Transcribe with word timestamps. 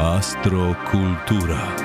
Astrokultura. 0.00 1.76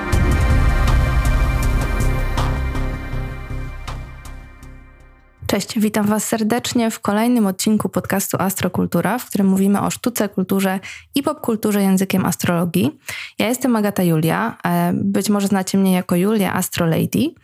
Cześć, 5.46 5.78
witam 5.78 6.06
Was 6.06 6.24
serdecznie 6.24 6.90
w 6.90 7.00
kolejnym 7.00 7.46
odcinku 7.46 7.88
podcastu 7.88 8.36
Astrokultura, 8.40 9.18
w 9.18 9.26
którym 9.26 9.46
mówimy 9.46 9.80
o 9.80 9.90
sztuce, 9.90 10.28
kulturze 10.28 10.80
i 11.14 11.22
popkulturze 11.22 11.82
językiem 11.82 12.26
astrologii. 12.26 12.98
Ja 13.38 13.48
jestem 13.48 13.76
Agata 13.76 14.02
Julia, 14.02 14.58
e, 14.64 14.92
być 14.94 15.28
może 15.28 15.46
znacie 15.46 15.78
mnie 15.78 15.92
jako 15.92 16.16
Julia 16.16 16.54
Astrolady 16.54 17.34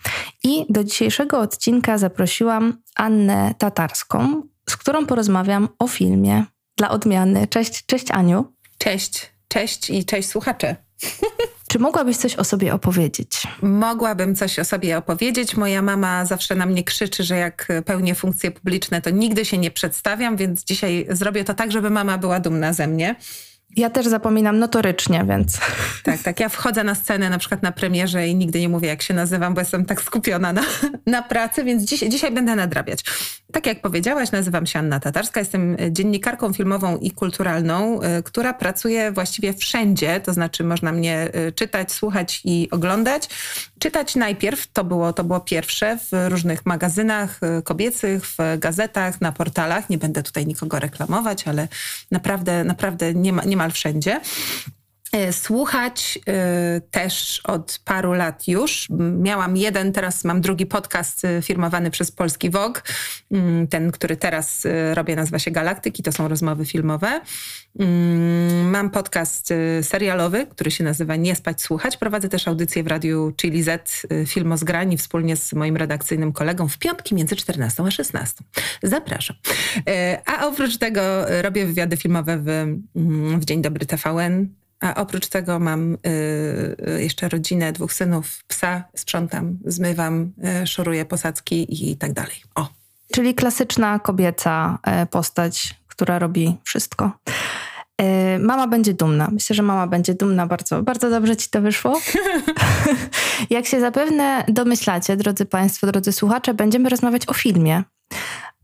i 0.45 0.66
do 0.68 0.84
dzisiejszego 0.84 1.41
odcinka 1.41 1.98
zaprosiłam 1.98 2.79
Annę 2.96 3.54
Tatarską, 3.59 4.43
z 4.70 4.77
którą 4.77 5.07
porozmawiam 5.07 5.68
o 5.79 5.89
filmie 5.89 6.45
dla 6.77 6.91
odmiany. 6.91 7.46
Cześć, 7.46 7.86
cześć 7.86 8.11
Aniu. 8.11 8.52
Cześć, 8.79 9.32
cześć 9.53 9.91
i 9.91 10.05
cześć 10.05 10.29
słuchacze. 10.29 10.77
Czy 11.68 11.79
mogłabyś 11.79 12.17
coś 12.17 12.36
o 12.36 12.45
sobie 12.45 12.75
opowiedzieć? 12.75 13.43
Mogłabym 13.63 14.36
coś 14.36 14.58
o 14.58 14.64
sobie 14.64 14.99
opowiedzieć. 14.99 15.57
Moja 15.57 15.82
mama 15.82 16.27
zawsze 16.27 16.54
na 16.54 16.67
mnie 16.67 16.85
krzyczy, 16.85 17.25
że 17.25 17.36
jak 17.36 17.68
pełnię 17.86 18.14
funkcje 18.14 18.50
publiczne, 18.50 19.03
to 19.03 19.11
nigdy 19.11 19.44
się 19.44 19.58
nie 19.58 19.71
przedstawiam, 19.71 20.36
więc 20.36 20.64
dzisiaj 20.64 21.07
zrobię 21.11 21.44
to 21.44 21.54
tak, 21.54 21.72
żeby 21.72 21.91
mama 21.91 22.18
była 22.18 22.41
dumna 22.41 22.72
ze 22.72 22.86
mnie. 22.86 23.17
Ja 23.77 23.91
też 23.91 24.07
zapominam 24.07 24.58
notorycznie, 24.58 25.25
więc. 25.29 25.58
Tak, 26.03 26.22
tak. 26.22 26.41
Ja 26.41 26.49
wchodzę 26.49 26.85
na 26.85 26.94
scenę 26.94 27.30
na 27.30 27.39
przykład 27.39 27.63
na 27.63 27.72
premierze 27.72 28.29
i 28.29 28.35
nigdy 28.35 28.61
nie 28.61 28.69
mówię, 28.69 28.89
jak 28.89 29.03
się 29.03 29.14
nazywam, 29.14 29.55
bo 29.55 29.61
jestem 29.61 29.85
tak 29.85 30.03
skupiona 30.03 30.53
na, 30.53 30.63
na 31.07 31.22
pracy, 31.22 31.64
więc 31.64 31.82
dziś, 31.82 32.00
dzisiaj 32.00 32.33
będę 32.33 32.56
nadrabiać. 32.56 33.05
Tak 33.53 33.67
jak 33.67 33.81
powiedziałaś, 33.81 34.33
nazywam 34.33 34.67
się 34.67 34.79
Anna 34.79 35.01
Tatarska, 35.01 35.41
jestem 35.41 35.77
dziennikarką 35.91 36.53
filmową 36.53 36.97
i 36.97 37.11
kulturalną, 37.11 38.01
y, 38.03 38.23
która 38.23 38.55
pracuje 38.55 39.12
właściwie 39.12 39.53
wszędzie, 39.53 40.20
to 40.20 40.33
znaczy 40.33 40.65
można 40.65 40.92
mnie 40.92 41.28
y, 41.48 41.53
czytać, 41.53 41.92
słuchać 41.92 42.41
i 42.44 42.69
oglądać. 42.70 43.28
Czytać 43.78 44.17
najpierw, 44.17 44.72
to 44.72 44.84
było, 44.84 45.12
to 45.12 45.25
było 45.25 45.41
pierwsze, 45.41 45.98
w 45.98 46.28
różnych 46.28 46.67
magazynach 46.67 47.41
y, 47.59 47.62
kobiecych, 47.62 48.27
w 48.27 48.36
gazetach, 48.59 49.20
na 49.20 49.33
portalach. 49.33 49.91
Nie 49.91 49.98
będę 49.98 50.22
tutaj 50.22 50.47
nikogo 50.47 50.78
reklamować, 50.78 51.48
ale 51.48 51.69
naprawdę, 52.11 52.64
naprawdę 52.64 53.14
nie 53.14 53.33
ma, 53.33 53.44
nie 53.44 53.56
ma 53.56 53.62
niemal 53.62 53.72
wszędzie. 53.72 54.20
E, 55.12 55.32
słuchać 55.32 56.18
y, 56.77 56.80
też 56.91 57.41
od 57.44 57.80
paru 57.84 58.12
lat 58.12 58.48
już. 58.48 58.88
Miałam 59.19 59.56
jeden, 59.56 59.92
teraz 59.92 60.24
mam 60.24 60.41
drugi 60.41 60.66
podcast 60.66 61.24
y, 61.24 61.42
firmowany 61.42 61.91
przez 61.91 62.12
Polski 62.12 62.50
Vogue. 62.50 62.78
Y, 63.32 63.66
ten, 63.70 63.91
który 63.91 64.16
teraz 64.16 64.66
robię, 64.94 65.16
nazywa 65.16 65.38
się 65.38 65.50
Galaktyki, 65.50 66.02
to 66.02 66.12
są 66.12 66.28
rozmowy 66.28 66.64
filmowe. 66.64 67.20
Mm, 67.78 68.70
mam 68.70 68.91
podcast 68.91 69.48
serialowy, 69.82 70.46
który 70.46 70.70
się 70.70 70.84
nazywa 70.84 71.16
Nie 71.16 71.36
spać, 71.36 71.62
słuchać. 71.62 71.97
Prowadzę 71.97 72.28
też 72.28 72.48
audycję 72.48 72.82
w 72.82 72.86
radiu 72.86 73.32
Chili 73.36 73.62
Z 73.62 74.06
Film 74.26 74.52
o 74.52 74.56
zgrani 74.56 74.97
wspólnie 74.97 75.36
z 75.36 75.52
moim 75.52 75.76
redakcyjnym 75.76 76.32
kolegą 76.32 76.69
w 76.69 76.78
piątki 76.78 77.14
między 77.14 77.36
14 77.36 77.82
a 77.82 77.91
16. 77.91 78.44
Zapraszam. 78.82 79.36
A 80.26 80.47
oprócz 80.47 80.78
tego 80.78 81.02
robię 81.42 81.66
wywiady 81.66 81.97
filmowe 81.97 82.38
w, 82.38 82.48
mm, 82.48 83.41
w 83.41 83.44
Dzień 83.44 83.62
Dobry 83.62 83.86
TVN, 83.86 84.61
a 84.83 84.94
oprócz 84.94 85.28
tego 85.28 85.58
mam 85.58 85.94
y, 85.94 85.98
y, 86.88 87.02
jeszcze 87.02 87.28
rodzinę, 87.28 87.72
dwóch 87.72 87.92
synów, 87.92 88.44
psa, 88.48 88.84
sprzątam, 88.97 89.58
zmywam, 89.64 90.33
y, 90.62 90.66
szoruję 90.66 91.05
posadzki 91.05 91.91
i 91.91 91.97
tak 91.97 92.12
dalej. 92.12 92.36
O. 92.55 92.69
Czyli 93.12 93.34
klasyczna 93.34 93.98
kobieca 93.98 94.78
e, 94.83 95.06
postać, 95.06 95.75
która 95.88 96.19
robi 96.19 96.56
wszystko. 96.64 97.10
E, 97.98 98.38
mama 98.38 98.66
będzie 98.66 98.94
dumna. 98.94 99.28
Myślę, 99.33 99.56
że 99.56 99.62
mama 99.62 99.86
będzie 99.86 100.14
dumna 100.14 100.47
bardzo. 100.47 100.83
Bardzo 100.83 101.10
dobrze 101.10 101.36
ci 101.36 101.50
to 101.50 101.60
wyszło. 101.60 102.00
Jak 103.50 103.66
się 103.66 103.80
zapewne 103.80 104.44
domyślacie, 104.48 105.16
drodzy 105.16 105.47
Państwo, 105.47 105.86
drodzy 105.86 106.12
słuchacze, 106.12 106.54
będziemy 106.54 106.88
rozmawiać 106.88 107.28
o 107.28 107.34
filmie. 107.34 107.82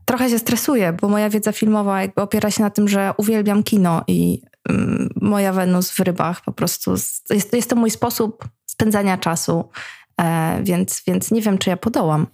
Trochę 0.05 0.29
się 0.29 0.39
stresuję, 0.39 0.93
bo 0.93 1.09
moja 1.09 1.29
wiedza 1.29 1.51
filmowa 1.51 2.01
jakby 2.01 2.21
opiera 2.21 2.51
się 2.51 2.63
na 2.63 2.69
tym, 2.69 2.87
że 2.87 3.13
uwielbiam 3.17 3.63
kino 3.63 4.03
i 4.07 4.41
moja 5.21 5.53
Wenus 5.53 5.91
w 5.91 5.99
rybach 5.99 6.41
po 6.41 6.51
prostu. 6.51 6.91
Jest, 7.29 7.53
jest 7.53 7.69
to 7.69 7.75
mój 7.75 7.91
sposób 7.91 8.47
spędzania 8.65 9.17
czasu. 9.17 9.69
E, 10.21 10.59
więc, 10.63 11.03
więc 11.07 11.31
nie 11.31 11.41
wiem, 11.41 11.57
czy 11.57 11.69
ja 11.69 11.77
podołam. 11.77 12.27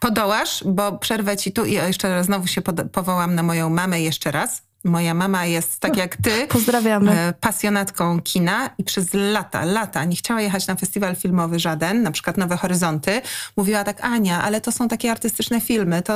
Podołasz, 0.00 0.64
bo 0.66 0.98
przerwę 0.98 1.36
ci 1.36 1.52
tu 1.52 1.64
i 1.64 1.72
jeszcze 1.72 2.08
raz 2.08 2.26
znowu 2.26 2.46
się 2.46 2.62
powołam 2.92 3.34
na 3.34 3.42
moją 3.42 3.70
mamę 3.70 4.00
jeszcze 4.00 4.30
raz. 4.30 4.62
Moja 4.84 5.14
mama 5.14 5.46
jest, 5.46 5.80
tak 5.80 5.96
jak 5.96 6.16
ty, 6.16 6.46
Pozdrawiamy. 6.48 7.12
E, 7.12 7.32
pasjonatką 7.40 8.20
kina 8.20 8.70
i 8.78 8.84
przez 8.84 9.14
lata, 9.14 9.64
lata 9.64 10.04
nie 10.04 10.16
chciała 10.16 10.40
jechać 10.40 10.66
na 10.66 10.74
festiwal 10.74 11.16
filmowy 11.16 11.58
żaden, 11.58 12.02
na 12.02 12.10
przykład 12.10 12.36
Nowe 12.36 12.56
Horyzonty. 12.56 13.20
Mówiła 13.56 13.84
tak, 13.84 14.04
Ania, 14.04 14.42
ale 14.42 14.60
to 14.60 14.72
są 14.72 14.88
takie 14.88 15.10
artystyczne 15.10 15.60
filmy, 15.60 16.02
to 16.02 16.14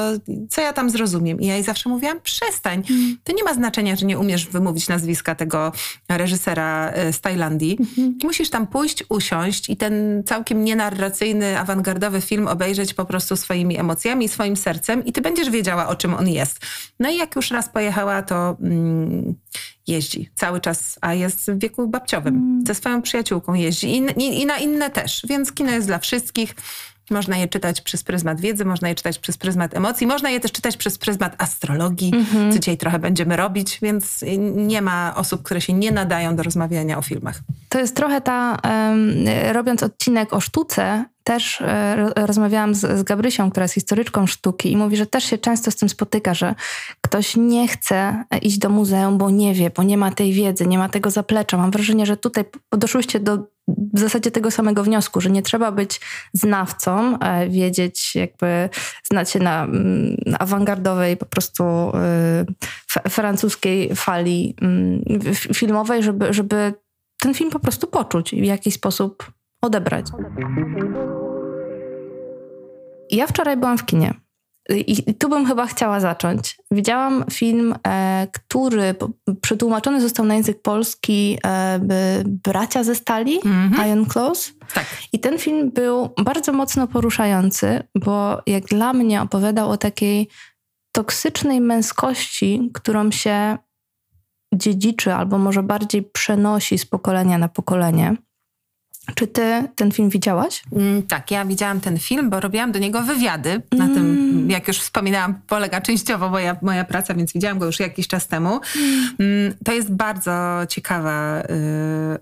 co 0.50 0.60
ja 0.60 0.72
tam 0.72 0.90
zrozumiem? 0.90 1.40
I 1.40 1.46
ja 1.46 1.54
jej 1.54 1.64
zawsze 1.64 1.88
mówiłam, 1.88 2.20
przestań. 2.20 2.82
Mm. 2.90 3.18
To 3.24 3.32
nie 3.32 3.44
ma 3.44 3.54
znaczenia, 3.54 3.96
że 3.96 4.06
nie 4.06 4.18
umiesz 4.18 4.46
wymówić 4.48 4.88
nazwiska 4.88 5.34
tego 5.34 5.72
reżysera 6.08 6.90
e, 6.90 7.12
z 7.12 7.20
Tajlandii. 7.20 7.78
Mm. 7.98 8.18
Musisz 8.24 8.50
tam 8.50 8.66
pójść, 8.66 9.04
usiąść 9.08 9.70
i 9.70 9.76
ten 9.76 10.22
całkiem 10.26 10.64
nienarracyjny, 10.64 11.58
awangardowy 11.58 12.20
film 12.20 12.48
obejrzeć 12.48 12.94
po 12.94 13.04
prostu 13.04 13.36
swoimi 13.36 13.78
emocjami, 13.78 14.28
swoim 14.28 14.56
sercem 14.56 15.04
i 15.04 15.12
ty 15.12 15.20
będziesz 15.20 15.50
wiedziała, 15.50 15.88
o 15.88 15.96
czym 15.96 16.14
on 16.14 16.28
jest. 16.28 16.58
No 17.00 17.10
i 17.10 17.16
jak 17.16 17.36
już 17.36 17.50
raz 17.50 17.68
pojechała, 17.68 18.22
to 18.22 18.56
jeździ 19.86 20.30
cały 20.34 20.60
czas, 20.60 20.98
a 21.00 21.14
jest 21.14 21.50
w 21.50 21.58
wieku 21.58 21.88
babciowym. 21.88 22.34
Mm. 22.34 22.66
Ze 22.66 22.74
swoją 22.74 23.02
przyjaciółką 23.02 23.54
jeździ 23.54 23.96
I, 23.96 23.98
i, 23.98 24.42
i 24.42 24.46
na 24.46 24.58
inne 24.58 24.90
też. 24.90 25.22
Więc 25.28 25.52
kino 25.52 25.70
jest 25.70 25.86
dla 25.86 25.98
wszystkich. 25.98 26.54
Można 27.10 27.36
je 27.36 27.48
czytać 27.48 27.80
przez 27.80 28.04
pryzmat 28.04 28.40
wiedzy, 28.40 28.64
można 28.64 28.88
je 28.88 28.94
czytać 28.94 29.18
przez 29.18 29.36
pryzmat 29.36 29.74
emocji, 29.74 30.06
można 30.06 30.30
je 30.30 30.40
też 30.40 30.52
czytać 30.52 30.76
przez 30.76 30.98
pryzmat 30.98 31.42
astrologii, 31.42 32.10
mm 32.14 32.26
-hmm. 32.26 32.52
co 32.52 32.58
dzisiaj 32.58 32.76
trochę 32.76 32.98
będziemy 32.98 33.36
robić, 33.36 33.78
więc 33.82 34.24
nie 34.54 34.82
ma 34.82 35.14
osób, 35.16 35.42
które 35.42 35.60
się 35.60 35.72
nie 35.72 35.92
nadają 35.92 36.36
do 36.36 36.42
rozmawiania 36.42 36.98
o 36.98 37.02
filmach. 37.02 37.40
To 37.68 37.78
jest 37.78 37.96
trochę 37.96 38.20
ta, 38.20 38.56
um, 38.64 39.24
robiąc 39.52 39.82
odcinek 39.82 40.32
o 40.32 40.40
sztuce, 40.40 41.04
też 41.28 41.60
e, 41.60 42.12
rozmawiałam 42.16 42.74
z, 42.74 42.80
z 42.80 43.02
Gabrysią, 43.02 43.50
która 43.50 43.64
jest 43.64 43.74
historyczką 43.74 44.26
sztuki 44.26 44.72
i 44.72 44.76
mówi, 44.76 44.96
że 44.96 45.06
też 45.06 45.24
się 45.24 45.38
często 45.38 45.70
z 45.70 45.76
tym 45.76 45.88
spotyka, 45.88 46.34
że 46.34 46.54
ktoś 47.00 47.36
nie 47.36 47.68
chce 47.68 48.24
iść 48.42 48.58
do 48.58 48.68
muzeum, 48.68 49.18
bo 49.18 49.30
nie 49.30 49.54
wie, 49.54 49.70
bo 49.70 49.82
nie 49.82 49.98
ma 49.98 50.10
tej 50.10 50.32
wiedzy, 50.32 50.66
nie 50.66 50.78
ma 50.78 50.88
tego 50.88 51.10
zaplecza. 51.10 51.56
Mam 51.56 51.70
wrażenie, 51.70 52.06
że 52.06 52.16
tutaj 52.16 52.44
doszłyście 52.72 53.20
do 53.20 53.38
w 53.94 53.98
zasadzie 53.98 54.30
tego 54.30 54.50
samego 54.50 54.84
wniosku, 54.84 55.20
że 55.20 55.30
nie 55.30 55.42
trzeba 55.42 55.72
być 55.72 56.00
znawcą, 56.32 57.18
e, 57.18 57.48
wiedzieć, 57.48 58.14
jakby 58.14 58.68
znać 59.10 59.30
się 59.30 59.38
na, 59.38 59.66
na 60.26 60.38
awangardowej 60.38 61.16
po 61.16 61.26
prostu 61.26 61.64
y, 63.06 63.10
francuskiej 63.10 63.96
fali 63.96 64.56
y, 65.50 65.54
filmowej, 65.54 66.02
żeby, 66.02 66.32
żeby 66.32 66.74
ten 67.20 67.34
film 67.34 67.50
po 67.50 67.60
prostu 67.60 67.86
poczuć 67.86 68.32
i 68.32 68.40
w 68.40 68.44
jakiś 68.44 68.74
sposób 68.74 69.32
odebrać. 69.62 70.06
Ja 73.10 73.26
wczoraj 73.26 73.56
byłam 73.56 73.78
w 73.78 73.86
kinie. 73.86 74.14
I 74.86 75.14
tu 75.14 75.28
bym 75.28 75.46
chyba 75.46 75.66
chciała 75.66 76.00
zacząć. 76.00 76.58
Widziałam 76.70 77.24
film, 77.32 77.74
e, 77.86 78.26
który 78.32 78.94
przetłumaczony 79.40 80.00
został 80.00 80.26
na 80.26 80.34
język 80.34 80.62
polski 80.62 81.38
e, 81.46 81.80
Bracia 82.24 82.84
ze 82.84 82.94
stali, 82.94 83.40
mm 83.44 83.70
-hmm. 83.70 83.86
Iron 83.86 84.06
Close. 84.06 84.52
Tak. 84.74 84.86
I 85.12 85.20
ten 85.20 85.38
film 85.38 85.70
był 85.70 86.08
bardzo 86.24 86.52
mocno 86.52 86.86
poruszający, 86.86 87.82
bo 87.94 88.42
jak 88.46 88.64
dla 88.64 88.92
mnie 88.92 89.22
opowiadał 89.22 89.70
o 89.70 89.76
takiej 89.76 90.28
toksycznej 90.92 91.60
męskości, 91.60 92.70
którą 92.74 93.10
się 93.10 93.58
dziedziczy 94.54 95.14
albo 95.14 95.38
może 95.38 95.62
bardziej 95.62 96.02
przenosi 96.02 96.78
z 96.78 96.86
pokolenia 96.86 97.38
na 97.38 97.48
pokolenie. 97.48 98.16
Czy 99.14 99.26
ty 99.26 99.68
ten 99.74 99.92
film 99.92 100.10
widziałaś? 100.10 100.62
Mm, 100.72 101.02
tak, 101.02 101.30
ja 101.30 101.44
widziałam 101.44 101.80
ten 101.80 101.98
film, 101.98 102.30
bo 102.30 102.40
robiłam 102.40 102.72
do 102.72 102.78
niego 102.78 103.02
wywiady. 103.02 103.62
Na 103.72 103.84
mm. 103.84 103.96
tym, 103.96 104.50
jak 104.50 104.68
już 104.68 104.78
wspominałam, 104.78 105.34
polega 105.46 105.80
częściowo 105.80 106.28
moja, 106.28 106.56
moja 106.62 106.84
praca, 106.84 107.14
więc 107.14 107.32
widziałam 107.32 107.58
go 107.58 107.66
już 107.66 107.80
jakiś 107.80 108.08
czas 108.08 108.26
temu. 108.26 108.60
Mm. 109.18 109.54
To 109.64 109.72
jest 109.72 109.92
bardzo 109.92 110.60
ciekawa 110.68 111.40
y, 111.40 111.44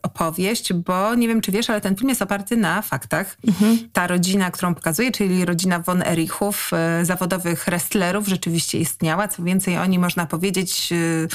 opowieść, 0.03 0.73
bo 0.73 1.15
nie 1.15 1.29
wiem, 1.29 1.41
czy 1.41 1.53
wiesz, 1.53 1.71
ale 1.71 1.81
ten 1.81 1.97
film 1.97 2.09
jest 2.09 2.23
oparty 2.23 2.57
na 2.57 2.83
faktach. 2.83 3.37
Mm-hmm. 3.47 3.77
Ta 3.93 4.07
rodzina, 4.07 4.51
którą 4.51 4.75
pokazuje, 4.75 5.13
czyli 5.13 5.45
rodzina 5.45 5.79
von 5.79 6.03
Erichów, 6.03 6.71
y, 7.03 7.05
zawodowych 7.05 7.65
wrestlerów, 7.65 8.29
rzeczywiście 8.29 8.79
istniała. 8.79 9.29
Co 9.29 9.43
więcej, 9.43 9.79
oni, 9.79 9.99
można 9.99 10.27
powiedzieć, 10.27 10.89
y, 10.93 11.29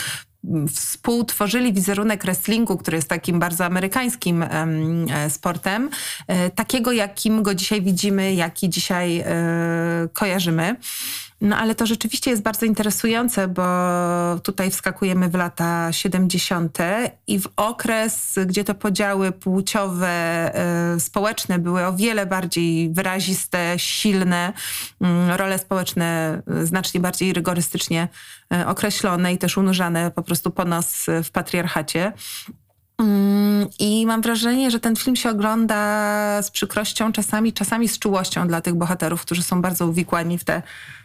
współtworzyli 0.76 1.74
wizerunek 1.74 2.24
wrestlingu, 2.24 2.78
który 2.78 2.96
jest 2.96 3.10
takim 3.10 3.40
bardzo 3.40 3.66
amerykańskim 3.66 4.44
e, 4.44 5.30
sportem, 5.30 5.90
e, 6.28 6.50
takiego 6.50 6.92
jakim 6.92 7.44
go 7.44 7.56
dzisiaj 7.56 7.82
widzimy, 7.82 8.34
jaki 8.34 8.70
dzisiaj 8.70 9.20
e, 9.20 9.26
kojarzymy. 10.14 10.76
No 11.42 11.58
ale 11.58 11.76
to 11.76 11.86
rzeczywiście 11.86 12.32
jest 12.32 12.44
bardzo 12.44 12.66
interesujące, 12.66 13.48
bo 13.48 13.64
tutaj 14.44 14.72
wskakujemy 14.72 15.30
w 15.30 15.36
lata 15.36 15.92
70. 15.92 16.78
i 17.28 17.40
w 17.40 17.48
okres, 17.56 18.40
gdzie 18.46 18.64
te 18.64 18.74
podziały 18.74 19.32
płciowe, 19.32 20.52
y, 20.96 21.00
społeczne 21.00 21.60
były 21.60 21.86
o 21.86 21.94
wiele 21.94 22.26
bardziej 22.26 22.94
wyraziste, 22.94 23.74
silne, 23.78 24.54
y, 25.34 25.38
role 25.38 25.60
społeczne 25.60 26.42
y, 26.62 26.66
znacznie 26.66 27.00
bardziej 27.00 27.34
rygorystycznie 27.34 28.08
y, 28.54 28.68
określone 28.68 29.34
i 29.34 29.38
też 29.38 29.58
unurzane 29.58 30.12
po 30.12 30.24
prostu 30.24 30.52
po 30.52 30.66
nos 30.66 31.06
w 31.24 31.32
patriarchacie. 31.32 32.14
Mm, 33.62 33.70
I 33.80 34.06
mam 34.06 34.22
wrażenie, 34.22 34.72
że 34.72 34.80
ten 34.80 34.96
film 34.96 35.16
się 35.16 35.30
ogląda 35.30 36.42
z 36.42 36.52
przykrością, 36.52 37.12
czasami, 37.12 37.54
czasami 37.54 37.88
z 37.88 38.00
czułością 38.00 38.48
dla 38.48 38.62
tych 38.62 38.76
bohaterów, 38.76 39.22
którzy 39.22 39.44
są 39.44 39.62
bardzo 39.62 39.88
uwikłani 39.88 40.38
w 40.38 40.44
te 40.44 40.62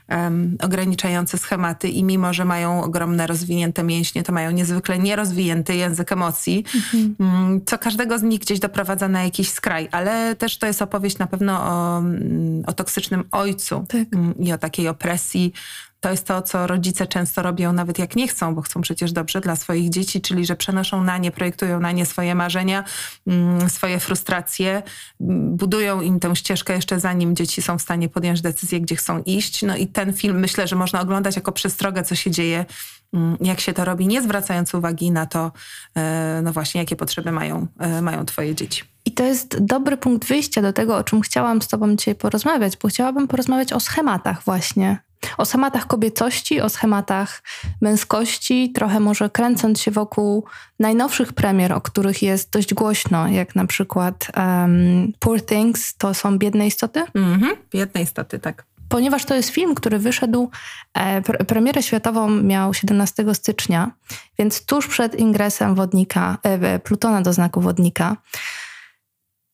um, 0.08 0.56
ograniczające 0.62 1.38
schematy 1.38 1.88
i 1.88 2.05
mimo, 2.05 2.32
że 2.32 2.44
mają 2.44 2.82
ogromne 2.82 3.26
rozwinięte 3.26 3.82
mięśnie, 3.82 4.23
to 4.23 4.32
mają 4.32 4.50
niezwykle 4.50 4.99
nierozwinięty 4.99 5.75
język 5.75 6.12
emocji, 6.12 6.64
mhm. 6.75 7.17
um, 7.19 7.61
co 7.64 7.79
każdego 7.79 8.19
z 8.19 8.23
nich 8.23 8.41
gdzieś 8.41 8.58
doprowadza 8.58 9.08
na 9.08 9.25
jakiś 9.25 9.50
skraj, 9.50 9.88
ale 9.93 10.37
też 10.37 10.58
to 10.58 10.67
jest 10.67 10.82
opowieść 10.82 11.19
na 11.19 11.26
pewno 11.26 11.62
o, 11.62 11.99
mm, 11.99 12.64
o 12.67 12.73
toksycznym 12.73 13.25
ojcu 13.31 13.85
tak. 13.88 14.14
Mm, 14.14 14.38
i 14.38 14.53
o 14.53 14.58
takiej 14.58 14.88
opresji 14.88 15.53
to 16.00 16.10
jest 16.10 16.26
to, 16.26 16.43
co 16.43 16.66
rodzice 16.66 17.06
często 17.06 17.43
robią, 17.43 17.72
nawet 17.72 17.98
jak 17.98 18.16
nie 18.16 18.28
chcą, 18.28 18.54
bo 18.54 18.62
chcą 18.62 18.81
przecież 18.81 19.12
dobrze 19.12 19.40
dla 19.40 19.56
swoich 19.56 19.90
dzieci, 19.90 20.20
czyli 20.20 20.46
że 20.46 20.56
przenoszą 20.56 21.04
na 21.04 21.19
nie, 21.19 21.31
projektują 21.31 21.81
na 21.81 21.93
nie 21.93 22.06
swoje 22.06 22.34
marzenia, 22.34 22.84
mm, 23.26 23.70
swoje 23.70 24.00
frustracje, 24.00 24.82
budują 25.20 26.00
im 26.00 26.20
tę 26.20 26.37
ścieżkę 26.37 26.75
jeszcze 26.75 27.00
zanim 27.00 27.37
dzieci 27.37 27.62
są 27.62 27.78
w 27.78 27.82
stanie 27.82 28.08
podjąć 28.08 28.40
decyzję, 28.40 28.81
gdzie 28.81 28.96
chcą 28.96 29.22
iść. 29.22 29.62
No 29.62 29.76
i 29.76 29.87
ten 29.87 30.12
film 30.12 30.38
myślę, 30.38 30.69
że 30.69 30.76
można 30.76 31.00
oglądać 31.00 31.37
jako 31.37 31.52
przestrogę, 31.52 32.02
co 32.02 32.14
się 32.14 32.31
dzieje, 32.31 32.64
mm, 33.12 33.37
jak 33.40 33.60
się 33.60 33.72
to 33.72 33.84
robi, 33.84 34.06
nie 34.06 34.22
zwracając 34.22 34.75
uwagi 34.75 35.10
na 35.10 35.26
to, 35.26 35.52
e, 35.96 36.40
no 36.44 36.52
właśnie, 36.52 36.81
jakie 36.81 36.96
potrzeby 36.96 37.32
mają, 37.32 37.66
e, 37.78 38.02
mają 38.02 38.26
twoje 38.26 38.54
dzieci. 38.54 38.82
I 39.04 39.12
to 39.12 39.25
jest 39.25 39.64
dobry 39.64 39.96
punkt 39.96 40.28
wyjścia 40.28 40.62
do 40.62 40.72
tego, 40.72 40.96
o 40.96 41.04
czym 41.04 41.20
chciałam 41.20 41.62
z 41.62 41.69
Tobą 41.69 41.96
dzisiaj 41.96 42.14
porozmawiać, 42.14 42.76
bo 42.76 42.88
chciałabym 42.88 43.28
porozmawiać 43.28 43.72
o 43.72 43.81
schematach 43.81 44.43
właśnie 44.44 45.06
o 45.38 45.44
schematach 45.44 45.87
kobiecości, 45.87 46.61
o 46.61 46.69
schematach 46.69 47.43
męskości, 47.81 48.73
trochę 48.73 49.00
może 49.00 49.31
kręcąc 49.31 49.81
się 49.81 49.90
wokół 49.90 50.44
najnowszych 50.78 51.32
premier, 51.32 51.73
o 51.73 51.81
których 51.81 52.23
jest 52.23 52.50
dość 52.50 52.75
głośno, 52.75 53.28
jak 53.28 53.55
na 53.55 53.67
przykład 53.67 54.26
um, 54.37 55.12
Poor 55.19 55.43
Things, 55.43 55.96
to 55.96 56.14
są 56.14 56.38
biedne 56.38 56.67
istoty? 56.67 57.05
Mhm, 57.14 57.56
biedne 57.73 58.02
istoty, 58.02 58.38
tak. 58.38 58.64
Ponieważ 58.88 59.25
to 59.25 59.34
jest 59.34 59.50
film, 59.50 59.75
który 59.75 59.99
wyszedł, 59.99 60.50
e, 60.94 61.23
premierę 61.23 61.82
światową 61.82 62.31
miał 62.31 62.75
17 62.75 63.34
stycznia, 63.34 63.90
więc 64.38 64.64
tuż 64.64 64.88
przed 64.88 65.14
ingresem 65.19 65.75
wodnika, 65.75 66.38
e, 66.43 66.79
Plutona 66.79 67.22
do 67.22 67.32
znaku 67.32 67.61
wodnika 67.61 68.17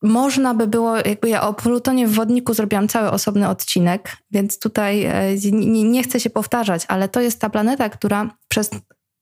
można 0.03 0.53
by 0.53 0.67
było, 0.67 0.97
jakby 0.97 1.29
ja 1.29 1.41
o 1.41 1.53
Plutonie 1.53 2.07
w 2.07 2.13
wodniku 2.13 2.53
zrobiłam 2.53 2.87
cały 2.87 3.11
osobny 3.11 3.49
odcinek, 3.49 4.17
więc 4.31 4.59
tutaj 4.59 5.03
e, 5.03 5.35
nie, 5.51 5.83
nie 5.83 6.03
chcę 6.03 6.19
się 6.19 6.29
powtarzać, 6.29 6.85
ale 6.87 7.09
to 7.09 7.21
jest 7.21 7.41
ta 7.41 7.49
planeta, 7.49 7.89
która 7.89 8.29
przez 8.47 8.69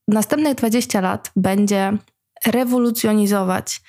następne 0.08 0.56
20 0.56 1.02
lat 1.02 1.32
będzie 1.36 1.98
rewolucjonizować 2.46 3.82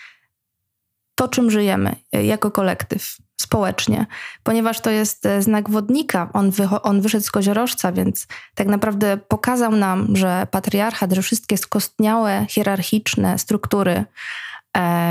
to, 1.15 1.29
czym 1.29 1.51
żyjemy 1.51 1.97
e, 2.13 2.25
jako 2.25 2.51
kolektyw, 2.51 3.17
społecznie, 3.41 4.07
ponieważ 4.43 4.81
to 4.81 4.91
jest 4.91 5.27
e, 5.27 5.43
znak 5.43 5.71
wodnika. 5.71 6.31
On, 6.33 6.51
on 6.83 7.01
wyszedł 7.01 7.25
z 7.25 7.31
koziorożca, 7.31 7.93
więc 7.93 8.27
tak 8.55 8.67
naprawdę 8.67 9.17
pokazał 9.17 9.73
nam, 9.73 10.17
że 10.17 10.47
patriarchat, 10.51 11.13
że 11.13 11.23
wszystkie 11.23 11.59
skostniałe, 11.59 12.47
hierarchiczne 12.49 13.39
struktury, 13.39 14.05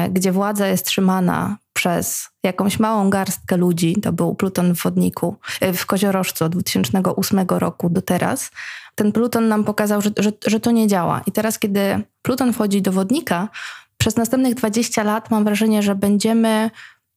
gdzie 0.10 0.32
władza 0.32 0.68
jest 0.68 0.86
trzymana 0.86 1.58
przez 1.82 2.30
jakąś 2.44 2.80
małą 2.80 3.10
garstkę 3.10 3.58
ludzi, 3.58 3.96
to 4.02 4.12
był 4.12 4.36
Pluton 4.36 4.76
w 4.76 4.84
wodniku, 4.84 5.36
e, 5.62 5.74
w 5.74 5.86
Koziorożcu 5.86 6.46
od 6.46 6.52
2008 6.52 7.46
roku 7.50 7.90
do 7.90 8.02
teraz, 8.02 8.52
ten 8.96 9.12
Pluton 9.12 9.48
nam 9.48 9.64
pokazał, 9.64 10.02
że, 10.02 10.10
że, 10.18 10.32
że 10.48 10.60
to 10.60 10.72
nie 10.72 10.88
działa. 10.88 11.22
I 11.26 11.32
teraz, 11.32 11.60
kiedy 11.60 12.04
Pluton 12.22 12.54
wchodzi 12.54 12.82
do 12.82 12.92
wodnika, 12.92 13.50
przez 13.98 14.16
następnych 14.16 14.56
20 14.56 15.04
lat 15.04 15.32
mam 15.32 15.44
wrażenie, 15.44 15.84
że 15.84 15.96
będziemy 15.96 16.72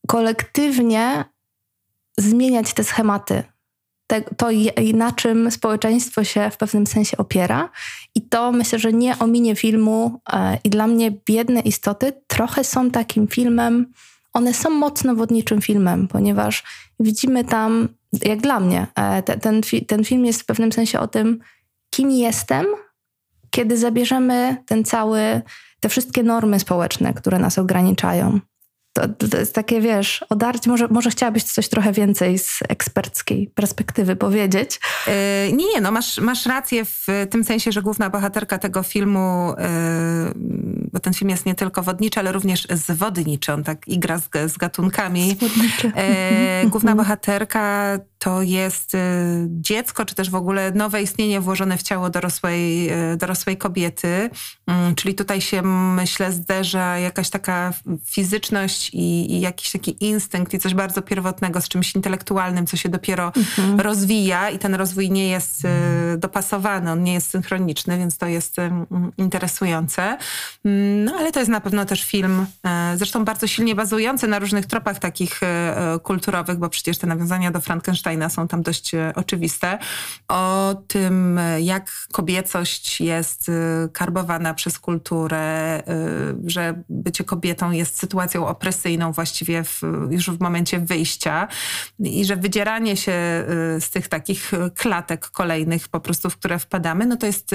kolektywnie 0.06 1.24
zmieniać 2.18 2.74
te 2.74 2.84
schematy 2.84 3.42
te, 4.06 4.22
to, 4.22 4.48
na 4.94 5.12
czym 5.12 5.50
społeczeństwo 5.50 6.24
się 6.24 6.50
w 6.50 6.56
pewnym 6.56 6.86
sensie 6.86 7.16
opiera. 7.16 7.70
I 8.14 8.22
to 8.22 8.52
myślę, 8.52 8.78
że 8.78 8.92
nie 8.92 9.18
ominie 9.18 9.56
filmu. 9.56 10.20
E, 10.32 10.58
I 10.64 10.70
dla 10.70 10.86
mnie 10.86 11.12
Biedne 11.26 11.60
Istoty 11.60 12.12
trochę 12.26 12.64
są 12.64 12.90
takim 12.90 13.28
filmem, 13.28 13.92
one 14.34 14.54
są 14.54 14.70
mocno 14.70 15.14
wodniczym 15.14 15.60
filmem, 15.60 16.08
ponieważ 16.08 16.62
widzimy 17.00 17.44
tam, 17.44 17.88
jak 18.24 18.40
dla 18.40 18.60
mnie, 18.60 18.86
e, 18.94 19.22
te, 19.22 19.38
ten, 19.38 19.60
ten 19.86 20.04
film 20.04 20.24
jest 20.24 20.42
w 20.42 20.46
pewnym 20.46 20.72
sensie 20.72 21.00
o 21.00 21.08
tym, 21.08 21.38
kim 21.90 22.10
jestem, 22.10 22.66
kiedy 23.50 23.78
zabierzemy 23.78 24.56
ten 24.66 24.84
cały, 24.84 25.42
te 25.80 25.88
wszystkie 25.88 26.22
normy 26.22 26.60
społeczne, 26.60 27.14
które 27.14 27.38
nas 27.38 27.58
ograniczają 27.58 28.40
to, 28.94 29.28
to, 29.28 29.38
jest 29.38 29.54
takie, 29.54 29.80
wiesz, 29.80 30.24
odarcie, 30.28 30.70
może, 30.70 30.88
może 30.88 31.10
chciałabyś 31.10 31.42
coś 31.42 31.68
trochę 31.68 31.92
więcej 31.92 32.38
z 32.38 32.58
eksperckiej 32.68 33.50
perspektywy 33.54 34.16
powiedzieć? 34.16 34.80
Yy, 35.06 35.12
nie, 35.52 35.66
nie, 35.66 35.80
no 35.80 35.90
masz, 35.90 36.18
masz 36.18 36.46
rację 36.46 36.84
w 36.84 37.06
tym 37.30 37.44
sensie, 37.44 37.72
że 37.72 37.82
główna 37.82 38.10
bohaterka 38.10 38.58
tego 38.58 38.82
filmu, 38.82 39.54
yy, 39.58 40.34
bo 40.92 41.00
ten 41.00 41.14
film 41.14 41.30
jest 41.30 41.46
nie 41.46 41.54
tylko 41.54 41.82
wodniczy, 41.82 42.20
ale 42.20 42.32
również 42.32 42.66
zwodniczy, 42.70 43.52
on 43.52 43.64
tak 43.64 43.88
igra 43.88 44.18
z, 44.18 44.28
z 44.52 44.56
gatunkami. 44.56 45.28
Yy, 45.84 46.70
główna 46.70 46.94
bohaterka 46.94 47.98
to 48.24 48.42
jest 48.42 48.94
y, 48.94 48.98
dziecko, 49.48 50.04
czy 50.04 50.14
też 50.14 50.30
w 50.30 50.34
ogóle 50.34 50.72
nowe 50.72 51.02
istnienie 51.02 51.40
włożone 51.40 51.78
w 51.78 51.82
ciało 51.82 52.10
dorosłej, 52.10 52.90
y, 53.12 53.16
dorosłej 53.16 53.56
kobiety. 53.56 54.30
Mm, 54.66 54.94
czyli 54.94 55.14
tutaj 55.14 55.40
się, 55.40 55.62
myślę, 55.62 56.32
zderza 56.32 56.98
jakaś 56.98 57.30
taka 57.30 57.72
fizyczność 58.04 58.90
i, 58.94 59.32
i 59.32 59.40
jakiś 59.40 59.72
taki 59.72 60.04
instynkt 60.04 60.54
i 60.54 60.58
coś 60.58 60.74
bardzo 60.74 61.02
pierwotnego 61.02 61.60
z 61.60 61.68
czymś 61.68 61.94
intelektualnym, 61.94 62.66
co 62.66 62.76
się 62.76 62.88
dopiero 62.88 63.32
mhm. 63.36 63.80
rozwija 63.80 64.50
i 64.50 64.58
ten 64.58 64.74
rozwój 64.74 65.10
nie 65.10 65.28
jest 65.28 65.64
y, 65.64 65.68
dopasowany, 66.18 66.90
on 66.90 67.02
nie 67.02 67.14
jest 67.14 67.30
synchroniczny, 67.30 67.98
więc 67.98 68.18
to 68.18 68.26
jest 68.26 68.56
interesujące. 69.18 70.18
Mm, 70.64 71.04
no 71.04 71.14
ale 71.18 71.32
to 71.32 71.38
jest 71.38 71.50
na 71.50 71.60
pewno 71.60 71.84
też 71.84 72.04
film, 72.04 72.46
zresztą 72.96 73.24
bardzo 73.24 73.46
silnie 73.46 73.74
bazujący 73.74 74.28
na 74.28 74.38
różnych 74.38 74.66
tropach 74.66 74.98
takich 74.98 75.40
kulturowych, 76.02 76.58
bo 76.58 76.68
przecież 76.68 76.98
te 76.98 77.06
nawiązania 77.06 77.50
do 77.50 77.60
Frankensteina 77.60 78.13
są 78.28 78.48
tam 78.48 78.62
dość 78.62 78.94
e, 78.94 79.12
oczywiste, 79.14 79.78
o 80.28 80.74
tym, 80.88 81.40
jak 81.60 81.90
kobiecość 82.12 83.00
jest 83.00 83.48
e, 83.48 83.88
karbowana 83.92 84.54
przez 84.54 84.78
kulturę, 84.78 85.38
e, 85.38 85.82
że 86.46 86.82
bycie 86.88 87.24
kobietą 87.24 87.70
jest 87.70 87.98
sytuacją 87.98 88.46
opresyjną 88.46 89.12
właściwie 89.12 89.64
w, 89.64 89.80
już 90.10 90.30
w 90.30 90.40
momencie 90.40 90.78
wyjścia 90.78 91.48
i 91.98 92.24
że 92.24 92.36
wydzieranie 92.36 92.96
się 92.96 93.12
z 93.80 93.90
tych 93.90 94.08
takich 94.08 94.52
klatek 94.74 95.26
kolejnych 95.26 95.88
po 95.88 96.00
prostu, 96.00 96.30
w 96.30 96.36
które 96.36 96.58
wpadamy, 96.58 97.06
no 97.06 97.16
to 97.16 97.26
jest 97.26 97.54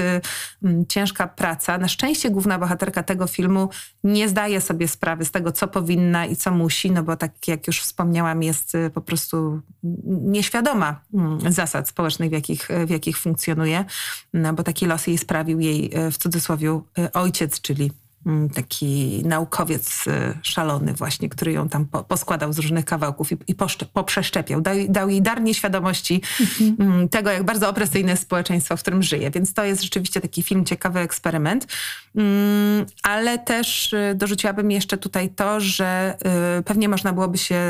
ciężka 0.88 1.26
praca. 1.28 1.78
Na 1.78 1.88
szczęście 1.88 2.30
główna 2.30 2.58
bohaterka 2.58 3.02
tego 3.02 3.26
filmu 3.26 3.68
nie 4.04 4.28
zdaje 4.28 4.60
sobie 4.60 4.88
sprawy 4.88 5.24
z 5.24 5.30
tego, 5.30 5.52
co 5.52 5.68
powinna 5.68 6.26
i 6.26 6.36
co 6.36 6.50
musi, 6.50 6.90
no 6.90 7.02
bo 7.02 7.16
tak 7.16 7.48
jak 7.48 7.66
już 7.66 7.80
wspomniałam, 7.80 8.42
jest 8.42 8.72
po 8.94 9.00
prostu 9.00 9.60
nieświadoma 10.06 10.49
świadoma 10.50 11.00
mm, 11.14 11.52
zasad 11.52 11.88
społecznych, 11.88 12.30
w 12.30 12.32
jakich, 12.32 12.68
w 12.86 12.90
jakich 12.90 13.18
funkcjonuje, 13.18 13.84
no 14.34 14.52
bo 14.52 14.62
taki 14.62 14.86
los 14.86 15.06
jej 15.06 15.18
sprawił 15.18 15.60
jej 15.60 15.90
e, 15.94 16.10
w 16.10 16.18
cudzysłowie 16.18 16.80
e, 16.98 17.12
ojciec, 17.12 17.60
czyli 17.60 17.90
taki 18.54 19.22
naukowiec 19.24 20.06
y, 20.06 20.38
szalony 20.42 20.92
właśnie, 20.92 21.28
który 21.28 21.52
ją 21.52 21.68
tam 21.68 21.86
po, 21.86 22.04
poskładał 22.04 22.52
z 22.52 22.58
różnych 22.58 22.84
kawałków 22.84 23.32
i, 23.32 23.36
i 23.46 23.54
poprzeszczepiał. 23.92 24.60
Dał, 24.60 24.74
dał, 24.88 25.08
jej 25.08 25.22
dar 25.22 25.42
nieświadomości 25.42 26.22
mhm. 26.40 26.76
Mm, 26.80 27.08
tego, 27.08 27.30
jak 27.30 27.42
bardzo 27.42 27.68
opresyjne 27.68 28.10
jest 28.10 28.22
społeczeństwo, 28.22 28.76
w 28.76 28.80
którym 28.80 29.02
żyje. 29.02 29.30
Więc 29.30 29.54
to 29.54 29.64
jest 29.64 29.82
rzeczywiście 29.82 30.20
taki 30.20 30.42
film, 30.42 30.64
ciekawy 30.64 31.00
eksperyment. 31.00 31.66
Mm, 32.16 32.86
ale 33.02 33.38
też 33.38 33.92
y, 33.92 34.14
dorzuciłabym 34.14 34.70
jeszcze 34.70 34.98
tutaj 34.98 35.30
to, 35.30 35.60
że 35.60 36.16
y, 36.58 36.62
pewnie 36.62 36.88
można 36.88 37.12
byłoby 37.12 37.38
się 37.38 37.60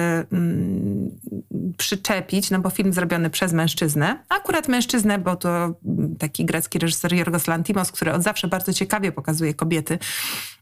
przyczepić, 1.76 2.50
no 2.50 2.58
bo 2.58 2.70
film 2.70 2.92
zrobiony 2.92 3.30
przez 3.30 3.52
mężczyznę, 3.52 4.24
akurat 4.28 4.68
mężczyznę, 4.68 5.18
bo 5.18 5.36
to 5.36 5.74
taki 6.18 6.44
grecki 6.44 6.78
reżyser 6.78 7.14
Jorgos 7.14 7.46
Lantimos, 7.46 7.92
który 7.92 8.12
od 8.12 8.22
zawsze 8.22 8.48
bardzo 8.48 8.72
ciekawie 8.72 9.12
pokazuje 9.12 9.54
kobiety 9.54 9.98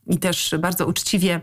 i 0.07 0.19
też 0.19 0.55
bardzo 0.59 0.87
uczciwie 0.87 1.41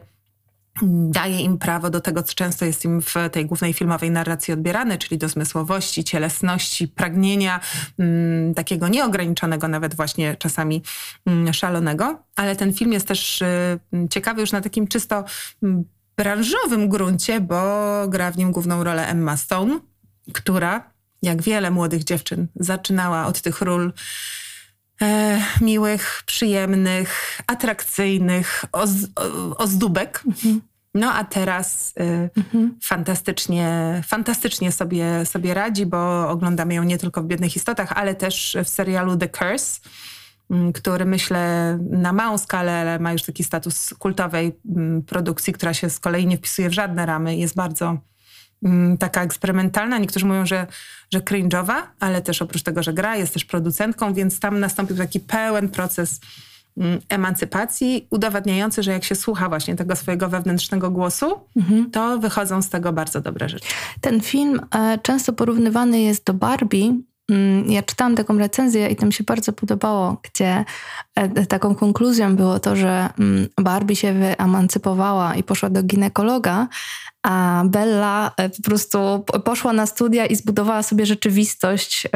daje 1.10 1.42
im 1.42 1.58
prawo 1.58 1.90
do 1.90 2.02
tego, 2.02 2.24
co 2.24 2.34
często 2.34 2.66
jest 2.66 2.86
im 2.86 3.02
w 3.02 3.14
tej 3.32 3.46
głównej 3.46 3.74
filmowej 3.74 4.12
narracji 4.12 4.54
odbierane, 4.54 4.98
czyli 4.98 5.18
do 5.18 5.30
zmysłowości, 5.30 6.04
cielesności, 6.04 6.88
pragnienia 6.88 7.60
mm, 8.00 8.54
takiego 8.54 8.88
nieograniczonego, 8.88 9.68
nawet 9.68 9.96
właśnie 9.96 10.36
czasami 10.36 10.84
mm, 11.26 11.54
szalonego. 11.54 12.24
Ale 12.36 12.56
ten 12.56 12.74
film 12.74 12.94
jest 12.94 13.08
też 13.08 13.42
y, 13.42 13.80
ciekawy 14.10 14.42
już 14.42 14.52
na 14.52 14.62
takim 14.62 14.88
czysto 14.88 15.24
mm, 15.64 15.84
branżowym 16.18 16.90
gruncie, 16.90 17.42
bo 17.42 17.62
gra 18.08 18.32
w 18.32 18.38
nim 18.38 18.52
główną 18.52 18.84
rolę 18.84 19.08
Emma 19.08 19.38
Stone, 19.38 19.80
która, 20.34 20.92
jak 21.22 21.42
wiele 21.42 21.72
młodych 21.72 22.04
dziewczyn, 22.04 22.48
zaczynała 22.56 23.26
od 23.26 23.42
tych 23.42 23.62
ról 23.62 23.94
e, 25.02 25.42
miłych, 25.62 26.24
przyjemnych, 26.26 27.42
atrakcyjnych, 27.48 28.66
oz, 28.72 28.90
ozdóbek. 29.58 30.24
Mhm. 30.28 30.62
No 30.96 31.14
a 31.14 31.24
teraz 31.24 31.94
y, 32.00 32.30
mhm. 32.38 32.80
fantastycznie, 32.84 34.02
fantastycznie 34.08 34.72
sobie, 34.72 35.26
sobie 35.26 35.54
radzi, 35.54 35.86
bo 35.86 36.30
oglądamy 36.30 36.74
ją 36.74 36.84
nie 36.84 36.98
tylko 36.98 37.22
w 37.22 37.26
Biednych 37.26 37.56
Istotach, 37.56 37.92
ale 37.92 38.16
też 38.16 38.58
w 38.64 38.70
serialu 38.70 39.18
The 39.18 39.30
Curse, 39.30 39.82
y, 40.52 40.74
który 40.74 41.06
myślę 41.06 41.78
na 41.90 42.14
małą 42.14 42.38
skalę, 42.38 42.80
ale 42.80 43.00
ma 43.00 43.14
już 43.14 43.24
taki 43.24 43.44
status 43.44 43.94
kultowej 44.00 44.48
y, 44.48 45.04
produkcji, 45.04 45.54
która 45.54 45.74
się 45.74 45.90
z 45.90 46.00
kolei 46.00 46.28
nie 46.28 46.38
wpisuje 46.38 46.70
w 46.70 46.74
żadne 46.74 47.06
ramy. 47.06 47.38
Jest 47.38 47.56
bardzo 47.56 47.98
taka 49.00 49.24
eksperymentalna. 49.24 49.98
Niektórzy 49.98 50.26
mówią, 50.26 50.46
że, 50.46 50.68
że 51.14 51.20
cringe'owa, 51.20 51.82
ale 52.00 52.22
też 52.22 52.42
oprócz 52.42 52.64
tego, 52.64 52.84
że 52.84 52.94
gra, 52.94 53.16
jest 53.16 53.34
też 53.34 53.46
producentką, 53.46 54.14
więc 54.14 54.40
tam 54.40 54.60
nastąpił 54.60 54.98
taki 54.98 55.20
pełen 55.20 55.70
proces 55.70 56.20
mm, 56.78 57.00
emancypacji, 57.10 58.08
udowadniający, 58.10 58.84
że 58.84 58.92
jak 58.92 59.04
się 59.04 59.16
słucha 59.16 59.50
właśnie 59.50 59.76
tego 59.76 59.96
swojego 59.96 60.30
wewnętrznego 60.30 60.92
głosu, 60.92 61.42
mhm. 61.58 61.92
to 61.92 62.20
wychodzą 62.20 62.62
z 62.62 62.70
tego 62.70 62.94
bardzo 62.94 63.22
dobre 63.22 63.50
rzeczy. 63.50 63.66
Ten 64.02 64.22
film 64.22 64.62
e, 64.76 65.00
często 65.02 65.34
porównywany 65.34 66.02
jest 66.02 66.26
do 66.26 66.34
Barbie, 66.34 66.86
mm, 66.86 67.04
ja 67.68 67.84
czytałam 67.84 68.16
taką 68.16 68.38
recenzję 68.38 68.88
i 68.88 68.96
to 68.96 69.06
mi 69.06 69.14
się 69.14 69.24
bardzo 69.24 69.54
podobało, 69.54 70.18
gdzie 70.24 70.66
e, 71.16 71.46
taką 71.46 71.76
konkluzją 71.76 72.36
było 72.36 72.60
to, 72.60 72.76
że 72.76 73.10
mm, 73.20 73.48
Barbie 73.62 73.96
się 73.96 74.14
wyemancypowała 74.14 75.36
i 75.36 75.44
poszła 75.44 75.70
do 75.70 75.84
ginekologa, 75.84 76.68
a 77.24 77.64
Bella 77.66 78.32
e, 78.38 78.50
po 78.50 78.62
prostu 78.62 79.26
poszła 79.44 79.74
na 79.74 79.86
studia 79.86 80.26
i 80.26 80.36
zbudowała 80.36 80.84
sobie 80.84 81.06
rzeczywistość 81.06 82.08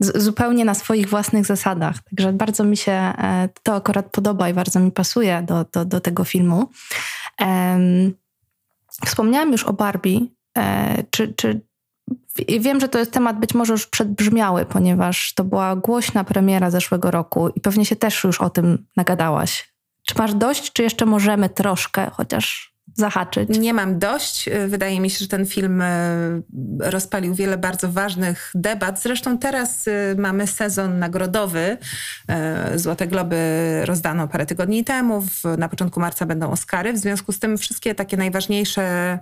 zupełnie 0.00 0.64
na 0.64 0.74
swoich 0.74 1.08
własnych 1.08 1.46
zasadach. 1.46 1.96
Także 2.10 2.32
bardzo 2.32 2.64
mi 2.64 2.76
się 2.76 2.92
e, 2.92 3.48
to 3.62 3.74
akurat 3.74 4.10
podoba 4.10 4.48
i 4.48 4.54
bardzo 4.54 4.80
mi 4.80 4.92
pasuje 4.92 5.42
do, 5.42 5.64
do, 5.72 5.84
do 5.84 6.00
tego 6.00 6.24
filmu. 6.24 6.68
Wspomniałam 9.04 9.52
już 9.52 9.64
o 9.64 9.72
Barbie. 9.72 10.20
E, 10.58 11.04
czy, 11.10 11.34
czy 11.34 11.60
Wiem, 12.60 12.80
że 12.80 12.88
to 12.88 12.98
jest 12.98 13.12
temat 13.12 13.38
być 13.38 13.54
może 13.54 13.72
już 13.72 13.86
przedbrzmiały, 13.86 14.66
ponieważ 14.66 15.34
to 15.34 15.44
była 15.44 15.76
głośna 15.76 16.24
premiera 16.24 16.70
zeszłego 16.70 17.10
roku 17.10 17.48
i 17.48 17.60
pewnie 17.60 17.84
się 17.84 17.96
też 17.96 18.24
już 18.24 18.40
o 18.40 18.50
tym 18.50 18.86
nagadałaś. 18.96 19.72
Czy 20.06 20.14
masz 20.18 20.34
dość, 20.34 20.72
czy 20.72 20.82
jeszcze 20.82 21.06
możemy 21.06 21.48
troszkę 21.48 22.10
chociaż 22.10 22.72
zahaczyć. 22.94 23.58
Nie 23.58 23.74
mam 23.74 23.98
dość. 23.98 24.50
Wydaje 24.68 25.00
mi 25.00 25.10
się, 25.10 25.18
że 25.18 25.28
ten 25.28 25.46
film 25.46 25.82
e, 25.82 26.08
rozpalił 26.80 27.34
wiele 27.34 27.58
bardzo 27.58 27.92
ważnych 27.92 28.52
debat. 28.54 29.02
Zresztą 29.02 29.38
teraz 29.38 29.88
e, 29.88 30.14
mamy 30.18 30.46
sezon 30.46 30.98
nagrodowy. 30.98 31.78
E, 32.28 32.78
Złote 32.78 33.06
Globy 33.06 33.36
rozdano 33.84 34.28
parę 34.28 34.46
tygodni 34.46 34.84
temu. 34.84 35.24
Na 35.58 35.68
początku 35.68 36.00
marca 36.00 36.26
będą 36.26 36.50
Oscary. 36.50 36.92
W 36.92 36.98
związku 36.98 37.32
z 37.32 37.38
tym 37.38 37.58
wszystkie 37.58 37.94
takie 37.94 38.16
najważniejsze 38.16 39.18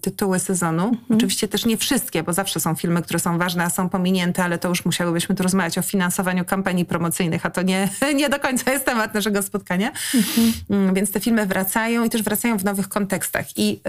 tytuły 0.00 0.38
sezonu. 0.38 0.84
Mhm. 0.84 1.16
Oczywiście 1.16 1.48
też 1.48 1.66
nie 1.66 1.76
wszystkie, 1.76 2.22
bo 2.22 2.32
zawsze 2.32 2.60
są 2.60 2.74
filmy, 2.74 3.02
które 3.02 3.18
są 3.18 3.38
ważne, 3.38 3.64
a 3.64 3.70
są 3.70 3.88
pominięte, 3.88 4.44
ale 4.44 4.58
to 4.58 4.68
już 4.68 4.84
musiałybyśmy 4.84 5.34
tu 5.34 5.42
rozmawiać 5.42 5.78
o 5.78 5.82
finansowaniu 5.82 6.44
kampanii 6.44 6.84
promocyjnych, 6.84 7.46
a 7.46 7.50
to 7.50 7.62
nie, 7.62 7.88
nie 8.20 8.28
do 8.28 8.40
końca 8.40 8.72
jest 8.72 8.84
temat 8.84 9.14
naszego 9.14 9.42
spotkania. 9.42 9.92
Mhm. 10.14 10.52
Mm, 10.70 10.94
więc 10.94 11.10
te 11.10 11.20
filmy 11.20 11.46
wracają 11.46 12.04
i 12.04 12.10
też 12.10 12.22
wracają 12.22 12.58
w 12.58 12.64
nowych 12.64 12.88
kontekstach. 12.88 13.58
I 13.58 13.70
yy, 13.70 13.80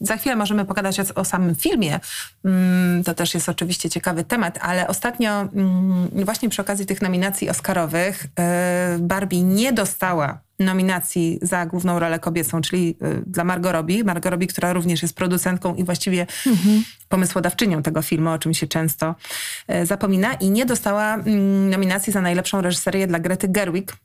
za 0.00 0.16
chwilę 0.16 0.36
możemy 0.36 0.64
pogadać 0.64 1.00
o, 1.00 1.04
o 1.14 1.24
samym 1.24 1.54
filmie. 1.54 2.00
Yy, 2.44 2.50
to 3.04 3.14
też 3.14 3.34
jest 3.34 3.48
oczywiście 3.48 3.90
ciekawy 3.90 4.24
temat, 4.24 4.58
ale 4.62 4.88
ostatnio 4.88 5.48
yy, 6.14 6.24
właśnie 6.24 6.48
przy 6.48 6.62
okazji 6.62 6.86
tych 6.86 7.02
nominacji 7.02 7.50
oscarowych 7.50 8.24
y, 8.24 8.98
Barbie 8.98 9.42
nie 9.42 9.72
dostała 9.72 10.47
nominacji 10.58 11.38
za 11.42 11.66
główną 11.66 11.98
rolę 11.98 12.18
kobiecą, 12.18 12.60
czyli 12.60 12.96
y, 13.02 13.22
dla 13.26 13.44
Margot 13.44 13.72
Robbie. 13.72 14.04
Margot 14.04 14.30
Robbie, 14.30 14.46
która 14.46 14.72
również 14.72 15.02
jest 15.02 15.14
producentką 15.14 15.74
i 15.74 15.84
właściwie 15.84 16.26
mhm. 16.46 16.84
pomysłodawczynią 17.08 17.82
tego 17.82 18.02
filmu, 18.02 18.30
o 18.30 18.38
czym 18.38 18.54
się 18.54 18.66
często 18.66 19.14
y, 19.82 19.86
zapomina. 19.86 20.34
I 20.34 20.50
nie 20.50 20.66
dostała 20.66 21.14
mm, 21.14 21.70
nominacji 21.70 22.12
za 22.12 22.20
najlepszą 22.20 22.60
reżyserię 22.60 23.06
dla 23.06 23.18
Grety 23.18 23.48
Gerwig. 23.48 23.96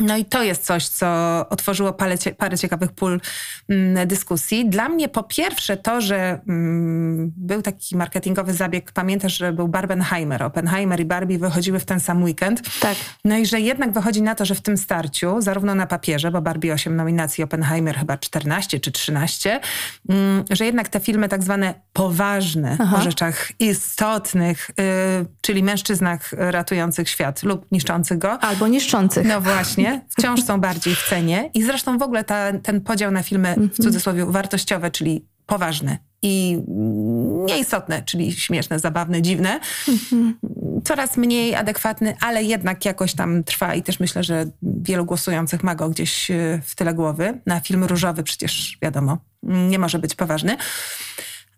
No 0.00 0.16
i 0.16 0.24
to 0.24 0.42
jest 0.42 0.66
coś, 0.66 0.88
co 0.88 1.06
otworzyło 1.50 1.92
parę, 1.92 2.14
parę 2.38 2.58
ciekawych 2.58 2.92
pól 2.92 3.20
mm, 3.68 4.08
dyskusji. 4.08 4.68
Dla 4.68 4.88
mnie 4.88 5.08
po 5.08 5.22
pierwsze 5.22 5.76
to, 5.76 6.00
że 6.00 6.40
mm, 6.48 7.32
był 7.36 7.62
taki 7.62 7.96
marketingowy 7.96 8.54
zabieg, 8.54 8.92
pamiętasz, 8.92 9.36
że 9.36 9.52
był 9.52 9.68
Barbenheimer. 9.68 10.42
Oppenheimer 10.42 11.00
i 11.00 11.04
Barbie 11.04 11.38
wychodziły 11.38 11.78
w 11.78 11.84
ten 11.84 12.00
sam 12.00 12.22
weekend. 12.22 12.80
Tak. 12.80 12.96
No 13.24 13.38
i 13.38 13.46
że 13.46 13.60
jednak 13.60 13.92
wychodzi 13.92 14.22
na 14.22 14.34
to, 14.34 14.44
że 14.44 14.54
w 14.54 14.60
tym 14.60 14.76
starciu, 14.76 15.40
zarówno 15.40 15.74
na 15.74 15.86
papierze, 15.86 16.30
bo 16.30 16.40
Barbie 16.40 16.74
8 16.74 16.96
nominacji, 16.96 17.44
Oppenheimer 17.44 17.96
chyba 17.96 18.18
14 18.18 18.80
czy 18.80 18.92
13, 18.92 19.60
mm, 20.08 20.44
że 20.50 20.66
jednak 20.66 20.88
te 20.88 21.00
filmy 21.00 21.28
tak 21.28 21.42
zwane 21.42 21.74
poważne, 21.92 22.76
Aha. 22.80 22.96
o 22.96 23.00
rzeczach 23.00 23.52
istotnych, 23.58 24.70
y, 24.70 24.74
czyli 25.40 25.62
mężczyznach 25.62 26.30
ratujących 26.32 27.08
świat 27.08 27.42
lub 27.42 27.72
niszczących 27.72 28.18
go. 28.18 28.38
Albo 28.38 28.68
niszczących. 28.68 29.26
No 29.26 29.40
właśnie 29.40 29.87
wciąż 30.08 30.42
są 30.42 30.60
bardziej 30.60 30.94
w 30.94 31.08
cenie 31.08 31.50
i 31.54 31.62
zresztą 31.62 31.98
w 31.98 32.02
ogóle 32.02 32.24
ta, 32.24 32.52
ten 32.52 32.80
podział 32.80 33.10
na 33.10 33.22
filmy 33.22 33.48
w 33.48 33.58
mhm. 33.58 33.70
cudzysłowie 33.70 34.26
wartościowe, 34.26 34.90
czyli 34.90 35.24
poważne 35.46 35.98
i 36.22 36.58
nieistotne, 37.46 38.02
czyli 38.02 38.32
śmieszne, 38.32 38.78
zabawne, 38.78 39.22
dziwne, 39.22 39.60
mhm. 39.88 40.38
coraz 40.84 41.16
mniej 41.16 41.54
adekwatny, 41.54 42.16
ale 42.20 42.44
jednak 42.44 42.84
jakoś 42.84 43.14
tam 43.14 43.44
trwa 43.44 43.74
i 43.74 43.82
też 43.82 44.00
myślę, 44.00 44.24
że 44.24 44.46
wielu 44.62 45.04
głosujących 45.04 45.62
ma 45.62 45.74
go 45.74 45.88
gdzieś 45.88 46.30
e, 46.30 46.60
w 46.64 46.74
tyle 46.74 46.94
głowy. 46.94 47.40
Na 47.46 47.60
film 47.60 47.84
różowy 47.84 48.22
przecież 48.22 48.78
wiadomo, 48.82 49.18
nie 49.42 49.78
może 49.78 49.98
być 49.98 50.14
poważny. 50.14 50.56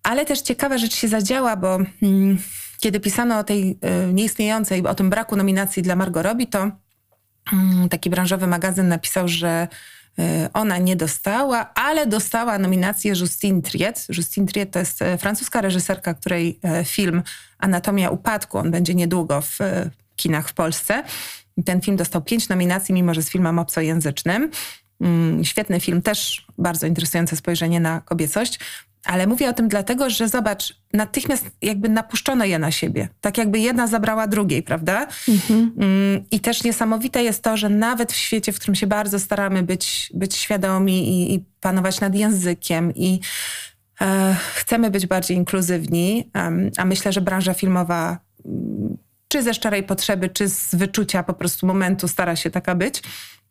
Ale 0.02 0.26
też 0.26 0.40
ciekawa 0.40 0.78
rzecz 0.78 0.94
się 0.94 1.08
zadziała, 1.08 1.56
bo 1.56 1.78
mm, 2.02 2.38
kiedy 2.80 3.00
pisano 3.00 3.38
o 3.38 3.44
tej 3.44 3.70
y, 3.70 4.12
nieistniejącej, 4.12 4.86
o 4.86 4.94
tym 4.94 5.10
braku 5.10 5.36
nominacji 5.36 5.82
dla 5.82 5.96
Margot 5.96 6.24
Robbie, 6.24 6.46
to 6.46 6.70
taki 7.90 8.10
branżowy 8.10 8.46
magazyn 8.46 8.88
napisał, 8.88 9.28
że 9.28 9.68
e, 10.18 10.50
ona 10.52 10.78
nie 10.78 10.96
dostała, 10.96 11.74
ale 11.74 12.06
dostała 12.06 12.58
nominację 12.58 13.12
Justine 13.20 13.62
Triet. 13.62 14.06
Justine 14.16 14.46
Triet 14.46 14.70
to 14.70 14.78
jest 14.78 15.02
e, 15.02 15.18
francuska 15.18 15.60
reżyserka, 15.60 16.14
której 16.14 16.58
e, 16.62 16.84
film 16.84 17.22
Anatomia 17.58 18.10
Upadku, 18.10 18.58
on 18.58 18.70
będzie 18.70 18.94
niedługo 18.94 19.40
w 19.40 19.58
kinach 20.16 20.48
w 20.48 20.52
Polsce. 20.52 21.02
Ten 21.64 21.80
film 21.80 21.96
dostał 21.96 22.22
pięć 22.22 22.48
nominacji, 22.48 22.94
mimo 22.94 23.14
że 23.14 23.18
jest 23.18 23.30
filmem 23.30 23.58
obcojęzycznym. 23.58 24.50
Mm, 25.00 25.44
świetny 25.44 25.80
film, 25.80 26.02
też 26.02 26.46
bardzo 26.58 26.86
interesujące 26.86 27.36
spojrzenie 27.36 27.80
na 27.80 28.00
kobiecość. 28.00 28.58
Ale 29.04 29.26
mówię 29.26 29.50
o 29.50 29.52
tym 29.52 29.68
dlatego, 29.68 30.10
że 30.10 30.28
zobacz, 30.28 30.74
natychmiast 30.92 31.50
jakby 31.62 31.88
napuszczono 31.88 32.44
je 32.44 32.58
na 32.58 32.70
siebie. 32.70 33.08
Tak 33.20 33.38
jakby 33.38 33.58
jedna 33.58 33.86
zabrała 33.86 34.26
drugiej, 34.26 34.62
prawda? 34.62 35.06
Mhm. 35.28 35.72
Mm, 35.78 36.24
I 36.30 36.40
też 36.40 36.64
niesamowite 36.64 37.22
jest 37.22 37.42
to, 37.42 37.56
że 37.56 37.68
nawet 37.68 38.12
w 38.12 38.16
świecie, 38.16 38.52
w 38.52 38.56
którym 38.56 38.74
się 38.74 38.86
bardzo 38.86 39.18
staramy 39.18 39.62
być, 39.62 40.12
być 40.14 40.36
świadomi 40.36 41.08
i, 41.08 41.34
i 41.34 41.44
panować 41.60 42.00
nad 42.00 42.14
językiem 42.14 42.94
i 42.94 43.20
e, 44.00 44.36
chcemy 44.54 44.90
być 44.90 45.06
bardziej 45.06 45.36
inkluzywni, 45.36 46.30
a 46.76 46.84
myślę, 46.84 47.12
że 47.12 47.20
branża 47.20 47.54
filmowa 47.54 48.18
mm, 48.46 48.96
czy 49.28 49.42
ze 49.42 49.54
szczerej 49.54 49.82
potrzeby, 49.82 50.28
czy 50.28 50.48
z 50.48 50.74
wyczucia 50.74 51.22
po 51.22 51.34
prostu 51.34 51.66
momentu 51.66 52.08
stara 52.08 52.36
się 52.36 52.50
taka 52.50 52.74
być, 52.74 53.02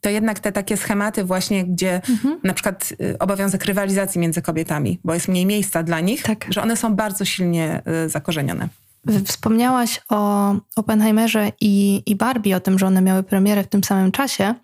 to 0.01 0.09
jednak 0.09 0.39
te 0.39 0.51
takie 0.51 0.77
schematy 0.77 1.23
właśnie, 1.23 1.65
gdzie 1.65 2.01
mhm. 2.09 2.39
na 2.43 2.53
przykład 2.53 2.93
y, 3.01 3.17
obowiązek 3.19 3.65
rywalizacji 3.65 4.21
między 4.21 4.41
kobietami, 4.41 4.99
bo 5.03 5.13
jest 5.13 5.27
mniej 5.27 5.45
miejsca 5.45 5.83
dla 5.83 5.99
nich, 5.99 6.23
tak. 6.23 6.45
że 6.49 6.61
one 6.61 6.77
są 6.77 6.95
bardzo 6.95 7.25
silnie 7.25 7.81
y, 8.05 8.09
zakorzenione. 8.09 8.69
Wspomniałaś 9.25 10.01
o 10.09 10.53
Oppenheimerze 10.75 11.51
i, 11.61 12.03
i 12.05 12.15
Barbie, 12.15 12.55
o 12.55 12.59
tym, 12.59 12.79
że 12.79 12.87
one 12.87 13.01
miały 13.01 13.23
premierę 13.23 13.63
w 13.63 13.67
tym 13.67 13.83
samym 13.83 14.11
czasie. 14.11 14.55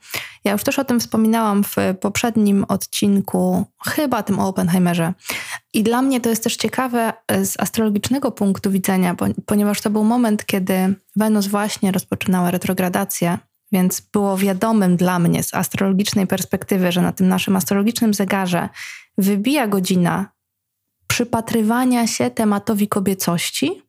Ja 0.43 0.51
już 0.51 0.63
też 0.63 0.79
o 0.79 0.83
tym 0.83 0.99
wspominałam 0.99 1.63
w 1.63 1.75
poprzednim 2.01 2.65
odcinku, 2.67 3.65
chyba 3.85 4.23
tym 4.23 4.39
o 4.39 4.47
Oppenheimerze. 4.47 5.13
I 5.73 5.83
dla 5.83 6.01
mnie 6.01 6.21
to 6.21 6.29
jest 6.29 6.43
też 6.43 6.55
ciekawe 6.55 7.13
z 7.43 7.59
astrologicznego 7.59 8.31
punktu 8.31 8.71
widzenia, 8.71 9.15
ponieważ 9.45 9.81
to 9.81 9.89
był 9.89 10.03
moment, 10.03 10.45
kiedy 10.45 10.95
Wenus 11.15 11.47
właśnie 11.47 11.91
rozpoczynała 11.91 12.51
retrogradację 12.51 13.37
więc 13.75 13.99
było 13.99 14.37
wiadomym 14.37 14.97
dla 14.97 15.19
mnie 15.19 15.43
z 15.43 15.53
astrologicznej 15.53 16.27
perspektywy, 16.27 16.91
że 16.91 17.01
na 17.01 17.11
tym 17.11 17.27
naszym 17.27 17.55
astrologicznym 17.55 18.13
zegarze 18.13 18.69
wybija 19.17 19.67
godzina 19.67 20.31
przypatrywania 21.07 22.07
się 22.07 22.29
tematowi 22.29 22.87
kobiecości. 22.87 23.81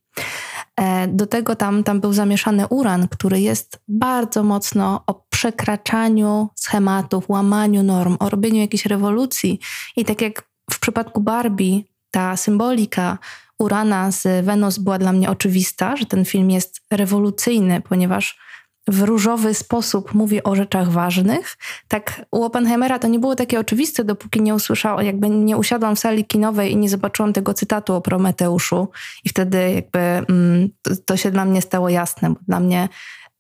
E, 0.76 1.08
do 1.08 1.26
tego 1.26 1.56
tam, 1.56 1.84
tam 1.84 2.00
był 2.00 2.12
zamieszany 2.12 2.66
uran, 2.66 3.08
który 3.08 3.40
jest 3.40 3.80
bardzo 3.88 4.42
mocno 4.42 5.04
o 5.06 5.26
przekraczaniu 5.30 6.48
schematów, 6.54 7.28
łamaniu 7.28 7.82
norm, 7.82 8.16
o 8.18 8.30
robieniu 8.30 8.60
jakiejś 8.60 8.86
rewolucji. 8.86 9.60
I 9.96 10.04
tak 10.04 10.20
jak 10.20 10.42
w 10.70 10.78
przypadku 10.78 11.20
Barbie, 11.20 11.82
ta 12.10 12.36
symbolika 12.36 13.18
Urana 13.58 14.10
z 14.10 14.44
Wenus 14.44 14.78
była 14.78 14.98
dla 14.98 15.12
mnie 15.12 15.30
oczywista, 15.30 15.96
że 15.96 16.06
ten 16.06 16.24
film 16.24 16.50
jest 16.50 16.80
rewolucyjny, 16.90 17.80
ponieważ 17.80 18.45
w 18.88 19.02
różowy 19.02 19.54
sposób 19.54 20.14
mówi 20.14 20.42
o 20.42 20.54
rzeczach 20.54 20.90
ważnych. 20.90 21.56
Tak 21.88 22.26
u 22.30 22.44
Oppenheimera 22.44 22.98
to 22.98 23.08
nie 23.08 23.18
było 23.18 23.36
takie 23.36 23.60
oczywiste, 23.60 24.04
dopóki 24.04 24.42
nie 24.42 24.54
usłyszałam, 24.54 25.06
jakby 25.06 25.30
nie 25.30 25.56
usiadłam 25.56 25.96
w 25.96 25.98
sali 25.98 26.24
kinowej 26.24 26.72
i 26.72 26.76
nie 26.76 26.88
zobaczyłam 26.88 27.32
tego 27.32 27.54
cytatu 27.54 27.94
o 27.94 28.00
Prometeuszu 28.00 28.88
i 29.24 29.28
wtedy 29.28 29.72
jakby 29.72 29.98
mm, 29.98 30.68
to, 30.82 30.90
to 31.04 31.16
się 31.16 31.30
dla 31.30 31.44
mnie 31.44 31.62
stało 31.62 31.88
jasne, 31.88 32.30
bo 32.30 32.40
dla 32.48 32.60
mnie 32.60 32.88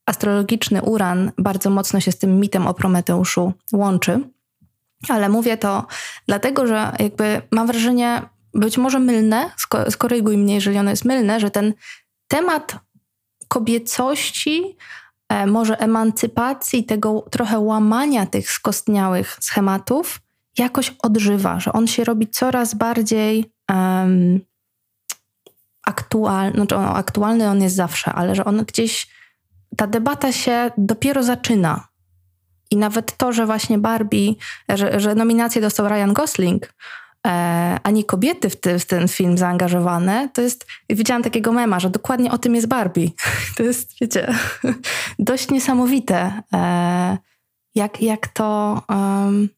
astrologiczny 0.06 0.82
uran 0.82 1.32
bardzo 1.38 1.70
mocno 1.70 2.00
się 2.00 2.12
z 2.12 2.18
tym 2.18 2.40
mitem 2.40 2.66
o 2.66 2.74
Prometeuszu 2.74 3.52
łączy. 3.72 4.20
Ale 5.08 5.28
mówię 5.28 5.56
to 5.56 5.86
dlatego, 6.26 6.66
że 6.66 6.92
jakby 6.98 7.42
mam 7.50 7.66
wrażenie, 7.66 8.22
być 8.54 8.78
może 8.78 8.98
mylne, 8.98 9.50
skoryguj 9.90 10.36
mnie, 10.36 10.54
jeżeli 10.54 10.78
ono 10.78 10.90
jest 10.90 11.04
mylne, 11.04 11.40
że 11.40 11.50
ten 11.50 11.74
temat 12.28 12.76
kobiecości, 13.48 14.76
może 15.46 15.80
emancypacji, 15.80 16.84
tego 16.84 17.24
trochę 17.30 17.58
łamania 17.58 18.26
tych 18.26 18.50
skostniałych 18.50 19.38
schematów 19.40 20.20
jakoś 20.58 20.94
odżywa, 21.02 21.60
że 21.60 21.72
on 21.72 21.86
się 21.86 22.04
robi 22.04 22.28
coraz 22.28 22.74
bardziej 22.74 23.50
um, 23.70 24.40
aktualny, 25.86 26.52
znaczy 26.56 26.76
on, 26.76 26.84
aktualny 26.84 27.48
on 27.48 27.62
jest 27.62 27.76
zawsze, 27.76 28.12
ale 28.12 28.34
że 28.34 28.44
on 28.44 28.64
gdzieś, 28.64 29.08
ta 29.76 29.86
debata 29.86 30.32
się 30.32 30.70
dopiero 30.78 31.22
zaczyna. 31.22 31.88
I 32.70 32.76
nawet 32.76 33.16
to, 33.16 33.32
że 33.32 33.46
właśnie 33.46 33.78
Barbie, 33.78 34.34
że, 34.68 35.00
że 35.00 35.14
nominację 35.14 35.60
dostał 35.62 35.88
Ryan 35.88 36.12
Gosling, 36.12 36.64
e, 36.64 36.70
ani 37.82 38.04
kobiety 38.04 38.50
w, 38.50 38.56
w, 38.80 38.84
ten 38.84 39.08
film 39.08 39.38
zaangażowane, 39.38 40.28
to 40.32 40.42
jest, 40.42 40.66
widziałam 40.90 41.22
takiego 41.22 41.52
mema, 41.52 41.80
że 41.80 41.90
dokładnie 41.90 42.30
o 42.30 42.38
tym 42.38 42.54
jest 42.54 42.66
Barbie. 42.66 43.08
To 43.56 43.62
jest, 43.62 43.92
wiecie, 44.00 44.34
dość 45.18 45.50
niesamowite, 45.50 46.42
e, 46.52 47.18
jak, 47.74 48.02
jak 48.02 48.28
to... 48.28 48.82
Um, 48.88 49.48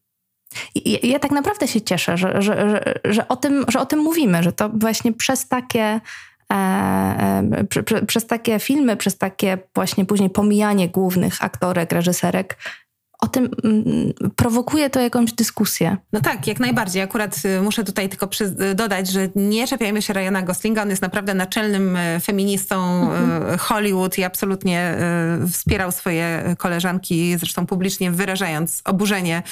ja, 0.75 0.97
ja 1.03 1.19
tak 1.19 1.31
naprawdę 1.31 1.67
się 1.67 1.81
cieszę, 1.81 2.17
że, 2.17 2.41
że, 2.41 2.69
że, 2.69 2.93
że, 3.05 3.27
o 3.27 3.35
tym, 3.35 3.65
że 3.67 3.79
o 3.79 3.85
tym 3.85 3.99
mówimy, 3.99 4.43
że 4.43 4.51
to 4.51 4.69
właśnie 4.69 5.13
przez 5.13 5.47
takie 5.47 5.99
E, 6.51 6.55
e, 6.55 7.63
pr, 7.63 7.85
pr, 7.85 8.05
przez 8.05 8.27
takie 8.27 8.59
filmy, 8.59 8.97
przez 8.97 9.17
takie 9.17 9.57
właśnie 9.75 10.05
później 10.05 10.29
pomijanie 10.29 10.89
głównych 10.89 11.43
aktorek, 11.43 11.91
reżyserek, 11.91 12.57
o 13.19 13.27
tym 13.27 13.49
mm, 13.63 13.85
prowokuje 14.35 14.89
to 14.89 14.99
jakąś 14.99 15.33
dyskusję. 15.33 15.97
No 16.13 16.21
tak, 16.21 16.47
jak 16.47 16.59
najbardziej. 16.59 17.01
Akurat 17.01 17.41
y, 17.45 17.61
muszę 17.61 17.83
tutaj 17.83 18.09
tylko 18.09 18.27
przy, 18.27 18.49
dodać, 18.75 19.07
że 19.07 19.29
nie 19.35 19.67
czepiajmy 19.67 20.01
się 20.01 20.13
Ryana 20.13 20.41
Goslinga. 20.41 20.81
On 20.81 20.89
jest 20.89 21.01
naprawdę 21.01 21.33
naczelnym 21.33 21.95
y, 21.95 22.19
feministą 22.19 23.03
y, 23.03 23.15
mhm. 23.17 23.57
Hollywood 23.57 24.17
i 24.17 24.23
absolutnie 24.23 24.97
wspierał 25.53 25.91
swoje 25.91 26.55
koleżanki, 26.57 27.37
zresztą 27.37 27.65
publicznie 27.65 28.11
wyrażając 28.11 28.81
oburzenie 28.85 29.43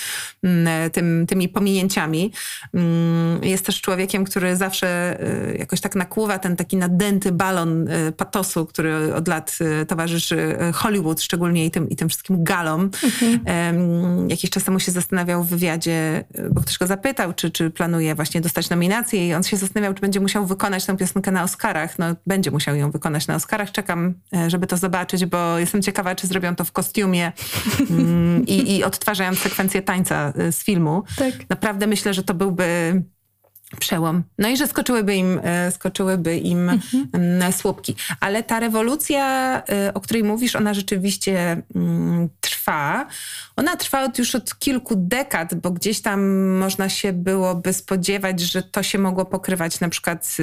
mm, 0.43 0.91
tym, 0.91 1.25
tymi 1.27 1.49
pominięciami. 1.49 2.31
Mm, 2.73 3.43
jest 3.43 3.65
też 3.65 3.81
człowiekiem, 3.81 4.23
który 4.23 4.55
zawsze 4.55 5.17
jakoś 5.59 5.81
tak 5.81 5.95
nakłuwa 5.95 6.39
ten 6.39 6.55
taki 6.55 6.77
nadęty 6.77 7.31
balon 7.31 7.87
patosu, 8.17 8.65
który 8.65 9.15
od 9.15 9.27
lat 9.27 9.57
towarzyszy 9.87 10.57
Hollywood, 10.73 11.21
szczególnie 11.21 11.65
i 11.65 11.71
tym, 11.71 11.89
i 11.89 11.95
tym 11.95 12.09
wszystkim 12.09 12.43
galom. 12.43 12.89
Mhm 13.03 13.56
jakiś 14.27 14.49
czas 14.49 14.63
temu 14.63 14.79
się 14.79 14.91
zastanawiał 14.91 15.43
w 15.43 15.47
wywiadzie, 15.47 16.23
bo 16.51 16.61
ktoś 16.61 16.77
go 16.77 16.87
zapytał, 16.87 17.33
czy, 17.33 17.51
czy 17.51 17.69
planuje 17.69 18.15
właśnie 18.15 18.41
dostać 18.41 18.69
nominację 18.69 19.27
i 19.27 19.33
on 19.33 19.43
się 19.43 19.57
zastanawiał, 19.57 19.93
czy 19.93 20.01
będzie 20.01 20.19
musiał 20.19 20.45
wykonać 20.45 20.85
tę 20.85 20.97
piosenkę 20.97 21.31
na 21.31 21.43
Oscarach. 21.43 21.99
No 21.99 22.05
będzie 22.27 22.51
musiał 22.51 22.75
ją 22.75 22.91
wykonać 22.91 23.27
na 23.27 23.35
Oscarach. 23.35 23.71
Czekam, 23.71 24.13
e, 24.35 24.49
żeby 24.49 24.67
to 24.67 24.77
zobaczyć, 24.77 25.25
bo 25.25 25.57
jestem 25.59 25.81
ciekawa, 25.81 26.15
czy 26.15 26.27
zrobią 26.27 26.55
to 26.55 26.63
w 26.63 26.71
kostiumie 26.71 27.31
mm, 27.89 28.45
i, 28.45 28.75
i 28.75 28.83
odtwarzając 28.83 29.39
sekwencję 29.39 29.81
tańca 29.81 30.33
e, 30.37 30.51
z 30.51 30.63
filmu. 30.63 31.03
Tak. 31.17 31.33
Naprawdę 31.49 31.87
myślę, 31.87 32.13
że 32.13 32.23
to 32.23 32.33
byłby 32.33 33.01
przełom. 33.79 34.23
No 34.37 34.49
i 34.49 34.57
że 34.57 34.67
skoczyłyby 34.67 35.15
im, 35.15 35.39
e, 35.43 35.71
skoczyłyby 35.71 36.37
im 36.37 36.69
mhm. 36.69 37.53
Słupki. 37.53 37.95
Ale 38.19 38.43
ta 38.43 38.59
rewolucja, 38.59 39.63
o 39.93 40.01
której 40.01 40.23
mówisz, 40.23 40.55
ona 40.55 40.73
rzeczywiście 40.73 41.61
mm, 41.75 42.29
trwa. 42.41 43.07
Ona 43.55 43.75
trwa 43.75 44.11
już 44.17 44.35
od 44.35 44.59
kilku 44.59 44.93
dekad, 44.97 45.55
bo 45.55 45.71
gdzieś 45.71 46.01
tam 46.01 46.47
można 46.57 46.89
się 46.89 47.13
byłoby 47.13 47.73
spodziewać, 47.73 48.39
że 48.39 48.63
to 48.63 48.83
się 48.83 48.99
mogło 48.99 49.25
pokrywać 49.25 49.79
na 49.79 49.89
przykład 49.89 50.25
z, 50.25 50.35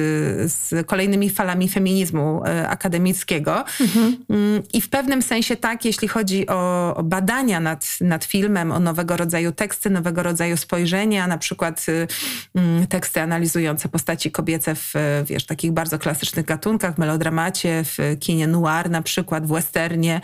z 0.53 0.87
kolejnymi 0.87 1.29
falami 1.29 1.69
feminizmu 1.69 2.41
e, 2.45 2.69
akademickiego. 2.69 3.65
Mhm. 3.81 4.17
Mm, 4.29 4.63
I 4.73 4.81
w 4.81 4.89
pewnym 4.89 5.21
sensie 5.21 5.55
tak, 5.55 5.85
jeśli 5.85 6.07
chodzi 6.07 6.47
o, 6.47 6.95
o, 6.95 7.03
badania 7.03 7.59
nad, 7.59 7.85
nad 8.01 8.25
filmem, 8.25 8.71
o 8.71 8.79
nowego 8.79 9.17
rodzaju 9.17 9.51
teksty, 9.51 9.89
nowego 9.89 10.23
rodzaju 10.23 10.57
spojrzenia, 10.57 11.27
na 11.27 11.37
przykład 11.37 11.85
y, 11.89 12.07
mm, 12.55 12.87
teksty 13.15 13.21
analizujące 13.21 13.89
postaci 13.89 14.31
kobiece 14.31 14.75
w 14.75 14.93
wiesz, 15.25 15.45
takich 15.45 15.71
bardzo 15.71 15.99
klasycznych 15.99 16.45
gatunkach, 16.45 16.97
melodramacie, 16.97 17.83
w 17.83 17.97
kinie 18.19 18.47
noir 18.47 18.89
na 18.89 19.01
przykład, 19.01 19.45
w 19.45 19.53
westernie, 19.53 20.21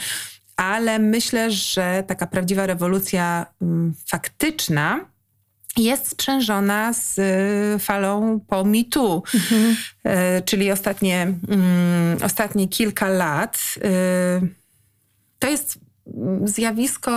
ale 0.56 0.99
myślę, 0.99 1.51
że 1.51 2.04
taka 2.08 2.27
prawdziwa 2.27 2.65
rewolucja 2.65 3.45
mm, 3.62 3.93
faktyczna 4.06 5.06
jest 5.77 6.08
sprzężona 6.08 6.93
z 6.93 7.19
y, 7.19 7.80
falą 7.80 8.39
po 8.47 8.63
MeToo, 8.63 9.23
mhm. 9.34 9.75
Y, 10.38 10.41
czyli 10.45 10.71
ostatnie, 10.71 11.34
mm, 11.47 12.17
ostatnie 12.23 12.67
kilka 12.67 13.10
lat. 13.10 13.58
Y, 13.77 13.82
to 15.39 15.49
jest 15.49 15.80
zjawisko 16.45 17.12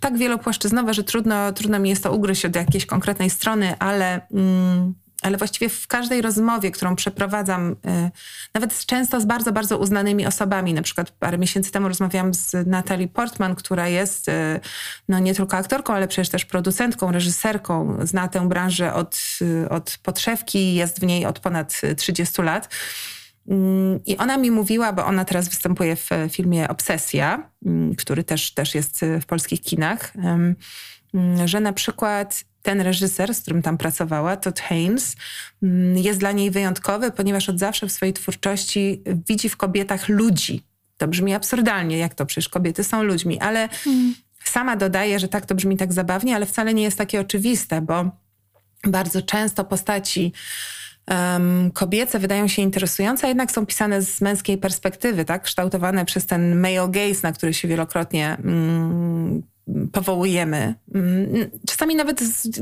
tak 0.00 0.18
wielopłaszczyznowe, 0.18 0.94
że 0.94 1.04
trudno, 1.04 1.52
trudno 1.52 1.78
mi 1.78 1.90
jest 1.90 2.02
to 2.02 2.12
ugryźć 2.12 2.44
od 2.44 2.56
jakiejś 2.56 2.86
konkretnej 2.86 3.30
strony, 3.30 3.78
ale 3.78 4.28
mm, 4.30 4.94
ale 5.24 5.38
właściwie 5.38 5.68
w 5.68 5.86
każdej 5.86 6.22
rozmowie, 6.22 6.70
którą 6.70 6.96
przeprowadzam, 6.96 7.72
y, 7.72 8.10
nawet 8.54 8.86
często 8.86 9.20
z 9.20 9.24
bardzo, 9.24 9.52
bardzo 9.52 9.78
uznanymi 9.78 10.26
osobami, 10.26 10.74
na 10.74 10.82
przykład 10.82 11.10
parę 11.10 11.38
miesięcy 11.38 11.72
temu 11.72 11.88
rozmawiałam 11.88 12.34
z 12.34 12.66
Natalie 12.66 13.08
Portman, 13.08 13.54
która 13.54 13.88
jest 13.88 14.28
y, 14.28 14.60
no, 15.08 15.18
nie 15.18 15.34
tylko 15.34 15.56
aktorką, 15.56 15.94
ale 15.94 16.08
przecież 16.08 16.28
też 16.28 16.44
producentką, 16.44 17.12
reżyserką, 17.12 17.98
zna 18.02 18.28
tę 18.28 18.48
branżę 18.48 18.94
od, 18.94 19.18
y, 19.42 19.68
od 19.68 19.98
podszewki, 20.02 20.74
jest 20.74 21.00
w 21.00 21.02
niej 21.02 21.26
od 21.26 21.38
ponad 21.38 21.80
30 21.96 22.42
lat. 22.42 22.68
Mm, 23.48 24.00
I 24.06 24.16
ona 24.16 24.36
mi 24.36 24.50
mówiła, 24.50 24.92
bo 24.92 25.06
ona 25.06 25.24
teraz 25.24 25.48
występuje 25.48 25.96
w 25.96 26.08
filmie 26.30 26.68
Obsesja, 26.68 27.50
mm, 27.66 27.94
który 27.94 28.24
też, 28.24 28.54
też 28.54 28.74
jest 28.74 29.00
w 29.20 29.26
polskich 29.26 29.60
kinach, 29.60 30.12
że 31.44 31.60
na 31.60 31.72
przykład 31.72 32.44
ten 32.62 32.80
reżyser, 32.80 33.34
z 33.34 33.40
którym 33.40 33.62
tam 33.62 33.78
pracowała, 33.78 34.36
Todd 34.36 34.60
Haynes, 34.60 35.16
mm, 35.62 35.98
jest 35.98 36.18
dla 36.20 36.32
niej 36.32 36.50
wyjątkowy, 36.50 37.10
ponieważ 37.10 37.48
od 37.48 37.58
zawsze 37.58 37.86
w 37.86 37.92
swojej 37.92 38.12
twórczości 38.12 39.02
widzi 39.28 39.48
w 39.48 39.56
kobietach 39.56 40.08
ludzi. 40.08 40.62
To 40.96 41.08
brzmi 41.08 41.34
absurdalnie, 41.34 41.98
jak 41.98 42.14
to 42.14 42.26
przecież 42.26 42.48
kobiety 42.48 42.84
są 42.84 43.02
ludźmi, 43.02 43.40
ale 43.40 43.68
hmm. 43.68 44.14
sama 44.44 44.76
dodaje, 44.76 45.18
że 45.18 45.28
tak 45.28 45.46
to 45.46 45.54
brzmi 45.54 45.76
tak 45.76 45.92
zabawnie, 45.92 46.36
ale 46.36 46.46
wcale 46.46 46.74
nie 46.74 46.82
jest 46.82 46.98
takie 46.98 47.20
oczywiste, 47.20 47.80
bo 47.80 48.10
bardzo 48.86 49.22
często 49.22 49.64
postaci 49.64 50.32
um, 51.10 51.70
kobiece 51.70 52.18
wydają 52.18 52.48
się 52.48 52.62
interesujące, 52.62 53.24
a 53.26 53.28
jednak 53.28 53.52
są 53.52 53.66
pisane 53.66 54.02
z 54.02 54.20
męskiej 54.20 54.58
perspektywy, 54.58 55.24
tak? 55.24 55.42
Kształtowane 55.42 56.04
przez 56.04 56.26
ten 56.26 56.60
male 56.60 56.88
gaze, 56.88 57.20
na 57.22 57.32
który 57.32 57.54
się 57.54 57.68
wielokrotnie 57.68 58.36
mm, 58.44 59.42
powołujemy. 59.92 60.74
Mm, 60.94 61.50
czasami 61.66 61.94
nawet 61.94 62.20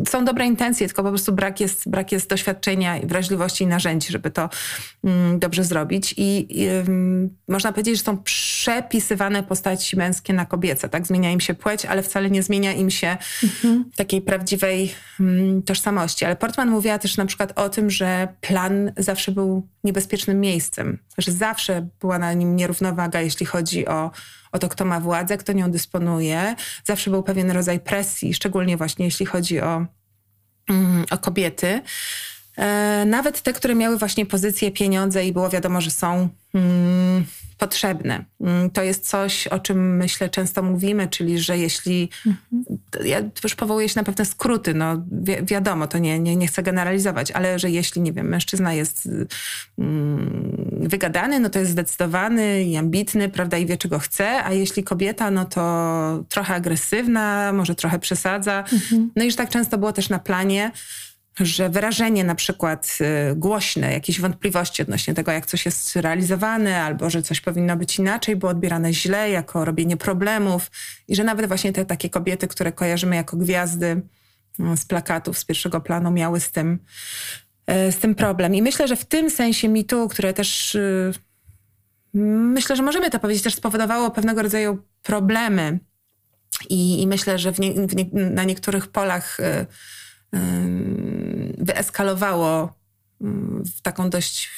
są 0.08 0.24
dobre 0.24 0.46
intencje, 0.46 0.86
tylko 0.86 1.02
po 1.02 1.08
prostu 1.08 1.32
brak 1.32 1.60
jest, 1.60 1.90
brak 1.90 2.12
jest 2.12 2.30
doświadczenia, 2.30 3.00
wrażliwości 3.04 3.64
i 3.64 3.66
narzędzi, 3.66 4.12
żeby 4.12 4.30
to 4.30 4.48
mm, 5.04 5.38
dobrze 5.38 5.64
zrobić. 5.64 6.14
I, 6.16 6.46
i 6.62 6.68
można 7.48 7.72
powiedzieć, 7.72 7.96
że 7.96 8.04
są 8.04 8.18
przepisywane 8.18 9.42
postaci 9.42 9.96
męskie 9.96 10.32
na 10.32 10.46
kobiece. 10.46 10.88
Tak? 10.88 11.06
Zmienia 11.06 11.30
im 11.30 11.40
się 11.40 11.54
płeć, 11.54 11.86
ale 11.86 12.02
wcale 12.02 12.30
nie 12.30 12.42
zmienia 12.42 12.72
im 12.72 12.90
się 12.90 13.16
mhm. 13.42 13.84
takiej 13.96 14.22
prawdziwej 14.22 14.94
mm, 15.20 15.62
tożsamości. 15.62 16.24
Ale 16.24 16.36
Portman 16.36 16.70
mówiła 16.70 16.98
też 16.98 17.16
na 17.16 17.26
przykład 17.26 17.58
o 17.58 17.68
tym, 17.68 17.90
że 17.90 18.28
plan 18.40 18.92
zawsze 18.96 19.32
był 19.32 19.68
niebezpiecznym 19.84 20.40
miejscem. 20.40 20.98
że 21.18 21.32
zawsze 21.32 21.88
była 22.00 22.18
na 22.18 22.32
nim 22.32 22.56
nierównowaga, 22.56 23.20
jeśli 23.20 23.46
chodzi 23.46 23.86
o, 23.86 24.10
o 24.52 24.58
to, 24.58 24.68
kto 24.68 24.84
ma 24.84 25.00
władzę, 25.00 25.36
kto 25.36 25.52
nią 25.52 25.70
dysponuje. 25.70 26.54
Zawsze 26.84 27.10
był 27.10 27.22
pewien 27.22 27.50
rodzaj 27.50 27.80
presji, 27.80 28.34
szczególnie 28.34 28.76
właśnie 28.76 29.04
jeśli 29.04 29.26
chodzi 29.26 29.60
o, 29.60 29.86
mm, 30.68 31.04
o 31.10 31.18
kobiety. 31.18 31.80
E, 32.56 33.04
nawet 33.06 33.40
te, 33.40 33.52
które 33.52 33.74
miały 33.74 33.98
właśnie 33.98 34.26
pozycję, 34.26 34.70
pieniądze 34.70 35.26
i 35.26 35.32
było 35.32 35.50
wiadomo, 35.50 35.80
że 35.80 35.90
są 35.90 36.28
mm, 36.54 37.24
potrzebne. 37.62 38.24
Mm, 38.40 38.70
to 38.70 38.82
jest 38.82 39.08
coś, 39.08 39.46
o 39.46 39.58
czym 39.58 39.96
myślę 39.96 40.28
często 40.28 40.62
mówimy, 40.62 41.08
czyli 41.08 41.38
że 41.38 41.58
jeśli, 41.58 42.10
mhm. 42.26 42.64
ja 43.04 43.22
już 43.44 43.54
powołuję 43.54 43.88
się 43.88 44.00
na 44.00 44.04
pewne 44.04 44.24
skróty, 44.24 44.74
no 44.74 45.04
wi 45.12 45.32
wiadomo, 45.42 45.86
to 45.86 45.98
nie, 45.98 46.18
nie, 46.18 46.36
nie 46.36 46.46
chcę 46.46 46.62
generalizować, 46.62 47.30
ale 47.30 47.58
że 47.58 47.70
jeśli, 47.70 48.02
nie 48.02 48.12
wiem, 48.12 48.28
mężczyzna 48.28 48.72
jest 48.72 49.08
mm, 49.78 50.88
wygadany, 50.88 51.40
no 51.40 51.50
to 51.50 51.58
jest 51.58 51.70
zdecydowany 51.70 52.62
i 52.62 52.76
ambitny, 52.76 53.28
prawda, 53.28 53.58
i 53.58 53.66
wie 53.66 53.76
czego 53.76 53.98
chce, 53.98 54.44
a 54.44 54.52
jeśli 54.52 54.84
kobieta, 54.84 55.30
no 55.30 55.44
to 55.44 56.24
trochę 56.28 56.54
agresywna, 56.54 57.52
może 57.52 57.74
trochę 57.74 57.98
przesadza. 57.98 58.58
Mhm. 58.72 59.10
No 59.16 59.24
i 59.24 59.30
że 59.30 59.36
tak 59.36 59.50
często 59.50 59.78
było 59.78 59.92
też 59.92 60.08
na 60.08 60.18
planie, 60.18 60.70
że 61.40 61.68
wyrażenie 61.68 62.24
na 62.24 62.34
przykład 62.34 62.98
y, 63.30 63.36
głośne, 63.36 63.92
jakieś 63.92 64.20
wątpliwości 64.20 64.82
odnośnie 64.82 65.14
tego, 65.14 65.32
jak 65.32 65.46
coś 65.46 65.64
jest 65.64 65.96
realizowane, 65.96 66.82
albo 66.82 67.10
że 67.10 67.22
coś 67.22 67.40
powinno 67.40 67.76
być 67.76 67.98
inaczej, 67.98 68.36
było 68.36 68.52
odbierane 68.52 68.92
źle, 68.92 69.30
jako 69.30 69.64
robienie 69.64 69.96
problemów 69.96 70.70
i 71.08 71.16
że 71.16 71.24
nawet 71.24 71.46
właśnie 71.46 71.72
te 71.72 71.84
takie 71.84 72.10
kobiety, 72.10 72.48
które 72.48 72.72
kojarzymy 72.72 73.16
jako 73.16 73.36
gwiazdy 73.36 74.02
y, 74.60 74.76
z 74.76 74.84
plakatów, 74.84 75.38
z 75.38 75.44
pierwszego 75.44 75.80
planu, 75.80 76.10
miały 76.10 76.40
z 76.40 76.50
tym, 76.50 76.78
y, 77.88 77.92
z 77.92 77.98
tym 77.98 78.14
problem. 78.14 78.54
I 78.54 78.62
myślę, 78.62 78.88
że 78.88 78.96
w 78.96 79.04
tym 79.04 79.30
sensie 79.30 79.68
mitu, 79.68 80.08
które 80.08 80.32
też 80.32 80.76
myślę, 82.14 82.76
że 82.76 82.82
możemy 82.82 83.10
to 83.10 83.18
powiedzieć, 83.18 83.42
też 83.42 83.54
spowodowało 83.54 84.10
pewnego 84.10 84.42
rodzaju 84.42 84.82
problemy 85.02 85.78
i, 86.68 87.02
i 87.02 87.06
myślę, 87.06 87.38
że 87.38 87.52
nie, 87.58 87.74
nie, 87.74 88.30
na 88.30 88.44
niektórych 88.44 88.88
polach 88.88 89.38
wyeskalowało 91.58 92.74
w 93.64 93.80
taką 93.82 94.10
dość 94.10 94.50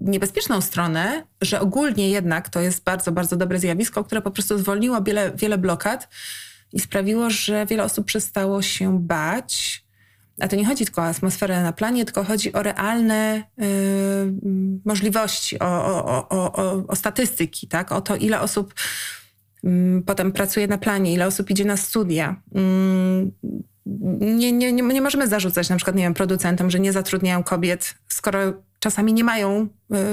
niebezpieczną 0.00 0.60
stronę, 0.60 1.24
że 1.40 1.60
ogólnie 1.60 2.10
jednak 2.10 2.48
to 2.48 2.60
jest 2.60 2.84
bardzo, 2.84 3.12
bardzo 3.12 3.36
dobre 3.36 3.58
zjawisko, 3.58 4.04
które 4.04 4.22
po 4.22 4.30
prostu 4.30 4.58
zwolniło 4.58 5.02
wiele, 5.02 5.32
wiele 5.36 5.58
blokad 5.58 6.08
i 6.72 6.80
sprawiło, 6.80 7.30
że 7.30 7.66
wiele 7.66 7.84
osób 7.84 8.06
przestało 8.06 8.62
się 8.62 8.98
bać. 9.00 9.84
A 10.40 10.48
to 10.48 10.56
nie 10.56 10.66
chodzi 10.66 10.84
tylko 10.84 11.02
o 11.02 11.04
atmosferę 11.04 11.62
na 11.62 11.72
planie, 11.72 12.04
tylko 12.04 12.24
chodzi 12.24 12.52
o 12.52 12.62
realne 12.62 13.42
y, 13.62 14.32
możliwości, 14.84 15.58
o, 15.58 16.04
o, 16.04 16.28
o, 16.28 16.86
o, 16.86 16.96
statystyki, 16.96 17.68
tak? 17.68 17.92
o 17.92 18.00
to, 18.00 18.16
ile 18.16 18.40
osób 18.40 18.74
y, 19.64 20.02
potem 20.06 20.32
pracuje 20.32 20.66
na 20.66 20.78
planie, 20.78 21.12
ile 21.12 21.26
osób 21.26 21.50
idzie 21.50 21.64
na 21.64 21.76
studia. 21.76 22.42
Y, 22.56 22.60
nie, 24.20 24.52
nie, 24.52 24.72
nie, 24.72 24.82
nie 24.82 25.00
możemy 25.00 25.28
zarzucać 25.28 25.68
na 25.68 25.76
przykład, 25.76 25.96
nie 25.96 26.02
wiem, 26.02 26.14
producentom, 26.14 26.70
że 26.70 26.80
nie 26.80 26.92
zatrudniają 26.92 27.42
kobiet, 27.42 27.94
skoro 28.08 28.38
czasami 28.78 29.12
nie 29.12 29.24
mają 29.24 29.68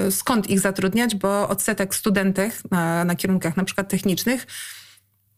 y, 0.07 0.11
skąd 0.11 0.49
ich 0.49 0.59
zatrudniać, 0.59 1.15
bo 1.15 1.49
odsetek 1.49 1.95
studentek 1.95 2.53
na, 2.71 3.05
na 3.05 3.15
kierunkach 3.15 3.57
na 3.57 3.63
przykład 3.63 3.89
technicznych 3.89 4.47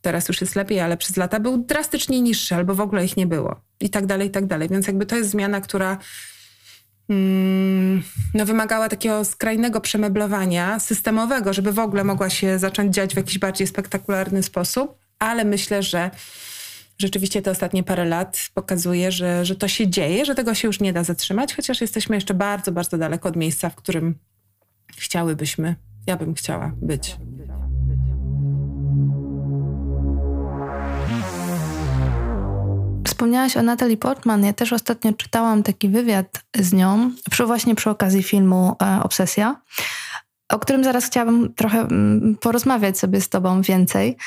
teraz 0.01 0.27
już 0.27 0.41
jest 0.41 0.55
lepiej, 0.55 0.79
ale 0.79 0.97
przez 0.97 1.17
lata 1.17 1.39
był 1.39 1.57
drastycznie 1.57 2.21
niższy 2.21 2.55
albo 2.55 2.75
w 2.75 2.81
ogóle 2.81 3.05
ich 3.05 3.17
nie 3.17 3.27
było 3.27 3.61
i 3.79 3.89
tak 3.89 4.05
dalej, 4.05 4.27
i 4.27 4.31
tak 4.31 4.45
dalej. 4.45 4.69
Więc 4.69 4.87
jakby 4.87 5.05
to 5.05 5.15
jest 5.15 5.29
zmiana, 5.29 5.61
która 5.61 5.97
mm, 7.09 8.03
no, 8.33 8.45
wymagała 8.45 8.89
takiego 8.89 9.25
skrajnego 9.25 9.81
przemeblowania 9.81 10.79
systemowego, 10.79 11.53
żeby 11.53 11.71
w 11.71 11.79
ogóle 11.79 12.03
mogła 12.03 12.29
się 12.29 12.59
zacząć 12.59 12.95
dziać 12.95 13.13
w 13.13 13.17
jakiś 13.17 13.39
bardziej 13.39 13.67
spektakularny 13.67 14.43
sposób, 14.43 14.97
ale 15.19 15.45
myślę, 15.45 15.83
że 15.83 16.11
rzeczywiście 16.97 17.41
te 17.41 17.51
ostatnie 17.51 17.83
parę 17.83 18.05
lat 18.05 18.49
pokazuje, 18.53 19.11
że, 19.11 19.45
że 19.45 19.55
to 19.55 19.67
się 19.67 19.87
dzieje, 19.87 20.25
że 20.25 20.35
tego 20.35 20.53
się 20.53 20.67
już 20.67 20.79
nie 20.79 20.93
da 20.93 21.03
zatrzymać, 21.03 21.55
chociaż 21.55 21.81
jesteśmy 21.81 22.15
jeszcze 22.15 22.33
bardzo, 22.33 22.71
bardzo 22.71 22.97
daleko 22.97 23.29
od 23.29 23.35
miejsca, 23.35 23.69
w 23.69 23.75
którym 23.75 24.15
chciałybyśmy, 24.97 25.75
ja 26.07 26.17
bym 26.17 26.33
chciała 26.33 26.71
być. 26.81 27.17
Wspomniałaś 33.17 33.57
o 33.57 33.63
Natalie 33.63 33.97
Portman. 33.97 34.45
Ja 34.45 34.53
też 34.53 34.73
ostatnio 34.73 35.13
czytałam 35.13 35.63
taki 35.63 35.89
wywiad 35.89 36.43
z 36.59 36.73
nią, 36.73 37.11
przy, 37.31 37.45
właśnie 37.45 37.75
przy 37.75 37.89
okazji 37.89 38.23
filmu 38.23 38.75
e, 38.81 39.03
Obsesja, 39.03 39.61
o 40.49 40.59
którym 40.59 40.83
zaraz 40.83 41.05
chciałabym 41.05 41.53
trochę 41.53 41.79
mm, 41.79 42.35
porozmawiać 42.41 42.99
sobie 42.99 43.21
z 43.21 43.29
Tobą 43.29 43.61
więcej. 43.61 44.17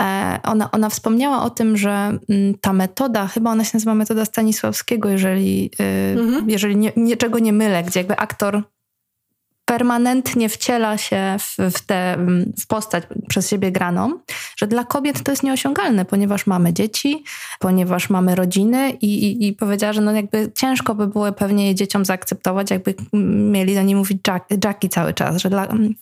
E, 0.00 0.40
ona, 0.44 0.70
ona 0.70 0.88
wspomniała 0.88 1.42
o 1.42 1.50
tym, 1.50 1.76
że 1.76 1.90
mm, 2.28 2.54
ta 2.60 2.72
metoda, 2.72 3.26
chyba 3.26 3.50
ona 3.50 3.64
się 3.64 3.70
nazywa 3.74 3.94
metoda 3.94 4.24
Stanisławskiego, 4.24 5.08
jeżeli, 5.08 5.70
y, 5.80 6.20
mhm. 6.20 6.50
jeżeli 6.50 6.76
nie, 6.76 6.92
niczego 6.96 7.38
nie 7.38 7.52
mylę, 7.52 7.82
gdzie 7.82 8.00
jakby 8.00 8.16
aktor 8.16 8.62
permanentnie 9.70 10.48
wciela 10.48 10.98
się 10.98 11.36
w, 11.38 11.56
w 11.78 11.80
tę 11.80 12.16
w 12.62 12.66
postać 12.66 13.04
przez 13.28 13.50
siebie 13.50 13.72
graną, 13.72 14.20
że 14.56 14.66
dla 14.66 14.84
kobiet 14.84 15.22
to 15.22 15.32
jest 15.32 15.42
nieosiągalne, 15.42 16.04
ponieważ 16.04 16.46
mamy 16.46 16.72
dzieci, 16.72 17.24
ponieważ 17.58 18.10
mamy 18.10 18.34
rodziny 18.34 18.90
i, 18.90 19.06
i, 19.06 19.46
i 19.46 19.52
powiedziała, 19.52 19.92
że 19.92 20.00
no 20.00 20.12
jakby 20.12 20.52
ciężko 20.54 20.94
by 20.94 21.06
było 21.06 21.32
pewnie 21.32 21.64
jej 21.64 21.74
dzieciom 21.74 22.04
zaakceptować, 22.04 22.70
jakby 22.70 22.94
mieli 23.52 23.74
do 23.74 23.82
niej 23.82 23.96
mówić 23.96 24.18
Jack, 24.28 24.46
Jackie 24.64 24.88
cały 24.88 25.14
czas, 25.14 25.36
że 25.36 25.50
dla, 25.50 25.66
mhm. 25.66 25.94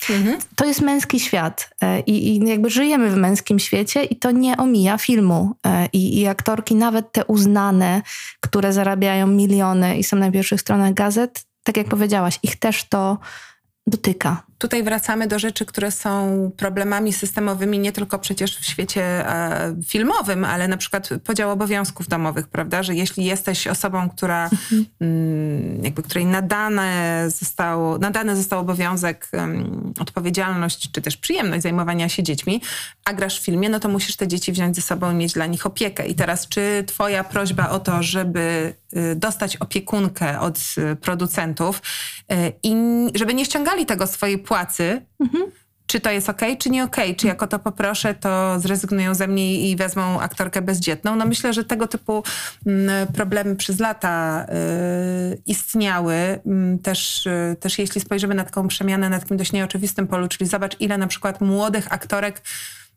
to 0.56 0.64
jest 0.64 0.80
męski 0.80 1.20
świat 1.20 1.70
e, 1.82 2.00
I, 2.00 2.36
i 2.36 2.48
jakby 2.48 2.70
żyjemy 2.70 3.10
w 3.10 3.16
męskim 3.16 3.58
świecie 3.58 4.04
i 4.04 4.16
to 4.16 4.30
nie 4.30 4.56
omija 4.56 4.98
filmu 4.98 5.54
e, 5.66 5.88
I, 5.92 6.20
i 6.20 6.26
aktorki 6.26 6.74
nawet 6.74 7.12
te 7.12 7.24
uznane, 7.24 8.02
które 8.40 8.72
zarabiają 8.72 9.26
miliony 9.26 9.98
i 9.98 10.04
są 10.04 10.16
na 10.16 10.30
pierwszych 10.30 10.60
stronach 10.60 10.94
gazet, 10.94 11.48
tak 11.68 11.76
jak 11.76 11.88
powiedziałaś, 11.88 12.38
ich 12.42 12.56
też 12.56 12.84
to 12.84 13.18
dotyka. 13.90 14.42
Tutaj 14.58 14.82
wracamy 14.82 15.26
do 15.26 15.38
rzeczy, 15.38 15.66
które 15.66 15.90
są 15.90 16.50
problemami 16.56 17.12
systemowymi 17.12 17.78
nie 17.78 17.92
tylko 17.92 18.18
przecież 18.18 18.58
w 18.58 18.64
świecie 18.64 19.02
e, 19.02 19.74
filmowym, 19.86 20.44
ale 20.44 20.68
na 20.68 20.76
przykład 20.76 21.08
podział 21.24 21.50
obowiązków 21.50 22.08
domowych, 22.08 22.48
prawda? 22.48 22.82
Że 22.82 22.94
jeśli 22.94 23.24
jesteś 23.24 23.66
osobą, 23.66 24.10
która 24.10 24.44
mhm. 24.44 24.86
mm, 25.00 25.84
jakby 25.84 26.02
której 26.02 26.26
nadane 26.26 27.24
zostało, 27.30 27.98
nadany 27.98 28.36
został 28.36 28.60
obowiązek, 28.60 29.30
odpowiedzialność 30.00 30.92
czy 30.92 31.02
też 31.02 31.16
przyjemność 31.16 31.62
zajmowania 31.62 32.08
się 32.08 32.22
dziećmi, 32.22 32.62
a 33.04 33.12
grasz 33.12 33.40
w 33.40 33.44
filmie, 33.44 33.68
no 33.68 33.80
to 33.80 33.88
musisz 33.88 34.16
te 34.16 34.28
dzieci 34.28 34.52
wziąć 34.52 34.76
ze 34.76 34.82
sobą 34.82 35.12
i 35.12 35.14
mieć 35.14 35.32
dla 35.32 35.46
nich 35.46 35.66
opiekę. 35.66 36.06
I 36.06 36.14
teraz 36.14 36.48
czy 36.48 36.84
twoja 36.86 37.24
prośba 37.24 37.68
o 37.70 37.78
to, 37.78 38.02
żeby 38.02 38.74
y, 38.96 39.16
dostać 39.16 39.56
opiekunkę 39.56 40.40
od 40.40 40.58
y, 40.78 40.96
producentów 40.96 41.82
y, 42.32 42.52
i 42.62 42.74
żeby 43.14 43.34
nie 43.34 43.44
ściągali 43.44 43.77
tego 43.86 44.06
swojej 44.06 44.38
płacy, 44.38 45.02
mhm. 45.20 45.44
czy 45.86 46.00
to 46.00 46.10
jest 46.10 46.28
ok, 46.28 46.40
czy 46.58 46.70
nie 46.70 46.84
ok, 46.84 46.96
czy 47.16 47.26
jako 47.26 47.46
to 47.46 47.58
poproszę, 47.58 48.14
to 48.14 48.60
zrezygnują 48.60 49.14
ze 49.14 49.28
mnie 49.28 49.70
i 49.70 49.76
wezmą 49.76 50.20
aktorkę 50.20 50.62
bezdzietną. 50.62 51.16
No 51.16 51.26
myślę, 51.26 51.52
że 51.52 51.64
tego 51.64 51.86
typu 51.86 52.22
mm, 52.66 53.06
problemy 53.06 53.56
przez 53.56 53.80
lata 53.80 54.46
y, 55.32 55.42
istniały. 55.46 56.14
Mm, 56.46 56.78
też, 56.78 57.26
y, 57.26 57.56
też 57.60 57.78
jeśli 57.78 58.00
spojrzymy 58.00 58.34
na 58.34 58.44
taką 58.44 58.68
przemianę 58.68 59.08
na 59.08 59.18
takim 59.18 59.36
dość 59.36 59.52
nieoczywistym 59.52 60.06
polu, 60.06 60.28
czyli 60.28 60.50
zobacz 60.50 60.80
ile 60.80 60.98
na 60.98 61.06
przykład 61.06 61.40
młodych 61.40 61.92
aktorek 61.92 62.42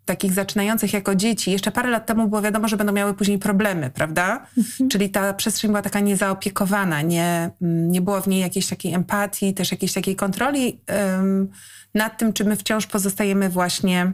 takich 0.06 0.34
zaczynających 0.34 0.94
jako 0.94 1.16
dzieci, 1.16 1.52
jeszcze 1.52 1.72
parę 1.72 1.90
lat 1.90 2.06
temu 2.06 2.28
było 2.28 2.42
wiadomo, 2.42 2.68
że 2.68 2.78
będą 2.78 2.94
miały 2.94 3.14
później 3.14 3.40
problemy, 3.40 3.90
prawda? 3.90 4.48
Mhm. 4.58 4.90
Czyli 4.90 5.10
ta 5.10 5.34
przestrzeń 5.34 5.72
była 5.72 5.82
taka 5.82 6.00
niezaopiekowana, 6.00 7.02
nie, 7.02 7.50
mm, 7.62 7.92
nie 7.92 8.02
było 8.02 8.22
w 8.22 8.28
niej 8.28 8.42
jakiejś 8.42 8.68
takiej 8.68 8.94
empatii, 8.94 9.54
też 9.54 9.72
jakiejś 9.72 9.94
takiej 9.94 10.16
kontroli 10.16 10.82
um, 11.18 11.50
nad 11.96 12.18
tym, 12.18 12.34
czy 12.34 12.46
my 12.46 12.56
wciąż 12.56 12.88
pozostajemy 12.88 13.50
właśnie 13.50 14.14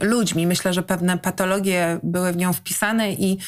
ludźmi. 0.00 0.46
Myślę, 0.46 0.72
że 0.72 0.82
pewne 0.82 1.18
patologie 1.18 1.98
były 2.02 2.32
w 2.32 2.36
nią 2.36 2.52
wpisane 2.52 3.12
i 3.12 3.38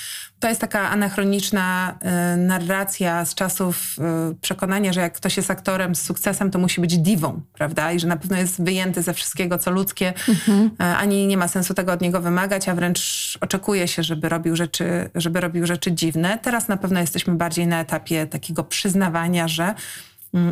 to 0.43 0.49
jest 0.49 0.61
taka 0.61 0.91
anachroniczna 0.91 1.99
y, 2.35 2.37
narracja 2.37 3.25
z 3.25 3.35
czasów 3.35 3.97
y, 4.33 4.35
przekonania, 4.35 4.93
że 4.93 5.01
jak 5.01 5.13
ktoś 5.13 5.37
jest 5.37 5.51
aktorem 5.51 5.95
z 5.95 6.03
sukcesem, 6.03 6.51
to 6.51 6.59
musi 6.59 6.81
być 6.81 6.99
diwą, 6.99 7.41
prawda? 7.53 7.93
I 7.93 8.01
że 8.01 8.07
na 8.07 8.17
pewno 8.17 8.37
jest 8.37 8.63
wyjęty 8.63 9.03
ze 9.03 9.15
wszystkiego, 9.15 9.59
co 9.59 9.71
ludzkie, 9.71 10.13
mhm. 10.29 10.71
y, 10.81 10.85
ani 10.85 11.27
nie 11.27 11.37
ma 11.37 11.49
sensu 11.49 11.75
tego 11.75 11.93
od 11.93 12.01
niego 12.01 12.21
wymagać, 12.21 12.69
a 12.69 12.75
wręcz 12.75 13.39
oczekuje 13.41 13.89
się, 13.89 14.03
żeby 14.03 14.29
robił 14.29 14.57
rzeczy, 14.57 15.11
żeby 15.15 15.41
robił 15.41 15.67
rzeczy 15.67 15.93
dziwne. 15.93 16.39
Teraz 16.43 16.69
na 16.69 16.77
pewno 16.77 17.01
jesteśmy 17.01 17.35
bardziej 17.35 17.67
na 17.67 17.81
etapie 17.81 18.27
takiego 18.27 18.65
przyznawania, 18.65 19.49
że 19.49 19.65
mm, 19.65 19.77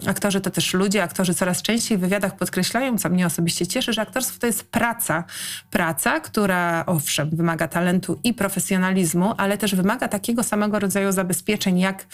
aktorzy 0.06 0.40
to 0.40 0.50
też 0.50 0.74
ludzie, 0.74 1.02
aktorzy 1.02 1.34
coraz 1.34 1.62
częściej 1.62 1.98
w 1.98 2.00
wywiadach 2.00 2.36
podkreślają, 2.36 2.98
co 2.98 3.08
mnie 3.08 3.26
osobiście 3.26 3.66
cieszy, 3.66 3.92
że 3.92 4.02
aktorstwo 4.02 4.38
to 4.40 4.46
jest 4.46 4.70
praca. 4.70 5.24
Praca, 5.70 6.20
która 6.20 6.86
owszem, 6.86 7.30
wymaga 7.30 7.68
talentu 7.68 8.20
i 8.24 8.34
profesjonalizmu, 8.34 9.34
ale 9.36 9.58
też 9.58 9.74
wymaga 9.74 10.08
takiego 10.08 10.42
samego 10.42 10.78
rodzaju 10.78 11.12
zabezpieczeń 11.12 11.78
jak, 11.78 12.06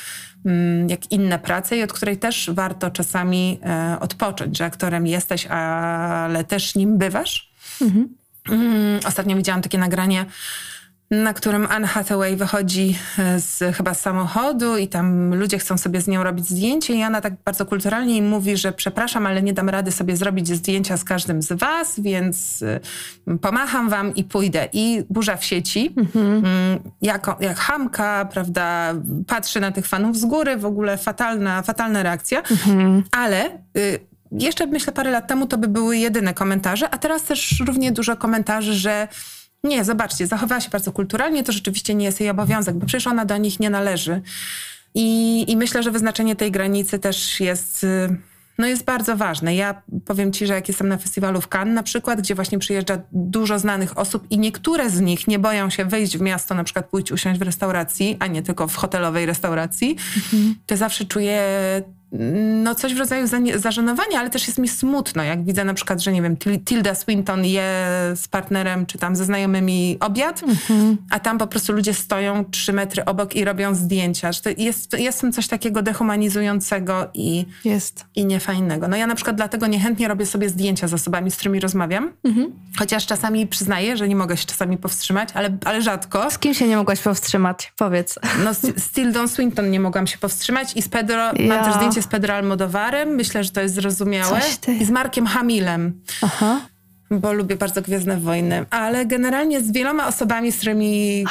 mm, 0.44 0.88
jak 0.88 1.12
inne 1.12 1.38
prace 1.38 1.76
i 1.76 1.83
od 1.83 1.92
której 1.92 2.16
też 2.16 2.50
warto 2.52 2.90
czasami 2.90 3.61
e, 3.64 3.96
odpocząć, 4.00 4.59
że 4.59 4.64
aktorem 4.64 5.07
jesteś, 5.07 5.46
ale 5.46 6.44
też 6.44 6.74
nim 6.74 6.98
bywasz. 6.98 7.50
Mhm. 7.83 8.09
Mm, 8.48 9.00
ostatnio 9.07 9.37
widziałam 9.37 9.62
takie 9.62 9.79
nagranie 9.79 10.26
na 11.11 11.35
którym 11.35 11.66
Anne 11.71 11.87
Hathaway 11.87 12.37
wychodzi 12.37 12.99
e, 13.19 13.40
z 13.40 13.77
chyba 13.77 13.95
z 13.95 14.01
samochodu 14.01 14.77
i 14.77 14.88
tam 14.88 15.35
ludzie 15.35 15.59
chcą 15.59 15.79
sobie 15.79 16.01
z 16.01 16.09
nią 16.09 16.23
robić 16.23 16.49
zdjęcie 16.49 16.95
i 16.95 17.05
ona 17.05 17.21
tak 17.21 17.35
bardzo 17.45 17.66
kulturalnie 17.66 18.16
im 18.16 18.29
mówi, 18.29 18.57
że 18.57 18.73
przepraszam, 18.73 19.27
ale 19.27 19.42
nie 19.42 19.53
dam 19.53 19.69
rady 19.69 19.92
sobie 19.92 20.16
zrobić 20.16 20.49
zdjęcia 20.49 20.97
z 20.97 21.05
każdym 21.05 21.42
z 21.42 21.53
was, 21.53 22.01
więc 22.01 22.62
e, 23.27 23.38
pomacham 23.38 23.88
wam 23.88 24.14
i 24.14 24.25
pójdę. 24.25 24.69
I 24.73 25.05
burza 25.11 25.37
w 25.37 25.45
sieci, 25.45 25.95
mhm. 25.97 26.27
Mm, 26.27 26.45
jak, 27.03 27.37
jak 27.40 27.59
hamka, 27.59 28.29
prawda, 28.33 28.95
patrzy 29.27 29.61
na 29.61 29.73
tych 29.73 29.87
fanów 29.87 30.19
z 30.19 30.25
góry, 30.25 30.57
w 30.57 30.64
ogóle 30.64 30.99
fatalna, 30.99 31.62
fatalna 31.62 32.03
reakcja, 32.03 32.38
mhm. 32.38 33.03
ale... 33.11 33.51
Y, 33.77 34.16
jeszcze 34.33 34.66
myślę 34.66 34.92
parę 34.92 35.11
lat 35.11 35.27
temu 35.27 35.47
to 35.47 35.59
by 35.59 35.69
były 35.69 35.97
jedyne 35.97 36.35
komentarze, 36.35 36.90
a 36.90 36.99
teraz 36.99 37.23
też 37.23 37.62
równie 37.66 37.92
dużo 37.92 38.16
komentarzy, 38.16 38.75
że 38.75 39.09
nie, 39.64 39.85
zobaczcie, 39.85 40.27
zachowała 40.27 40.61
się 40.61 40.71
bardzo 40.71 40.92
kulturalnie, 40.92 41.42
to 41.42 41.53
rzeczywiście 41.53 41.95
nie 41.95 42.05
jest 42.05 42.21
jej 42.21 42.31
obowiązek, 42.31 42.75
bo 42.77 42.87
przecież 42.87 43.07
ona 43.07 43.25
do 43.25 43.37
nich 43.37 43.61
nie 43.61 43.71
należy. 43.71 44.23
I, 44.95 45.45
i 45.49 45.57
myślę, 45.57 45.83
że 45.83 45.90
wyznaczenie 45.90 46.37
tej 46.37 46.51
granicy 46.51 46.99
też 46.99 47.40
jest 47.40 47.85
y, 47.85 48.16
no 48.59 48.66
jest 48.66 48.85
bardzo 48.85 49.16
ważne. 49.16 49.55
Ja 49.55 49.83
powiem 50.05 50.33
ci, 50.33 50.47
że 50.47 50.55
jak 50.55 50.69
jestem 50.69 50.88
na 50.88 50.99
festiwalu 50.99 51.40
w 51.40 51.49
Cannes 51.49 51.75
na 51.75 51.83
przykład, 51.83 52.21
gdzie 52.21 52.35
właśnie 52.35 52.59
przyjeżdża 52.59 52.99
dużo 53.12 53.59
znanych 53.59 53.99
osób 53.99 54.27
i 54.31 54.38
niektóre 54.38 54.90
z 54.90 55.01
nich 55.01 55.29
nie 55.29 55.38
boją 55.38 55.71
się 55.71 55.85
wyjść 55.85 56.19
w 56.19 56.21
miasto, 56.21 56.55
na 56.55 56.64
przykład 56.64 56.87
pójść 56.87 57.12
usiąść 57.12 57.40
w 57.40 57.42
restauracji, 57.42 58.16
a 58.19 58.27
nie 58.27 58.42
tylko 58.42 58.69
w 58.69 58.77
hotelowej 58.77 59.27
restauracji, 59.27 59.97
mhm. 60.16 60.55
to 60.66 60.77
zawsze 60.77 61.05
czuję 61.05 61.42
no 62.12 62.75
coś 62.75 62.95
w 62.95 62.99
rodzaju 62.99 63.27
zażenowania, 63.55 64.21
ale 64.21 64.31
też 64.31 64.47
jest 64.47 64.59
mi 64.59 64.69
smutno, 64.69 65.23
jak 65.23 65.45
widzę 65.45 65.64
na 65.64 65.75
przykład, 65.75 66.01
że 66.01 66.12
nie 66.12 66.23
wiem, 66.23 66.37
Tilda 66.64 66.95
Swinton 66.95 67.45
je 67.45 67.87
z 68.14 68.29
partnerem 68.29 68.87
czy 68.87 68.99
tam 68.99 69.16
ze 69.16 69.25
znajomymi 69.25 69.97
obiad, 70.01 70.42
mhm. 70.42 70.97
a 71.11 71.21
tam 71.21 71.38
po 71.38 71.47
prostu 71.47 71.73
ludzie 71.73 71.95
stoją 71.95 72.45
trzy 72.45 72.73
metry 72.73 73.05
obok 73.05 73.37
i 73.37 73.45
robią 73.45 73.75
zdjęcia. 73.75 74.33
Że 74.33 74.42
to 74.42 74.51
jest, 74.57 74.92
jest 74.99 75.25
coś 75.33 75.49
takiego 75.49 75.83
dehumanizującego 75.83 77.09
i, 77.14 77.47
jest. 77.64 78.05
i 78.14 78.27
niefajnego. 78.27 78.88
No 78.88 78.97
ja 78.97 79.07
na 79.07 79.14
przykład 79.14 79.37
dlatego 79.37 79.66
niechętnie 79.66 80.09
robię 80.09 80.27
sobie 80.27 80.49
zdjęcia 80.49 80.88
z 80.88 80.95
osobami, 80.95 81.31
z 81.31 81.37
którymi 81.37 81.61
rozmawiam, 81.61 82.12
mhm. 82.25 82.53
chociaż 82.79 83.07
czasami 83.07 83.47
przyznaję, 83.47 83.97
że 83.97 84.09
nie 84.09 84.16
mogę 84.16 84.37
się 84.37 84.47
czasami 84.47 84.79
powstrzymać, 84.79 85.29
ale, 85.35 85.57
ale 85.64 85.83
rzadko. 85.83 86.31
Z 86.31 86.38
kim 86.38 86.55
się 86.55 86.69
nie 86.69 86.77
mogłaś 86.77 87.01
powstrzymać? 87.01 87.73
Powiedz. 87.77 88.19
No 88.45 88.55
z, 88.55 88.61
z 88.61 88.90
Tildą 88.90 89.29
Swinton 89.29 89.71
nie 89.71 89.81
mogłam 89.81 90.07
się 90.07 90.19
powstrzymać 90.19 90.77
i 90.77 90.83
z 90.83 90.88
Pedro 90.88 91.16
ja. 91.16 91.33
mam 91.49 91.64
też 91.64 91.75
zdjęcie 91.75 91.96
z 92.03 92.07
Pedro 92.07 92.35
Almodovarem, 92.35 93.09
myślę, 93.09 93.45
że 93.45 93.51
to 93.51 93.61
jest 93.61 93.75
zrozumiałe. 93.75 94.41
I 94.81 94.85
z 94.85 94.91
Markiem 94.91 95.27
Hamilem. 95.27 96.01
Aha. 96.23 96.61
Bo 97.11 97.33
lubię 97.33 97.57
bardzo 97.57 97.83
Gwiezdne 97.83 98.17
Wojny, 98.17 98.65
ale 98.71 99.07
generalnie 99.07 99.61
z 99.61 99.73
wieloma 99.73 100.07
osobami, 100.07 100.53
z 100.53 100.57
którymi 100.57 101.25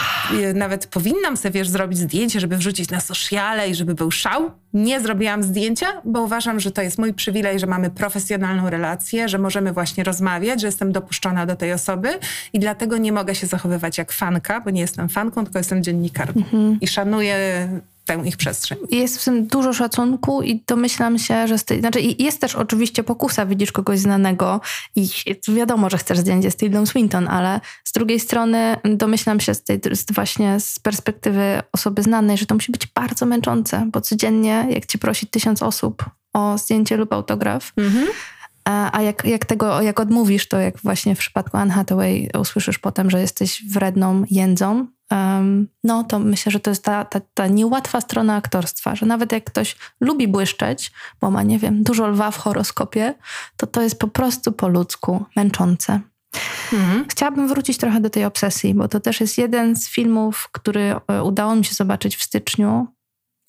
e, 0.44 0.54
nawet 0.54 0.88
powinnam 0.88 1.38
sobie, 1.38 1.52
wiesz, 1.52 1.70
zrobić 1.70 2.00
zdjęcie, 2.00 2.40
żeby 2.40 2.58
wrzucić 2.58 2.90
na 2.90 3.00
sociale 3.00 3.70
i 3.70 3.76
żeby 3.76 3.96
był 3.96 4.12
szał, 4.12 4.52
nie 4.74 5.02
zrobiłam 5.02 5.44
zdjęcia, 5.44 5.88
bo 6.06 6.22
uważam, 6.22 6.60
że 6.60 6.72
to 6.72 6.82
jest 6.82 6.98
mój 6.98 7.14
przywilej, 7.14 7.60
że 7.60 7.68
mamy 7.68 7.90
profesjonalną 7.90 8.70
relację, 8.70 9.30
że 9.30 9.38
możemy 9.38 9.74
właśnie 9.74 10.04
rozmawiać, 10.04 10.62
że 10.62 10.68
jestem 10.68 10.92
dopuszczona 10.92 11.46
do 11.46 11.56
tej 11.56 11.74
osoby 11.74 12.10
i 12.54 12.60
dlatego 12.60 12.98
nie 12.98 13.12
mogę 13.12 13.36
się 13.36 13.48
zachowywać 13.48 13.98
jak 13.98 14.12
fanka, 14.12 14.62
bo 14.62 14.70
nie 14.70 14.82
jestem 14.82 15.10
fanką, 15.10 15.44
tylko 15.44 15.60
jestem 15.60 15.84
dziennikarką. 15.84 16.40
Mhm. 16.40 16.78
i 16.82 16.88
szanuję 16.88 17.36
tę 18.06 18.22
ich 18.26 18.38
przestrzeń. 18.38 18.78
Jest 18.92 19.22
w 19.22 19.24
tym 19.24 19.48
dużo 19.48 19.74
szacunku 19.74 20.42
i 20.42 20.64
domyślam 20.68 21.20
się, 21.20 21.48
że 21.48 21.58
z 21.58 21.64
tej, 21.66 21.80
znaczy 21.80 22.00
jest 22.20 22.42
też 22.42 22.56
oczywiście 22.56 23.04
pokusa, 23.04 23.46
widzisz 23.46 23.72
kogoś 23.72 24.00
znanego 24.00 24.62
i 24.96 25.10
wiadomo, 25.48 25.90
że 25.90 25.98
chcesz 25.98 26.18
zdjęcie 26.18 26.52
z 26.52 26.56
Tildą 26.56 26.86
Swinton, 26.86 27.28
ale 27.28 27.62
z 27.84 27.92
drugiej 27.92 28.20
strony 28.20 28.78
domyślam 28.84 29.40
się 29.40 29.54
z 29.54 29.64
tej, 29.64 29.80
z 29.92 30.12
właśnie 30.12 30.60
z 30.60 30.80
perspektywy 30.80 31.62
osoby 31.72 32.04
znanej, 32.04 32.38
że 32.38 32.46
to 32.46 32.56
musi 32.56 32.72
być 32.72 32.88
bardzo 32.88 33.26
męczące, 33.26 33.90
bo 33.92 34.02
codziennie 34.02 34.68
jak 34.70 34.86
cię 34.86 34.98
prosi 34.98 35.28
tysiąc 35.28 35.64
osób 35.64 36.06
o 36.34 36.58
zdjęcie 36.58 36.98
lub 36.98 37.14
autograf, 37.14 37.74
mhm. 37.78 38.08
A 38.68 39.02
jak, 39.02 39.26
jak 39.26 39.46
tego, 39.46 39.82
jak 39.82 40.00
odmówisz, 40.00 40.48
to 40.48 40.60
jak 40.60 40.78
właśnie 40.78 41.16
w 41.16 41.20
przypadku 41.20 41.58
Anne 41.58 41.74
Hathaway 41.74 42.30
usłyszysz 42.40 42.80
potem, 42.80 43.10
że 43.10 43.22
jesteś 43.22 43.64
wredną 43.72 44.24
jędzą, 44.32 44.88
no 45.84 46.04
to 46.04 46.20
myślę, 46.20 46.52
że 46.52 46.60
to 46.60 46.72
jest 46.72 46.84
ta, 46.84 47.06
ta, 47.06 47.22
ta 47.34 47.48
niełatwa 47.48 48.02
strona 48.02 48.36
aktorstwa, 48.36 48.96
że 48.96 49.06
nawet 49.06 49.32
jak 49.32 49.44
ktoś 49.44 49.76
lubi 50.00 50.28
błyszczeć, 50.28 50.92
bo 51.22 51.32
ma, 51.32 51.44
nie 51.44 51.60
wiem, 51.60 51.84
dużo 51.84 52.08
lwa 52.08 52.32
w 52.32 52.38
horoskopie, 52.38 53.14
to 53.58 53.68
to 53.68 53.82
jest 53.82 54.00
po 54.00 54.08
prostu 54.08 54.52
po 54.52 54.68
ludzku 54.68 55.26
męczące. 55.36 56.00
Mhm. 56.74 57.06
Chciałabym 57.10 57.48
wrócić 57.48 57.78
trochę 57.78 58.02
do 58.02 58.10
tej 58.10 58.26
obsesji, 58.26 58.74
bo 58.74 58.88
to 58.88 59.00
też 59.00 59.22
jest 59.22 59.38
jeden 59.38 59.76
z 59.76 59.90
filmów, 59.90 60.50
który 60.52 60.96
e, 61.08 61.24
udało 61.24 61.56
mi 61.56 61.66
się 61.66 61.74
zobaczyć 61.74 62.16
w 62.16 62.24
styczniu 62.24 62.88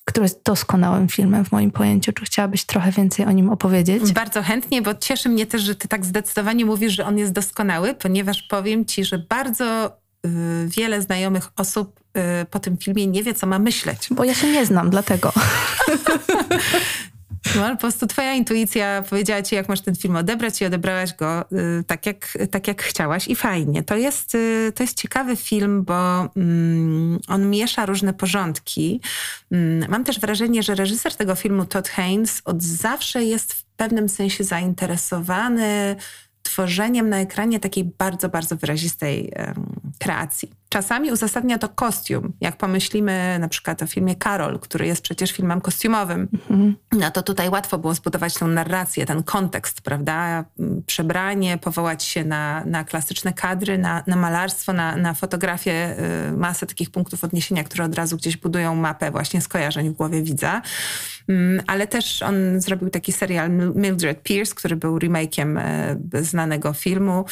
który 0.07 0.25
jest 0.25 0.43
doskonałym 0.45 1.07
filmem 1.07 1.45
w 1.45 1.51
moim 1.51 1.71
pojęciu. 1.71 2.13
Czy 2.13 2.25
chciałabyś 2.25 2.65
trochę 2.65 2.91
więcej 2.91 3.25
o 3.25 3.31
nim 3.31 3.49
opowiedzieć? 3.49 4.11
Bardzo 4.13 4.43
chętnie, 4.43 4.81
bo 4.81 4.95
cieszy 4.95 5.29
mnie 5.29 5.45
też, 5.45 5.61
że 5.61 5.75
ty 5.75 5.87
tak 5.87 6.05
zdecydowanie 6.05 6.65
mówisz, 6.65 6.93
że 6.93 7.05
on 7.05 7.17
jest 7.17 7.33
doskonały, 7.33 7.93
ponieważ 7.93 8.43
powiem 8.43 8.85
ci, 8.85 9.05
że 9.05 9.17
bardzo 9.17 9.97
wiele 10.65 11.01
znajomych 11.01 11.47
osób 11.57 11.99
y, 12.17 12.45
po 12.45 12.59
tym 12.59 12.77
filmie 12.77 13.07
nie 13.07 13.23
wie, 13.23 13.33
co 13.33 13.47
ma 13.47 13.59
myśleć. 13.59 14.07
Bo 14.11 14.23
ja 14.23 14.33
się 14.33 14.51
nie 14.51 14.65
znam, 14.65 14.89
dlatego. 14.89 15.33
No, 17.55 17.69
po 17.69 17.77
prostu 17.77 18.07
twoja 18.07 18.33
intuicja 18.33 19.03
powiedziała 19.09 19.41
ci, 19.41 19.55
jak 19.55 19.69
masz 19.69 19.81
ten 19.81 19.95
film 19.95 20.15
odebrać 20.15 20.61
i 20.61 20.65
odebrałaś 20.65 21.13
go 21.13 21.41
y, 21.51 21.83
tak, 21.87 22.05
jak, 22.05 22.37
tak, 22.51 22.67
jak 22.67 22.81
chciałaś 22.81 23.27
i 23.27 23.35
fajnie. 23.35 23.83
To 23.83 23.95
jest, 23.95 24.35
y, 24.35 24.71
to 24.75 24.83
jest 24.83 25.01
ciekawy 25.01 25.35
film, 25.35 25.83
bo 25.83 26.29
mm, 26.35 27.19
on 27.27 27.49
miesza 27.49 27.85
różne 27.85 28.13
porządki. 28.13 29.01
Mm, 29.51 29.89
mam 29.89 30.03
też 30.03 30.19
wrażenie, 30.19 30.63
że 30.63 30.75
reżyser 30.75 31.15
tego 31.15 31.35
filmu, 31.35 31.65
Todd 31.65 31.89
Haynes, 31.89 32.41
od 32.45 32.63
zawsze 32.63 33.23
jest 33.23 33.53
w 33.53 33.63
pewnym 33.63 34.09
sensie 34.09 34.43
zainteresowany 34.43 35.95
tworzeniem 36.57 37.09
na 37.09 37.19
ekranie 37.19 37.59
takiej 37.59 37.83
bardzo, 37.83 38.29
bardzo 38.29 38.55
wyrazistej 38.55 39.31
kreacji. 39.99 40.49
Czasami 40.69 41.11
uzasadnia 41.11 41.57
to 41.57 41.69
kostium. 41.69 42.33
Jak 42.41 42.57
pomyślimy 42.57 43.37
na 43.39 43.47
przykład 43.47 43.83
o 43.83 43.87
filmie 43.87 44.15
Karol, 44.15 44.59
który 44.59 44.87
jest 44.87 45.01
przecież 45.01 45.31
filmem 45.31 45.61
kostiumowym, 45.61 46.27
mm-hmm. 46.27 46.73
no 46.91 47.11
to 47.11 47.23
tutaj 47.23 47.49
łatwo 47.49 47.77
było 47.77 47.93
zbudować 47.93 48.33
tę 48.33 48.45
narrację, 48.45 49.05
ten 49.05 49.23
kontekst, 49.23 49.81
prawda? 49.81 50.45
Przebranie, 50.85 51.57
powołać 51.57 52.03
się 52.03 52.23
na, 52.23 52.65
na 52.65 52.83
klasyczne 52.83 53.33
kadry, 53.33 53.77
na, 53.77 54.03
na 54.07 54.15
malarstwo, 54.15 54.73
na, 54.73 54.95
na 54.95 55.13
fotografię, 55.13 55.95
y, 56.29 56.37
masę 56.37 56.67
takich 56.67 56.89
punktów 56.89 57.23
odniesienia, 57.23 57.63
które 57.63 57.85
od 57.85 57.95
razu 57.95 58.17
gdzieś 58.17 58.37
budują 58.37 58.75
mapę 58.75 59.11
właśnie 59.11 59.41
skojarzeń 59.41 59.89
w 59.89 59.93
głowie 59.93 60.21
widza. 60.21 60.61
Mm, 61.27 61.63
ale 61.67 61.87
też 61.87 62.21
on 62.21 62.61
zrobił 62.61 62.89
taki 62.89 63.11
serial 63.11 63.51
Mildred 63.75 64.23
Pierce, 64.23 64.55
który 64.55 64.75
był 64.75 64.99
remake'iem 64.99 65.59
y, 66.15 66.23
znanego 66.23 66.73
filmu. 66.73 67.25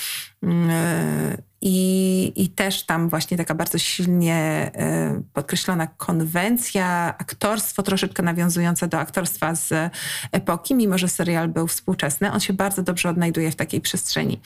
Y, 1.66 1.68
i, 1.68 2.32
I 2.36 2.50
też 2.50 2.84
tam 2.84 3.10
właśnie 3.10 3.38
taka 3.38 3.56
bardzo 3.56 3.78
silnie 3.78 4.36
e, 4.76 5.22
podkreślona 5.34 5.88
konwencja, 5.88 7.16
aktorstwo 7.18 7.84
troszeczkę 7.84 8.24
nawiązujące 8.24 8.88
do 8.88 9.00
aktorstwa 9.00 9.56
z 9.56 9.94
epoki, 10.32 10.76
mimo 10.76 10.98
że 10.98 11.08
serial 11.08 11.48
był 11.48 11.68
współczesny. 11.68 12.32
On 12.32 12.40
się 12.40 12.54
bardzo 12.54 12.84
dobrze 12.84 13.10
odnajduje 13.10 13.52
w 13.52 13.56
takiej 13.56 13.82
przestrzeni. 13.82 14.42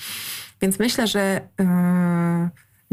Więc 0.61 0.79
myślę, 0.79 1.07
że 1.07 1.41
yy, 1.59 1.65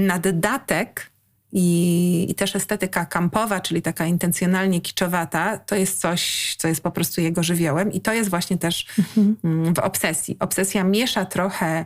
na 0.06 0.18
dodatek 0.18 1.10
i, 1.52 2.26
i, 2.28 2.34
też 2.34 2.56
estetyka 2.56 3.04
kampowa, 3.04 3.60
czyli 3.60 3.82
taka 3.82 4.06
intencjonalnie 4.06 4.80
kiczowata, 4.80 5.58
to 5.58 5.76
jest 5.76 6.00
coś, 6.00 6.54
co 6.58 6.68
jest 6.68 6.82
po 6.82 6.90
prostu 6.90 7.20
jego 7.20 7.42
żywiołem 7.42 7.92
i 7.92 8.00
to 8.00 8.12
jest 8.12 8.30
właśnie 8.30 8.58
też 8.58 8.86
mhm. 8.98 9.36
Mm, 9.44 9.74
w 9.74 9.78
obsesji. 9.78 10.36
Obsesja 10.40 10.84
miesza 10.84 11.24
trochę 11.24 11.84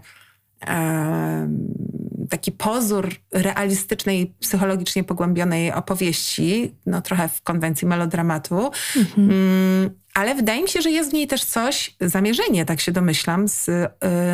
taki 2.30 2.52
pozór 2.52 3.10
realistycznej, 3.32 4.32
psychologicznie 4.40 5.04
pogłębionej 5.04 5.72
opowieści, 5.72 6.74
no 6.86 7.02
trochę 7.02 7.28
w 7.28 7.42
konwencji 7.42 7.86
melodramatu, 7.86 8.70
mhm. 8.96 9.30
Mm, 9.30 9.90
ale 10.14 10.34
wydaje 10.34 10.62
mi 10.62 10.68
się, 10.68 10.82
że 10.82 10.90
jest 10.90 11.10
w 11.10 11.12
niej 11.12 11.26
też 11.26 11.44
coś, 11.44 11.96
zamierzenie, 12.00 12.64
tak 12.64 12.80
się 12.80 12.92
domyślam, 12.92 13.48
z 13.48 13.68
y, 13.68 13.88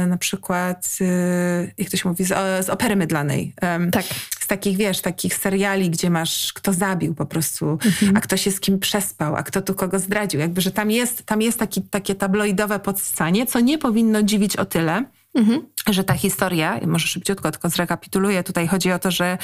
na 0.06 0.16
przykład, 0.16 0.98
y, 1.00 1.74
jak 1.78 1.90
to 1.90 1.96
się 1.96 2.09
mówi, 2.09 2.24
z, 2.24 2.66
z 2.66 2.70
opery 2.70 2.96
mydlanej. 2.96 3.54
tak. 3.90 4.04
Z 4.40 4.46
takich, 4.46 4.76
wiesz, 4.76 5.00
takich 5.00 5.35
seriali, 5.35 5.90
gdzie 5.90 6.11
masz, 6.11 6.52
kto 6.52 6.72
zabił 6.72 7.14
po 7.14 7.26
prostu, 7.26 7.70
mhm. 7.70 8.16
a 8.16 8.20
kto 8.20 8.37
się 8.37 8.50
z 8.50 8.61
kim 8.61 8.78
przespał, 8.78 9.37
a 9.37 9.42
kto 9.42 9.62
tu 9.62 9.74
kogo 9.74 9.98
zdradził. 9.98 10.40
Jakby, 10.40 10.61
że 10.61 10.70
tam 10.70 10.90
jest, 10.90 11.22
tam 11.22 11.42
jest 11.42 11.59
taki, 11.59 11.82
takie 11.82 12.14
tabloidowe 12.14 12.78
podstanie, 12.78 13.46
co 13.46 13.61
nie 13.61 13.78
powinno 13.78 14.22
dziwić 14.22 14.56
o 14.56 14.64
tyle, 14.64 15.04
mhm. 15.37 15.62
że 15.90 16.05
ta 16.05 16.14
historia, 16.14 16.81
może 16.87 17.07
szybciutko 17.07 17.51
tylko 17.53 17.68
zrekapituluję, 17.68 18.42
tutaj 18.42 18.68
chodzi 18.68 18.92
o 18.92 18.99
to, 18.99 19.11
że 19.11 19.38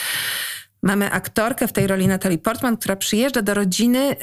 Mamy 0.85 1.12
aktorkę 1.12 1.68
w 1.68 1.72
tej 1.72 1.87
roli 1.87 2.09
Natalie 2.09 2.38
Portman, 2.38 2.76
która 2.76 2.96
przyjeżdża 2.96 3.42
do 3.42 3.55
rodziny, 3.55 4.16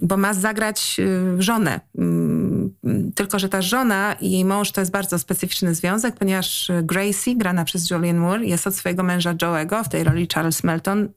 bo 0.00 0.16
ma 0.16 0.34
zagrać 0.34 0.96
y, 0.98 1.42
żonę. 1.42 1.80
Mm, 1.98 2.74
tylko, 3.14 3.38
że 3.38 3.48
ta 3.48 3.62
żona 3.62 4.16
i 4.20 4.30
jej 4.30 4.44
mąż 4.44 4.72
to 4.72 4.80
jest 4.80 4.90
bardzo 4.90 5.18
specyficzny 5.18 5.74
związek, 5.74 6.16
ponieważ 6.16 6.70
Gracie, 6.82 7.36
grana 7.36 7.64
przez 7.64 7.90
Julianne 7.90 8.20
Moore, 8.20 8.44
jest 8.44 8.66
od 8.66 8.76
swojego 8.76 9.02
męża 9.02 9.34
Joe'ego 9.34 9.84
w 9.84 9.88
tej 9.88 10.04
roli 10.04 10.28
Charles 10.34 10.64
Melton. 10.64 11.04
Y, 11.04 11.08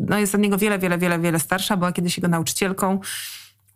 no 0.00 0.18
jest 0.18 0.34
od 0.34 0.40
niego 0.40 0.58
wiele, 0.58 0.78
wiele, 0.78 0.98
wiele, 0.98 1.18
wiele 1.18 1.40
starsza. 1.40 1.76
Była 1.76 1.92
kiedyś 1.92 2.16
jego 2.16 2.28
nauczycielką 2.28 3.00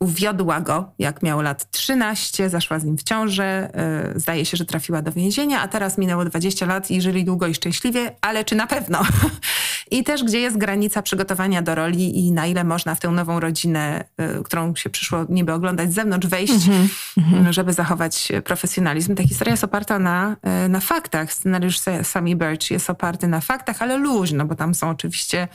uwiodła 0.05 0.61
go, 0.61 0.93
jak 0.99 1.23
miał 1.23 1.41
lat 1.41 1.71
13, 1.71 2.51
zaszła 2.51 2.79
z 2.79 2.85
nim 2.85 2.99
w 2.99 3.03
ciążę, 3.03 3.71
yy, 4.15 4.21
zdaje 4.21 4.45
się, 4.45 4.57
że 4.57 4.65
trafiła 4.65 5.03
do 5.03 5.13
więzienia, 5.13 5.61
a 5.61 5.69
teraz 5.69 5.99
minęło 5.99 6.25
20 6.25 6.67
lat 6.67 6.91
i 6.91 7.01
żyli 7.01 7.25
długo 7.25 7.47
i 7.47 7.55
szczęśliwie, 7.55 8.17
ale 8.21 8.45
czy 8.45 8.55
na 8.55 8.67
pewno? 8.67 9.03
I 9.91 10.05
też 10.05 10.25
gdzie 10.25 10.41
jest 10.41 10.59
granica 10.59 11.03
przygotowania 11.03 11.63
do 11.63 11.75
roli 11.75 12.19
i 12.27 12.33
na 12.33 12.47
ile 12.47 12.65
można 12.65 12.95
w 12.95 13.01
tę 13.01 13.09
nową 13.09 13.41
rodzinę, 13.41 14.05
yy, 14.19 14.43
którą 14.45 14.75
się 14.77 14.91
przyszło 14.91 15.27
niby 15.29 15.53
oglądać 15.53 15.93
z 15.93 15.95
zewnątrz, 15.95 16.27
wejść, 16.27 16.67
mm 16.69 16.89
-hmm. 17.19 17.53
żeby 17.53 17.73
zachować 17.73 18.33
profesjonalizm. 18.45 19.15
Ta 19.15 19.23
historia 19.23 19.53
jest 19.53 19.65
oparta 19.65 19.99
na, 19.99 20.37
yy, 20.63 20.69
na 20.69 20.81
faktach. 20.81 21.33
Scenariusz 21.33 21.81
Sammy 22.03 22.37
Birch 22.37 22.71
jest 22.71 22.91
oparty 22.91 23.29
na 23.29 23.41
faktach, 23.41 23.83
ale 23.83 23.97
luźno, 23.97 24.45
bo 24.45 24.55
tam 24.55 24.75
są 24.75 24.91
oczywiście 24.91 25.49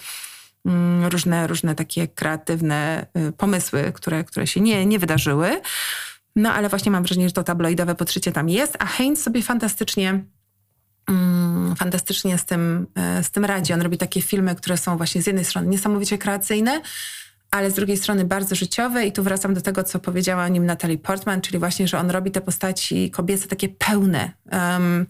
różne, 1.10 1.48
różne 1.48 1.76
takie 1.76 2.08
kreatywne 2.08 3.06
y, 3.30 3.32
pomysły, 3.32 3.92
które, 3.96 4.24
które 4.24 4.48
się 4.48 4.62
nie, 4.62 4.86
nie 4.86 5.00
wydarzyły. 5.00 5.62
No 6.36 6.54
ale 6.54 6.70
właśnie 6.70 6.92
mam 6.92 7.04
wrażenie, 7.04 7.30
że 7.30 7.34
to 7.34 7.44
tabloidowe 7.44 7.96
podszycie 7.96 8.32
tam 8.32 8.50
jest, 8.50 8.76
a 8.80 8.86
Heinz 8.86 9.24
sobie 9.24 9.42
fantastycznie 9.42 10.24
mm, 11.10 11.76
fantastycznie 11.76 12.38
z 12.38 12.46
tym, 12.46 12.88
y, 13.20 13.24
z 13.24 13.32
tym 13.32 13.46
radzi. 13.46 13.74
On 13.74 13.82
robi 13.82 13.98
takie 13.98 14.22
filmy, 14.22 14.56
które 14.56 14.78
są 14.78 14.98
właśnie 14.98 15.22
z 15.22 15.28
jednej 15.28 15.46
strony 15.46 15.68
niesamowicie 15.68 16.18
kreacyjne, 16.18 16.82
ale 17.52 17.72
z 17.72 17.74
drugiej 17.74 17.98
strony 17.98 18.26
bardzo 18.26 18.56
życiowe 18.56 19.06
i 19.06 19.12
tu 19.12 19.24
wracam 19.24 19.54
do 19.54 19.62
tego, 19.62 19.84
co 19.84 20.00
powiedziała 20.00 20.46
o 20.46 20.48
nim 20.48 20.66
Natalie 20.66 20.98
Portman, 20.98 21.42
czyli 21.42 21.60
właśnie, 21.60 21.88
że 21.88 22.00
on 22.00 22.12
robi 22.12 22.32
te 22.32 22.42
postaci 22.42 23.12
kobiece 23.12 23.48
takie 23.48 23.70
pełne. 23.70 24.32
Um, 24.52 25.06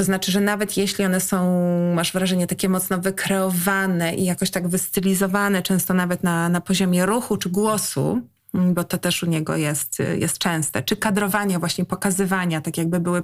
to 0.00 0.04
znaczy, 0.04 0.32
że 0.32 0.40
nawet 0.40 0.76
jeśli 0.76 1.04
one 1.04 1.20
są, 1.20 1.60
masz 1.94 2.12
wrażenie, 2.12 2.46
takie 2.46 2.68
mocno 2.68 2.98
wykreowane 2.98 4.14
i 4.14 4.24
jakoś 4.24 4.50
tak 4.50 4.68
wystylizowane, 4.68 5.62
często 5.62 5.94
nawet 5.94 6.22
na, 6.22 6.48
na 6.48 6.60
poziomie 6.60 7.06
ruchu 7.06 7.36
czy 7.36 7.50
głosu, 7.50 8.20
mm, 8.54 8.74
bo 8.74 8.84
to 8.84 8.98
też 8.98 9.22
u 9.22 9.26
niego 9.26 9.56
jest, 9.56 9.98
jest 10.18 10.38
częste, 10.38 10.82
czy 10.82 10.96
kadrowania, 10.96 11.58
właśnie 11.58 11.84
pokazywania, 11.84 12.60
tak 12.60 12.78
jakby 12.78 13.00
były 13.00 13.22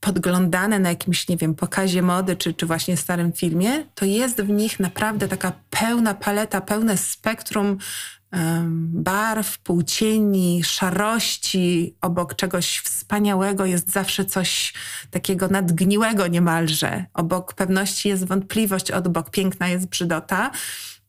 podglądane 0.00 0.78
na 0.78 0.88
jakimś, 0.88 1.28
nie 1.28 1.36
wiem, 1.36 1.54
pokazie 1.54 2.02
mody, 2.02 2.36
czy, 2.36 2.54
czy 2.54 2.66
właśnie 2.66 2.96
starym 2.96 3.32
filmie, 3.32 3.84
to 3.94 4.04
jest 4.04 4.42
w 4.42 4.48
nich 4.48 4.80
naprawdę 4.80 5.28
taka 5.28 5.52
pełna 5.70 6.14
paleta, 6.14 6.60
pełne 6.60 6.96
spektrum 6.96 7.78
barw, 8.92 9.58
półcieni, 9.58 10.64
szarości, 10.64 11.94
obok 12.00 12.34
czegoś 12.34 12.78
wspaniałego 12.78 13.66
jest 13.66 13.90
zawsze 13.90 14.24
coś 14.24 14.74
takiego 15.10 15.48
nadgniłego 15.48 16.26
niemalże. 16.26 17.04
Obok 17.14 17.54
pewności 17.54 18.08
jest 18.08 18.24
wątpliwość, 18.24 18.90
obok 18.90 19.30
piękna 19.30 19.68
jest 19.68 19.88
brzydota. 19.88 20.50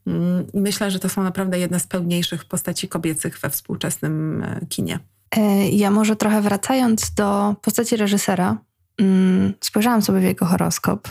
Mm, 0.08 0.52
I 0.54 0.60
myślę, 0.60 0.92
że 0.92 1.00
to 1.00 1.10
są 1.10 1.24
naprawdę 1.24 1.60
jedne 1.60 1.80
z 1.80 1.88
pełniejszych 1.88 2.46
postaci 2.46 2.88
kobiecych 2.88 3.40
we 3.40 3.50
współczesnym 3.50 4.44
e, 4.44 4.66
kinie. 4.70 5.00
E, 5.38 5.70
ja 5.70 5.92
może 5.92 6.16
trochę 6.16 6.42
wracając 6.42 7.13
do 7.13 7.56
postaci 7.62 7.98
reżysera, 7.98 8.58
mm, 8.98 9.54
spojrzałam 9.62 10.02
sobie 10.02 10.20
w 10.20 10.24
jego 10.24 10.46
horoskop 10.46 11.08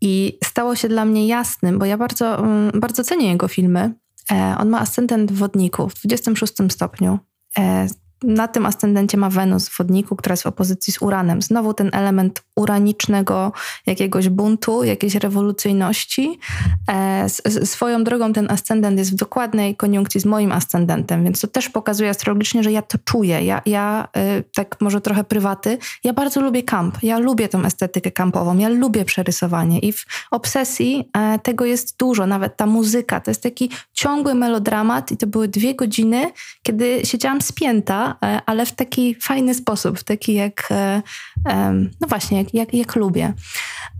i 0.00 0.38
stało 0.44 0.76
się 0.76 0.88
dla 0.88 1.04
mnie 1.04 1.26
jasnym, 1.26 1.78
bo 1.78 1.84
ja 1.84 1.96
bardzo, 1.96 2.38
mm, 2.38 2.80
bardzo 2.80 3.04
cenię 3.04 3.28
jego 3.28 3.48
filmy, 3.48 3.94
on 4.58 4.68
ma 4.68 4.80
ascendent 4.80 5.38
wodniku 5.38 5.82
w 5.82 6.08
26 6.08 6.72
stopniu. 6.72 7.18
Na 8.26 8.48
tym 8.48 8.66
ascendencie 8.66 9.16
ma 9.16 9.30
Wenus 9.30 9.68
w 9.68 9.78
wodniku, 9.78 10.16
która 10.16 10.32
jest 10.32 10.42
w 10.42 10.46
opozycji 10.46 10.92
z 10.92 11.02
Uranem. 11.02 11.42
Znowu 11.42 11.74
ten 11.74 11.90
element 11.92 12.42
uranicznego 12.56 13.52
jakiegoś 13.86 14.28
buntu, 14.28 14.84
jakiejś 14.84 15.14
rewolucyjności. 15.14 16.38
E, 16.90 17.28
swoją 17.64 18.04
drogą 18.04 18.32
ten 18.32 18.50
ascendent 18.50 18.98
jest 18.98 19.12
w 19.12 19.14
dokładnej 19.14 19.76
koniunkcji 19.76 20.20
z 20.20 20.24
moim 20.24 20.52
ascendentem, 20.52 21.24
więc 21.24 21.40
to 21.40 21.46
też 21.46 21.68
pokazuje 21.68 22.10
astrologicznie, 22.10 22.62
że 22.62 22.72
ja 22.72 22.82
to 22.82 22.98
czuję. 23.04 23.44
Ja, 23.44 23.62
ja 23.66 24.08
e, 24.16 24.42
tak 24.42 24.80
może 24.80 25.00
trochę 25.00 25.24
prywaty, 25.24 25.78
ja 26.04 26.12
bardzo 26.12 26.40
lubię 26.40 26.62
kamp. 26.62 26.98
Ja 27.02 27.18
lubię 27.18 27.48
tą 27.48 27.64
estetykę 27.64 28.10
kampową, 28.10 28.58
ja 28.58 28.68
lubię 28.68 29.04
przerysowanie 29.04 29.78
i 29.78 29.92
w 29.92 30.06
obsesji 30.30 31.10
e, 31.12 31.38
tego 31.38 31.64
jest 31.64 31.96
dużo. 31.98 32.26
Nawet 32.26 32.56
ta 32.56 32.66
muzyka, 32.66 33.20
to 33.20 33.30
jest 33.30 33.42
taki 33.42 33.70
ciągły 33.92 34.34
melodramat 34.34 35.12
i 35.12 35.16
to 35.16 35.26
były 35.26 35.48
dwie 35.48 35.74
godziny, 35.74 36.32
kiedy 36.62 37.00
siedziałam 37.04 37.42
spięta, 37.42 38.15
ale 38.20 38.66
w 38.66 38.72
taki 38.72 39.14
fajny 39.14 39.54
sposób, 39.54 39.98
w 39.98 40.04
taki 40.04 40.34
jak, 40.34 40.68
e, 40.70 41.02
no 42.00 42.08
właśnie, 42.08 42.38
jak, 42.38 42.54
jak, 42.54 42.74
jak 42.74 42.96
lubię. 42.96 43.32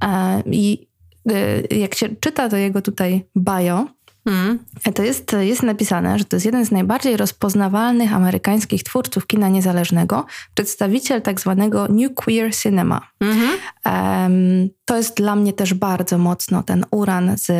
E, 0.05 0.43
I 0.47 0.89
e, 1.31 1.77
jak 1.77 1.95
się 1.95 2.09
czyta 2.21 2.49
to 2.49 2.57
jego 2.57 2.83
tutaj 2.83 3.25
bio, 3.37 3.87
Hmm. 4.29 4.59
To 4.95 5.03
jest, 5.03 5.37
jest 5.41 5.63
napisane, 5.63 6.19
że 6.19 6.25
to 6.25 6.37
jest 6.37 6.47
jeden 6.47 6.67
z 6.67 6.71
najbardziej 6.71 7.17
rozpoznawalnych 7.17 8.13
amerykańskich 8.13 8.83
twórców 8.83 9.27
kina 9.27 9.49
niezależnego, 9.49 10.27
przedstawiciel 10.55 11.23
tak 11.23 11.41
zwanego 11.41 11.89
New 11.89 12.15
Queer 12.15 12.57
Cinema. 12.57 13.01
Mm-hmm. 13.21 13.51
Um, 13.85 14.69
to 14.85 14.97
jest 14.97 15.17
dla 15.17 15.37
mnie 15.37 15.53
też 15.53 15.75
bardzo 15.75 16.19
mocno 16.19 16.63
ten 16.63 16.85
uran 16.91 17.39
z, 17.39 17.51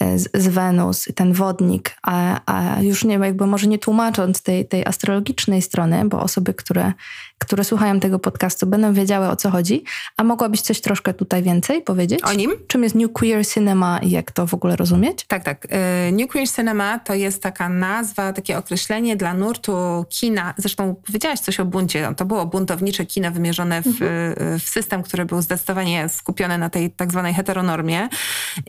z, 0.00 0.28
z 0.42 0.48
Wenus, 0.48 1.08
ten 1.14 1.32
wodnik, 1.32 1.96
a, 2.02 2.40
a, 2.46 2.82
już 2.82 3.04
nie 3.04 3.14
jakby 3.14 3.46
może 3.46 3.66
nie 3.66 3.78
tłumacząc 3.78 4.42
tej, 4.42 4.68
tej 4.68 4.86
astrologicznej 4.86 5.62
strony, 5.62 6.04
bo 6.08 6.20
osoby, 6.20 6.54
które, 6.54 6.92
które 7.40 7.64
słuchają 7.64 8.00
tego 8.00 8.18
podcastu 8.18 8.66
będą 8.66 8.92
wiedziały 8.92 9.28
o 9.28 9.36
co 9.36 9.50
chodzi, 9.50 9.84
a 10.16 10.24
mogłabyś 10.24 10.60
coś 10.60 10.80
troszkę 10.80 11.14
tutaj 11.14 11.42
więcej 11.42 11.82
powiedzieć? 11.82 12.22
O 12.22 12.32
nim? 12.32 12.52
Czym 12.66 12.82
jest 12.82 12.94
New 12.94 13.12
Queer 13.12 13.46
Cinema 13.46 13.98
i 13.98 14.10
jak 14.10 14.32
to 14.32 14.46
w 14.46 14.54
ogóle 14.54 14.76
rozumieć? 14.76 15.24
Tak, 15.28 15.44
tak. 15.44 15.66
E, 15.70 16.12
New 16.12 16.30
Queer 16.30 16.48
Cinema 16.48 16.98
to 16.98 17.14
jest 17.14 17.42
taka 17.42 17.68
nazwa, 17.68 18.32
takie 18.32 18.58
określenie 18.58 19.16
dla 19.16 19.34
nurtu 19.34 20.04
kina. 20.08 20.54
Zresztą 20.56 20.94
powiedziałaś 21.06 21.40
coś 21.40 21.60
o 21.60 21.64
buncie. 21.64 22.14
To 22.16 22.24
było 22.24 22.46
buntownicze 22.46 23.06
kino 23.06 23.30
wymierzone 23.30 23.82
w, 23.82 23.86
mhm. 23.86 24.58
w 24.58 24.62
system, 24.62 25.02
który 25.02 25.24
był 25.24 25.42
zdecydowanie 25.42 26.08
skupiony 26.08 26.58
na 26.58 26.70
tej 26.70 26.90
tak 26.90 27.10
zwanej 27.10 27.34
heteronormie 27.34 28.08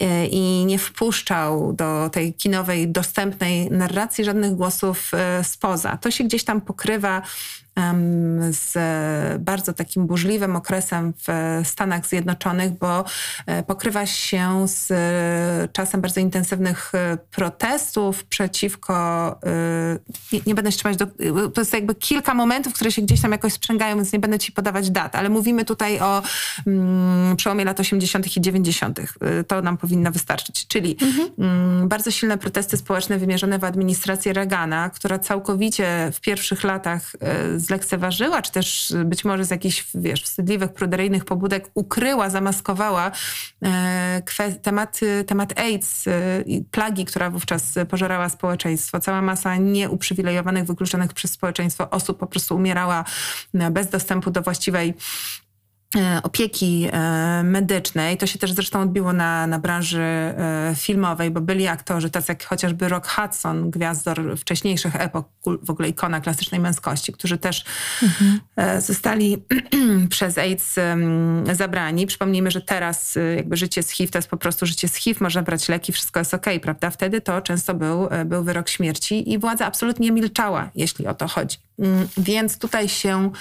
e, 0.01 0.25
i 0.25 0.65
nie 0.65 0.79
wpuszczał 0.79 1.73
do 1.73 2.09
tej 2.09 2.33
kinowej, 2.33 2.87
dostępnej 2.87 3.71
narracji 3.71 4.23
żadnych 4.23 4.55
głosów 4.55 5.11
spoza. 5.43 5.97
To 5.97 6.11
się 6.11 6.23
gdzieś 6.23 6.43
tam 6.43 6.61
pokrywa 6.61 7.21
z 8.49 8.73
bardzo 9.41 9.73
takim 9.73 10.07
burzliwym 10.07 10.55
okresem 10.55 11.13
w 11.27 11.61
Stanach 11.67 12.07
Zjednoczonych, 12.07 12.71
bo 12.71 13.05
e, 13.45 13.63
pokrywa 13.63 14.05
się 14.05 14.67
z 14.67 14.91
czasem 15.73 16.01
bardzo 16.01 16.19
intensywnych 16.19 16.91
e, 16.95 17.17
protestów 17.31 18.23
przeciwko, 18.23 18.95
e, 19.45 19.99
nie, 20.31 20.41
nie 20.47 20.55
będę 20.55 20.71
się 20.71 20.77
trzymać 20.77 20.97
do, 20.97 21.07
to 21.53 21.61
jest 21.61 21.73
jakby 21.73 21.95
kilka 21.95 22.33
momentów, 22.33 22.73
które 22.73 22.91
się 22.91 23.01
gdzieś 23.01 23.21
tam 23.21 23.31
jakoś 23.31 23.53
sprzęgają, 23.53 23.95
więc 23.95 24.13
nie 24.13 24.19
będę 24.19 24.39
ci 24.39 24.51
podawać 24.51 24.89
dat, 24.89 25.15
ale 25.15 25.29
mówimy 25.29 25.65
tutaj 25.65 25.99
o 25.99 26.21
mm, 26.67 27.35
przełomie 27.35 27.65
lat 27.65 27.79
80. 27.79 28.37
i 28.37 28.41
90. 28.41 28.99
To 29.47 29.61
nam 29.61 29.77
powinno 29.77 30.11
wystarczyć, 30.11 30.67
czyli 30.67 30.97
mhm. 31.01 31.29
mm, 31.39 31.87
bardzo 31.87 32.11
silne 32.11 32.37
protesty 32.37 32.77
społeczne 32.77 33.17
wymierzone 33.17 33.59
w 33.59 33.63
administrację 33.63 34.33
Reagana, 34.33 34.89
która 34.89 35.19
całkowicie 35.19 36.11
w 36.13 36.21
pierwszych 36.21 36.63
latach 36.63 37.11
zlekceważyła, 37.71 38.41
czy 38.41 38.51
też 38.51 38.93
być 39.05 39.25
może 39.25 39.45
z 39.45 39.51
jakichś, 39.51 39.87
wiesz, 39.95 40.23
wstydliwych, 40.23 40.73
pruderyjnych 40.73 41.25
pobudek 41.25 41.71
ukryła, 41.73 42.29
zamaskowała 42.29 43.11
e, 43.63 44.21
temat, 44.61 44.99
temat 45.27 45.59
AIDS 45.59 46.07
e, 46.07 46.41
i 46.45 46.63
plagi, 46.63 47.05
która 47.05 47.29
wówczas 47.29 47.73
pożerała 47.89 48.29
społeczeństwo. 48.29 48.99
Cała 48.99 49.21
masa 49.21 49.55
nieuprzywilejowanych, 49.55 50.65
wykluczonych 50.65 51.13
przez 51.13 51.31
społeczeństwo 51.31 51.89
osób 51.89 52.17
po 52.19 52.27
prostu 52.27 52.55
umierała 52.55 53.05
e, 53.53 53.71
bez 53.71 53.89
dostępu 53.89 54.31
do 54.31 54.41
właściwej 54.41 54.93
opieki 56.23 56.87
e, 56.91 57.43
medycznej. 57.43 58.17
To 58.17 58.27
się 58.27 58.39
też 58.39 58.51
zresztą 58.51 58.81
odbiło 58.81 59.13
na, 59.13 59.47
na 59.47 59.59
branży 59.59 60.01
e, 60.01 60.73
filmowej, 60.77 61.31
bo 61.31 61.41
byli 61.41 61.67
aktorzy, 61.67 62.09
tacy 62.09 62.31
jak 62.31 62.43
chociażby 62.43 62.89
Rock 62.89 63.07
Hudson, 63.07 63.71
gwiazdor 63.71 64.37
wcześniejszych 64.37 64.95
epok, 64.95 65.27
w 65.63 65.69
ogóle 65.69 65.89
ikona 65.89 66.21
klasycznej 66.21 66.61
męskości, 66.61 67.13
którzy 67.13 67.37
też 67.37 67.65
mhm. 68.03 68.39
zostali 68.81 69.43
przez 70.09 70.37
AIDS 70.37 70.75
zabrani. 71.53 72.07
Przypomnijmy, 72.07 72.51
że 72.51 72.61
teraz 72.61 73.17
jakby 73.35 73.57
życie 73.57 73.83
z 73.83 73.89
HIV 73.89 74.11
to 74.11 74.17
jest 74.17 74.29
po 74.29 74.37
prostu 74.37 74.65
życie 74.65 74.87
z 74.87 74.95
HIV, 74.95 75.19
można 75.23 75.43
brać 75.43 75.69
leki, 75.69 75.91
wszystko 75.91 76.19
jest 76.19 76.33
okej, 76.33 76.53
okay, 76.53 76.63
prawda? 76.63 76.89
Wtedy 76.89 77.21
to 77.21 77.41
często 77.41 77.73
był, 77.73 78.09
był 78.25 78.43
wyrok 78.43 78.69
śmierci 78.69 79.31
i 79.31 79.39
władza 79.39 79.65
absolutnie 79.65 80.11
milczała, 80.11 80.69
jeśli 80.75 81.07
o 81.07 81.13
to 81.13 81.27
chodzi. 81.27 81.57
Mm, 81.79 82.07
więc 82.17 82.57
tutaj 82.57 82.89
się 82.89 83.31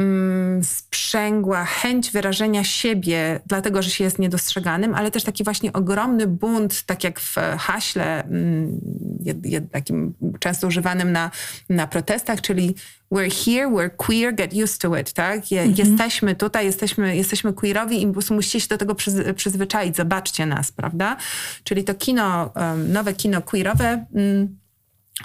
mm, 0.00 0.64
sprzęgła 0.64 1.64
chęć 1.64 2.10
wyrażenia 2.10 2.64
siebie, 2.64 3.40
dlatego 3.46 3.82
że 3.82 3.90
się 3.90 4.04
jest 4.04 4.18
niedostrzeganym, 4.18 4.94
ale 4.94 5.10
też 5.10 5.24
taki 5.24 5.44
właśnie 5.44 5.72
ogromny 5.72 6.26
bunt, 6.26 6.82
tak 6.82 7.04
jak 7.04 7.20
w 7.20 7.34
haśle 7.58 8.24
mm, 8.24 8.80
jed, 9.20 9.46
jed, 9.46 9.70
takim 9.70 10.14
często 10.38 10.66
używanym 10.66 11.12
na, 11.12 11.30
na 11.68 11.86
protestach, 11.86 12.40
czyli 12.40 12.74
we're 13.12 13.44
here, 13.44 13.68
we're 13.68 13.96
queer, 13.96 14.34
get 14.34 14.54
used 14.54 14.78
to 14.78 14.96
it, 14.96 15.12
tak? 15.12 15.50
Je, 15.50 15.62
mhm. 15.62 15.88
Jesteśmy 15.88 16.34
tutaj, 16.34 16.66
jesteśmy, 16.66 17.16
jesteśmy 17.16 17.52
queerowi 17.52 18.02
i 18.02 18.06
po 18.06 18.12
prostu 18.12 18.34
musicie 18.34 18.60
się 18.60 18.68
do 18.68 18.78
tego 18.78 18.94
przyz, 18.94 19.14
przyzwyczaić, 19.36 19.96
zobaczcie 19.96 20.46
nas, 20.46 20.72
prawda? 20.72 21.16
Czyli 21.64 21.84
to 21.84 21.94
kino, 21.94 22.52
um, 22.56 22.92
nowe 22.92 23.14
kino 23.14 23.42
queerowe... 23.42 24.06
Mm, 24.14 24.59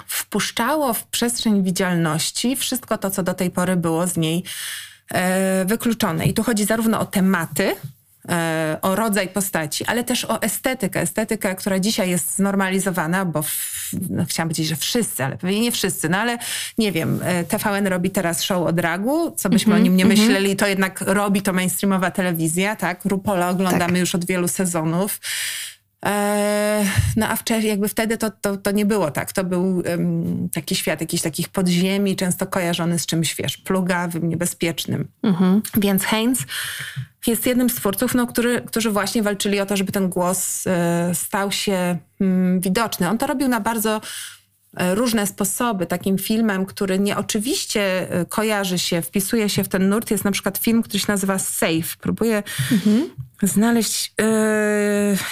wpuszczało 0.06 0.94
w 0.94 1.04
przestrzeń 1.04 1.62
widzialności 1.62 2.56
wszystko 2.56 2.98
to, 2.98 3.10
co 3.10 3.22
do 3.22 3.34
tej 3.34 3.50
pory 3.50 3.76
było 3.76 4.06
z 4.06 4.16
niej 4.16 4.44
e, 5.10 5.64
wykluczone. 5.64 6.26
I 6.26 6.34
tu 6.34 6.42
chodzi 6.42 6.64
zarówno 6.64 7.00
o 7.00 7.06
tematy, 7.06 7.74
e, 8.28 8.78
o 8.82 8.96
rodzaj 8.96 9.28
postaci, 9.28 9.84
ale 9.84 10.04
też 10.04 10.24
o 10.24 10.42
estetykę. 10.42 11.00
Estetykę, 11.00 11.54
która 11.54 11.78
dzisiaj 11.78 12.10
jest 12.10 12.36
znormalizowana, 12.36 13.24
bo 13.24 13.42
w, 13.42 13.90
no, 14.10 14.24
chciałam 14.24 14.48
powiedzieć, 14.48 14.66
że 14.66 14.76
wszyscy, 14.76 15.24
ale 15.24 15.36
pewnie 15.36 15.60
nie 15.60 15.72
wszyscy, 15.72 16.08
no 16.08 16.18
ale 16.18 16.38
nie 16.78 16.92
wiem, 16.92 17.20
e, 17.24 17.44
TVN 17.44 17.86
robi 17.86 18.10
teraz 18.10 18.42
show 18.42 18.66
o 18.66 18.72
dragu, 18.72 19.30
co 19.36 19.48
byśmy 19.48 19.74
mm 19.74 19.78
-hmm, 19.78 19.82
o 19.82 19.84
nim 19.84 19.96
nie 19.96 20.04
mm 20.04 20.16
-hmm. 20.16 20.20
myśleli, 20.20 20.56
to 20.56 20.66
jednak 20.66 21.00
robi 21.00 21.42
to 21.42 21.52
mainstreamowa 21.52 22.10
telewizja, 22.10 22.76
tak? 22.76 23.04
Rupola 23.04 23.48
oglądamy 23.48 23.92
tak. 23.92 24.00
już 24.00 24.14
od 24.14 24.24
wielu 24.24 24.48
sezonów. 24.48 25.20
E, 26.06 26.84
no 27.16 27.28
a 27.28 27.36
wcześniej, 27.36 27.70
jakby 27.70 27.88
wtedy 27.88 28.18
to, 28.18 28.30
to, 28.30 28.56
to 28.56 28.70
nie 28.70 28.86
było 28.86 29.10
tak. 29.10 29.32
To 29.32 29.44
był 29.44 29.76
um, 29.76 30.48
taki 30.52 30.74
świat 30.74 31.00
jakichś 31.00 31.22
takich 31.22 31.48
podziemi, 31.48 32.16
często 32.16 32.46
kojarzony 32.46 32.98
z 32.98 33.06
czymś, 33.06 33.34
wiesz, 33.34 33.56
plugawym, 33.56 34.28
niebezpiecznym. 34.28 35.08
Mhm. 35.22 35.62
Więc 35.76 36.04
Heinz 36.04 36.44
jest 37.26 37.46
jednym 37.46 37.70
z 37.70 37.74
twórców, 37.74 38.14
no, 38.14 38.26
który, 38.26 38.60
którzy 38.60 38.90
właśnie 38.90 39.22
walczyli 39.22 39.60
o 39.60 39.66
to, 39.66 39.76
żeby 39.76 39.92
ten 39.92 40.08
głos 40.08 40.66
e, 40.66 41.10
stał 41.14 41.52
się 41.52 41.98
mm, 42.20 42.60
widoczny. 42.60 43.08
On 43.08 43.18
to 43.18 43.26
robił 43.26 43.48
na 43.48 43.60
bardzo 43.60 44.00
e, 44.76 44.94
różne 44.94 45.26
sposoby. 45.26 45.86
Takim 45.86 46.18
filmem, 46.18 46.66
który 46.66 46.98
nieoczywiście 46.98 48.08
kojarzy 48.28 48.78
się, 48.78 49.02
wpisuje 49.02 49.48
się 49.48 49.64
w 49.64 49.68
ten 49.68 49.88
nurt, 49.88 50.10
jest 50.10 50.24
na 50.24 50.30
przykład 50.30 50.58
film, 50.58 50.82
który 50.82 50.98
się 50.98 51.06
nazywa 51.08 51.38
Safe. 51.38 51.96
Próbuję 52.00 52.42
mhm 52.72 53.10
znaleźć, 53.42 54.14
yy, 54.20 54.26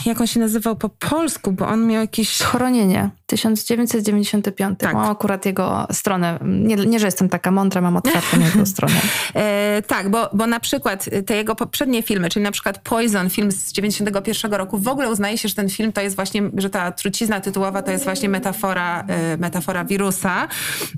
jak 0.06 0.20
on 0.20 0.26
się 0.26 0.40
nazywał 0.40 0.76
po 0.76 0.88
polsku, 0.88 1.52
bo 1.52 1.66
on 1.66 1.86
miał 1.86 2.00
jakieś... 2.00 2.36
Schronienie, 2.36 3.10
1995. 3.26 4.78
Tak. 4.78 4.94
Mam 4.94 5.10
akurat 5.10 5.46
jego 5.46 5.86
stronę. 5.92 6.38
Nie, 6.42 6.76
nie, 6.76 6.98
że 7.00 7.06
jestem 7.06 7.28
taka 7.28 7.50
mądra, 7.50 7.80
mam 7.80 7.96
otwartą 7.96 8.40
jego 8.40 8.66
stronę. 8.74 8.94
E, 9.34 9.82
tak, 9.86 10.10
bo, 10.10 10.30
bo 10.32 10.46
na 10.46 10.60
przykład 10.60 11.08
te 11.26 11.36
jego 11.36 11.54
poprzednie 11.54 12.02
filmy, 12.02 12.28
czyli 12.28 12.42
na 12.42 12.50
przykład 12.50 12.78
Poison, 12.78 13.30
film 13.30 13.52
z 13.52 13.72
91 13.72 14.54
roku, 14.54 14.78
w 14.78 14.88
ogóle 14.88 15.10
uznaje 15.10 15.38
się, 15.38 15.48
że 15.48 15.54
ten 15.54 15.68
film 15.68 15.92
to 15.92 16.00
jest 16.00 16.16
właśnie, 16.16 16.42
że 16.56 16.70
ta 16.70 16.92
trucizna 16.92 17.40
tytułowa 17.40 17.82
to 17.82 17.90
jest 17.90 18.04
właśnie 18.04 18.28
metafora, 18.28 19.04
e, 19.08 19.36
metafora 19.36 19.84
wirusa. 19.84 20.48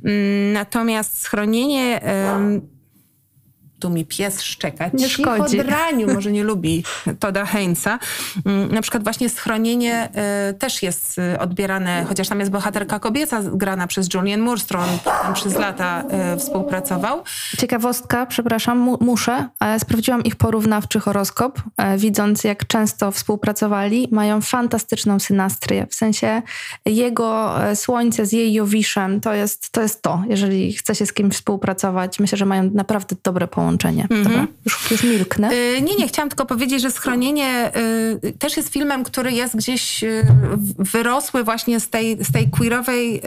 Mm, 0.04 0.52
natomiast 0.52 1.22
Schronienie 1.22 2.00
tu 3.78 3.90
mi 3.90 4.04
pies 4.04 4.42
szczeka. 4.42 4.90
Nie 4.94 5.08
szkodzi. 5.08 5.58
draniu, 5.58 6.14
może 6.14 6.32
nie 6.32 6.44
lubi 6.44 6.84
Toda 7.20 7.44
Heinza. 7.44 7.98
Mm, 8.46 8.74
na 8.74 8.82
przykład 8.82 9.04
właśnie 9.04 9.28
schronienie 9.28 10.08
y, 10.50 10.54
też 10.54 10.82
jest 10.82 11.18
y, 11.18 11.38
odbierane, 11.38 12.04
chociaż 12.08 12.28
tam 12.28 12.40
jest 12.40 12.52
bohaterka 12.52 12.98
kobieca 12.98 13.42
grana 13.42 13.86
przez 13.86 14.14
Julian 14.14 14.40
Moore, 14.40 14.60
którą 14.60 14.80
on 15.28 15.34
przez 15.34 15.54
lata 15.54 16.04
y, 16.34 16.38
współpracował. 16.38 17.22
Ciekawostka, 17.58 18.26
przepraszam, 18.26 18.96
muszę, 19.00 19.48
ale 19.58 19.80
sprawdziłam 19.80 20.24
ich 20.24 20.36
porównawczy 20.36 21.00
horoskop, 21.00 21.62
e, 21.76 21.98
widząc 21.98 22.44
jak 22.44 22.66
często 22.66 23.10
współpracowali. 23.10 24.08
Mają 24.12 24.40
fantastyczną 24.40 25.20
synastrię, 25.20 25.86
w 25.90 25.94
sensie 25.94 26.42
jego 26.86 27.62
e, 27.64 27.76
słońce 27.76 28.26
z 28.26 28.32
jej 28.32 28.52
Jowiszem, 28.52 29.20
to 29.20 29.34
jest, 29.34 29.70
to 29.70 29.82
jest 29.82 30.02
to, 30.02 30.22
jeżeli 30.28 30.72
chce 30.72 30.94
się 30.94 31.06
z 31.06 31.12
kimś 31.12 31.34
współpracować. 31.34 32.20
Myślę, 32.20 32.38
że 32.38 32.46
mają 32.46 32.70
naprawdę 32.74 33.16
dobre 33.24 33.48
połączenie 33.48 33.65
połączenie. 33.66 34.06
Mm 34.10 34.24
-hmm. 34.24 34.46
już, 34.64 34.90
już 34.90 35.02
milknę. 35.02 35.54
Yy, 35.54 35.82
nie, 35.82 35.96
nie, 35.96 36.08
chciałam 36.08 36.28
tylko 36.28 36.46
powiedzieć, 36.46 36.82
że 36.82 36.90
Schronienie 36.90 37.72
yy, 38.22 38.32
też 38.32 38.56
jest 38.56 38.72
filmem, 38.72 39.04
który 39.04 39.32
jest 39.32 39.56
gdzieś 39.56 40.02
yy, 40.02 40.22
wyrosły 40.78 41.44
właśnie 41.44 41.80
z 41.80 41.90
tej, 41.90 42.24
z 42.24 42.32
tej 42.32 42.50
queerowej 42.50 43.16
y, 43.16 43.20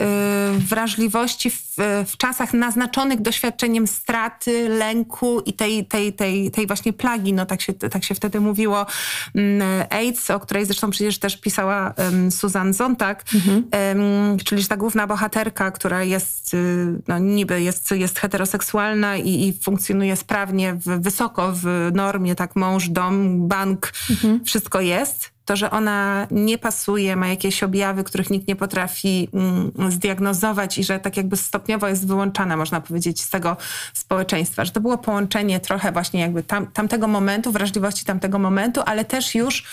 wrażliwości 0.58 1.50
w, 1.50 1.76
w, 2.06 2.16
czasach 2.16 2.54
naznaczonych 2.54 3.22
doświadczeniem 3.22 3.86
straty, 3.86 4.68
lęku 4.68 5.40
i 5.40 5.52
tej, 5.52 5.86
tej, 5.86 6.12
tej, 6.12 6.50
tej 6.50 6.66
właśnie 6.66 6.92
plagi, 6.92 7.32
no 7.32 7.46
tak 7.46 7.60
się, 7.60 7.74
tak 7.74 8.04
się 8.04 8.14
wtedy 8.14 8.40
mówiło, 8.40 8.86
mm, 9.34 9.86
AIDS, 9.90 10.30
o 10.30 10.40
której 10.40 10.64
zresztą 10.64 10.90
przecież 10.90 11.18
też 11.18 11.36
pisała 11.36 11.94
Susan 12.30 12.72
Zontag, 12.72 13.24
-hmm. 13.24 14.42
czyli 14.44 14.66
ta 14.66 14.76
główna 14.76 15.06
bohaterka, 15.06 15.70
która 15.70 16.02
jest, 16.02 16.54
y, 16.54 17.02
no 17.08 17.18
niby 17.18 17.62
jest, 17.62 17.90
jest 17.90 18.18
heteroseksualna 18.18 19.16
i, 19.16 19.48
i 19.48 19.52
funkcjonuje 19.62 20.16
sprawnie, 20.30 20.74
w, 20.74 20.84
wysoko 20.84 21.52
w 21.54 21.90
normie, 21.94 22.34
tak 22.34 22.56
mąż, 22.56 22.88
dom, 22.88 23.48
bank, 23.48 23.92
mhm. 24.10 24.44
wszystko 24.44 24.80
jest, 24.80 25.30
to, 25.44 25.56
że 25.56 25.70
ona 25.70 26.26
nie 26.30 26.58
pasuje, 26.58 27.16
ma 27.16 27.28
jakieś 27.28 27.62
objawy, 27.62 28.04
których 28.04 28.30
nikt 28.30 28.48
nie 28.48 28.56
potrafi 28.56 29.28
mm, 29.34 29.92
zdiagnozować 29.92 30.78
i 30.78 30.84
że 30.84 31.00
tak 31.00 31.16
jakby 31.16 31.36
stopniowo 31.36 31.88
jest 31.88 32.06
wyłączana, 32.06 32.56
można 32.56 32.80
powiedzieć, 32.80 33.22
z 33.22 33.30
tego 33.30 33.56
społeczeństwa. 33.94 34.64
Że 34.64 34.70
to 34.70 34.80
było 34.80 34.98
połączenie 34.98 35.60
trochę 35.60 35.92
właśnie 35.92 36.20
jakby 36.20 36.42
tam, 36.42 36.66
tamtego 36.66 37.08
momentu, 37.08 37.52
wrażliwości 37.52 38.04
tamtego 38.04 38.38
momentu, 38.38 38.80
ale 38.86 39.04
też 39.04 39.34
już 39.34 39.64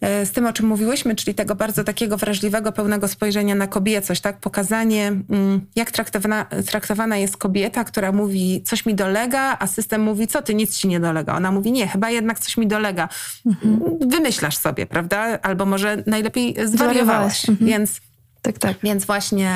z 0.00 0.30
tym, 0.30 0.46
o 0.46 0.52
czym 0.52 0.66
mówiłyśmy, 0.66 1.16
czyli 1.16 1.34
tego 1.34 1.54
bardzo 1.54 1.84
takiego 1.84 2.16
wrażliwego, 2.16 2.72
pełnego 2.72 3.08
spojrzenia 3.08 3.54
na 3.54 3.66
kobiecość, 3.66 4.20
tak? 4.20 4.40
Pokazanie, 4.40 5.06
mm, 5.30 5.60
jak 5.76 5.90
traktowana, 5.90 6.46
traktowana 6.66 7.16
jest 7.16 7.36
kobieta, 7.36 7.84
która 7.84 8.12
mówi, 8.12 8.62
coś 8.64 8.86
mi 8.86 8.94
dolega, 8.94 9.56
a 9.58 9.66
system 9.66 10.02
mówi, 10.02 10.26
co 10.26 10.42
ty, 10.42 10.54
nic 10.54 10.78
ci 10.78 10.88
nie 10.88 11.00
dolega. 11.00 11.36
Ona 11.36 11.52
mówi, 11.52 11.72
nie, 11.72 11.88
chyba 11.88 12.10
jednak 12.10 12.38
coś 12.38 12.56
mi 12.56 12.66
dolega. 12.66 13.08
Mhm. 13.46 13.80
Wymyślasz 14.08 14.56
sobie, 14.56 14.86
prawda? 14.86 15.38
Albo 15.42 15.66
może 15.66 16.02
najlepiej 16.06 16.56
zwariowałaś. 16.64 17.48
Mhm. 17.48 17.70
Więc 17.70 18.00
tak, 18.46 18.58
tak. 18.58 18.76
Więc 18.82 19.04
właśnie 19.04 19.50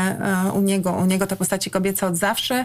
e, 0.48 0.52
u 0.52 0.60
niego, 0.60 0.92
u 0.92 1.06
niego 1.06 1.26
te 1.26 1.36
postaci 1.36 1.70
kobiece 1.70 2.06
od 2.06 2.16
zawsze. 2.16 2.64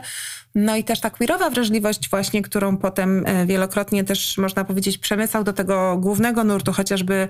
No 0.55 0.75
i 0.75 0.83
też 0.83 0.99
ta 0.99 1.09
queerowa 1.09 1.49
wrażliwość 1.49 2.09
właśnie, 2.09 2.41
którą 2.41 2.77
potem 2.77 3.23
e, 3.25 3.45
wielokrotnie 3.45 4.03
też 4.03 4.37
można 4.37 4.65
powiedzieć 4.65 4.97
przemycał 4.97 5.43
do 5.43 5.53
tego 5.53 5.97
głównego 5.97 6.43
nurtu, 6.43 6.73
chociażby 6.73 7.27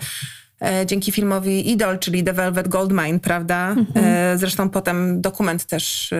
e, 0.62 0.86
dzięki 0.86 1.12
filmowi 1.12 1.72
Idol, 1.72 2.00
czyli 2.00 2.24
The 2.24 2.34
Velvet 2.34 2.68
Goldmine, 2.68 3.20
prawda? 3.20 3.70
Mhm. 3.70 4.38
Zresztą 4.38 4.70
potem 4.70 5.22
dokument 5.22 5.66
też 5.66 6.14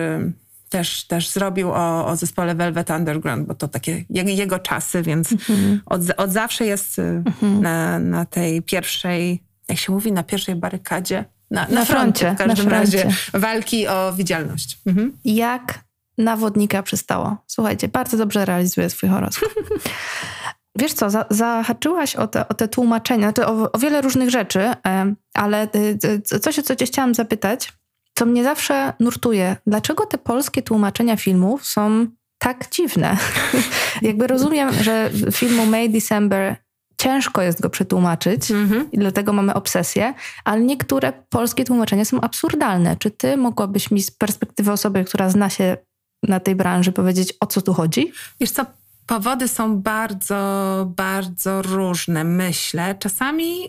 też, 0.68 1.04
też 1.04 1.28
zrobił 1.28 1.72
o, 1.72 2.06
o 2.06 2.16
zespole 2.16 2.54
Velvet 2.54 2.90
Underground, 2.90 3.46
bo 3.46 3.54
to 3.54 3.68
takie 3.68 4.04
jego 4.10 4.58
czasy, 4.58 5.02
więc 5.02 5.32
mhm. 5.32 5.80
od, 5.86 6.00
od 6.16 6.32
zawsze 6.32 6.66
jest 6.66 6.98
mhm. 6.98 7.62
na, 7.62 7.98
na 7.98 8.24
tej 8.24 8.62
pierwszej, 8.62 9.42
jak 9.68 9.78
się 9.78 9.92
mówi, 9.92 10.12
na 10.12 10.22
pierwszej 10.22 10.54
barykadzie 10.54 11.24
na, 11.50 11.66
na, 11.68 11.74
na 11.74 11.84
froncie, 11.84 12.32
w 12.32 12.38
każdym 12.38 12.68
razie 12.68 13.08
walki 13.34 13.88
o 13.88 14.12
widzialność. 14.12 14.78
Mhm. 14.86 15.18
Jak 15.24 15.86
nawodnika 16.18 16.82
przystało. 16.82 17.36
Słuchajcie, 17.46 17.88
bardzo 17.88 18.16
dobrze 18.16 18.44
realizuje 18.44 18.90
swój 18.90 19.08
horoskop. 19.08 19.54
Wiesz 20.78 20.92
co, 20.92 21.10
za, 21.10 21.26
zahaczyłaś 21.30 22.16
o 22.16 22.26
te, 22.26 22.48
o 22.48 22.54
te 22.54 22.68
tłumaczenia, 22.68 23.32
to 23.32 23.48
o, 23.48 23.72
o, 23.72 23.78
wiele 23.78 24.00
różnych 24.00 24.30
rzeczy, 24.30 24.70
ale 25.34 25.68
y, 25.76 25.98
y, 26.34 26.40
coś, 26.40 26.58
o 26.58 26.62
co 26.62 26.76
cię 26.76 26.86
chciałam 26.86 27.14
zapytać, 27.14 27.72
co 28.14 28.26
mnie 28.26 28.44
zawsze 28.44 28.92
nurtuje. 29.00 29.56
Dlaczego 29.66 30.06
te 30.06 30.18
polskie 30.18 30.62
tłumaczenia 30.62 31.16
filmów 31.16 31.66
są 31.66 32.06
tak 32.38 32.70
dziwne? 32.70 33.16
Jakby 34.02 34.26
rozumiem, 34.26 34.72
że 34.82 35.10
filmu 35.32 35.66
May 35.66 35.90
December 35.90 36.56
ciężko 36.98 37.42
jest 37.42 37.60
go 37.60 37.70
przetłumaczyć 37.70 38.50
mhm. 38.50 38.90
i 38.92 38.98
dlatego 38.98 39.32
mamy 39.32 39.54
obsesję, 39.54 40.14
ale 40.44 40.60
niektóre 40.60 41.12
polskie 41.28 41.64
tłumaczenia 41.64 42.04
są 42.04 42.20
absurdalne. 42.20 42.96
Czy 42.96 43.10
ty 43.10 43.36
mogłabyś 43.36 43.90
mi 43.90 44.02
z 44.02 44.10
perspektywy 44.10 44.72
osoby, 44.72 45.04
która 45.04 45.30
zna 45.30 45.50
się 45.50 45.76
na 46.22 46.40
tej 46.40 46.54
branży 46.54 46.92
powiedzieć, 46.92 47.34
o 47.40 47.46
co 47.46 47.62
tu 47.62 47.74
chodzi? 47.74 48.12
Wiesz 48.40 48.50
co, 48.50 48.66
Powody 49.06 49.48
są 49.48 49.80
bardzo, 49.82 50.92
bardzo 50.96 51.62
różne, 51.62 52.24
myślę. 52.24 52.94
Czasami, 52.98 53.62
yy, 53.62 53.68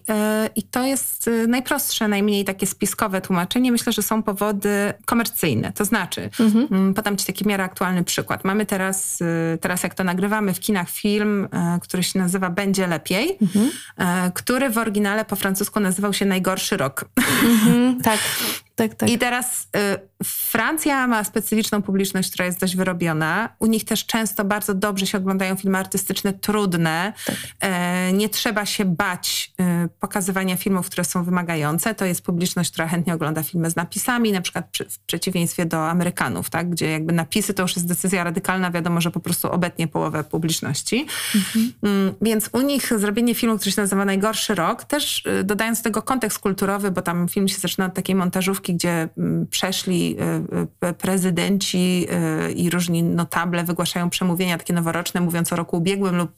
i 0.56 0.64
to 0.64 0.86
jest 0.86 1.28
y, 1.28 1.48
najprostsze, 1.48 2.08
najmniej 2.08 2.46
takie 2.46 2.68
spiskowe 2.68 3.22
tłumaczenie, 3.22 3.72
myślę, 3.72 3.94
że 3.94 4.02
są 4.02 4.24
powody 4.24 4.94
komercyjne. 5.06 5.74
To 5.74 5.86
znaczy, 5.86 6.30
mhm. 6.40 6.68
Mm, 6.72 6.94
podam 6.94 7.18
Ci 7.18 7.26
taki 7.26 7.48
miarę 7.48 7.64
aktualny 7.64 8.04
przykład. 8.04 8.44
Mamy 8.44 8.66
teraz, 8.66 9.20
yy, 9.20 9.58
teraz 9.62 9.84
jak 9.84 9.94
to 9.94 10.04
nagrywamy 10.04 10.54
w 10.54 10.60
kinach 10.60 10.90
film, 10.90 11.48
yy, 11.54 11.80
który 11.80 12.04
się 12.04 12.20
nazywa 12.20 12.50
Będzie 12.50 12.88
Lepiej, 12.88 13.38
mhm. 13.42 13.72
który 14.34 14.70
w 14.70 14.78
oryginale 14.78 15.26
po 15.26 15.36
francusku 15.36 15.80
nazywał 15.80 16.14
się 16.14 16.26
Najgorszy 16.26 16.78
Rok. 16.78 17.06
Mhm, 17.44 18.02
tak. 18.02 18.20
Tak, 18.78 18.96
tak. 18.96 19.10
I 19.10 19.18
teraz 19.18 19.68
y, 20.24 20.24
Francja 20.24 21.08
ma 21.08 21.24
specyficzną 21.24 21.82
publiczność, 21.82 22.32
która 22.32 22.46
jest 22.46 22.60
dość 22.60 22.76
wyrobiona. 22.76 23.50
U 23.60 23.66
nich 23.66 23.86
też 23.86 24.06
często 24.06 24.46
bardzo 24.46 24.74
dobrze 24.74 25.08
się 25.08 25.18
oglądają 25.18 25.56
filmy 25.56 25.78
artystyczne, 25.78 26.34
trudne. 26.34 27.14
Tak. 27.26 27.36
E, 27.60 28.14
nie 28.14 28.30
trzeba 28.30 28.66
się 28.66 28.86
bać 28.86 29.54
y, 29.86 29.90
pokazywania 30.00 30.58
filmów, 30.58 30.86
które 30.86 31.04
są 31.04 31.24
wymagające. 31.24 31.96
To 31.96 32.06
jest 32.06 32.22
publiczność, 32.22 32.72
która 32.72 32.88
chętnie 32.88 33.14
ogląda 33.14 33.44
filmy 33.44 33.70
z 33.70 33.76
napisami, 33.76 34.32
na 34.32 34.42
przykład 34.42 34.70
przy, 34.72 34.86
w 34.86 35.00
przeciwieństwie 35.00 35.66
do 35.66 35.90
Amerykanów, 35.90 36.50
tak? 36.50 36.70
gdzie 36.70 36.92
jakby 36.92 37.14
napisy 37.14 37.54
to 37.54 37.62
już 37.62 37.76
jest 37.76 37.88
decyzja 37.88 38.24
radykalna, 38.24 38.72
wiadomo, 38.72 39.02
że 39.02 39.12
po 39.12 39.20
prostu 39.20 39.52
obetnie 39.52 39.88
połowę 39.88 40.24
publiczności. 40.24 41.06
Mhm. 41.36 41.74
Mm, 41.84 42.14
więc 42.22 42.50
u 42.54 42.62
nich 42.62 42.94
zrobienie 42.98 43.36
filmu, 43.36 43.58
który 43.58 43.72
się 43.72 43.82
nazywa 43.82 44.06
Najgorszy 44.06 44.56
Rok, 44.56 44.84
też 44.84 45.26
y, 45.26 45.44
dodając 45.44 45.80
do 45.80 45.84
tego 45.84 46.02
kontekst 46.02 46.40
kulturowy, 46.40 46.92
bo 46.92 47.02
tam 47.02 47.30
film 47.30 47.48
się 47.48 47.58
zaczyna 47.58 47.86
od 47.86 47.94
takiej 47.94 48.16
montażówki, 48.16 48.67
gdzie 48.74 49.10
mm, 49.18 49.48
przeszli 49.48 50.18
y, 50.84 50.88
y, 50.88 50.94
prezydenci 50.94 52.08
y, 52.48 52.52
i 52.52 52.70
różni 52.70 53.04
notable 53.04 53.64
wygłaszają 53.64 54.10
przemówienia 54.10 54.58
takie 54.58 54.74
noworoczne, 54.74 55.22
mówiąc 55.22 55.54
o 55.54 55.56
roku 55.56 55.78
ubiegłym 55.78 56.16
lub 56.16 56.32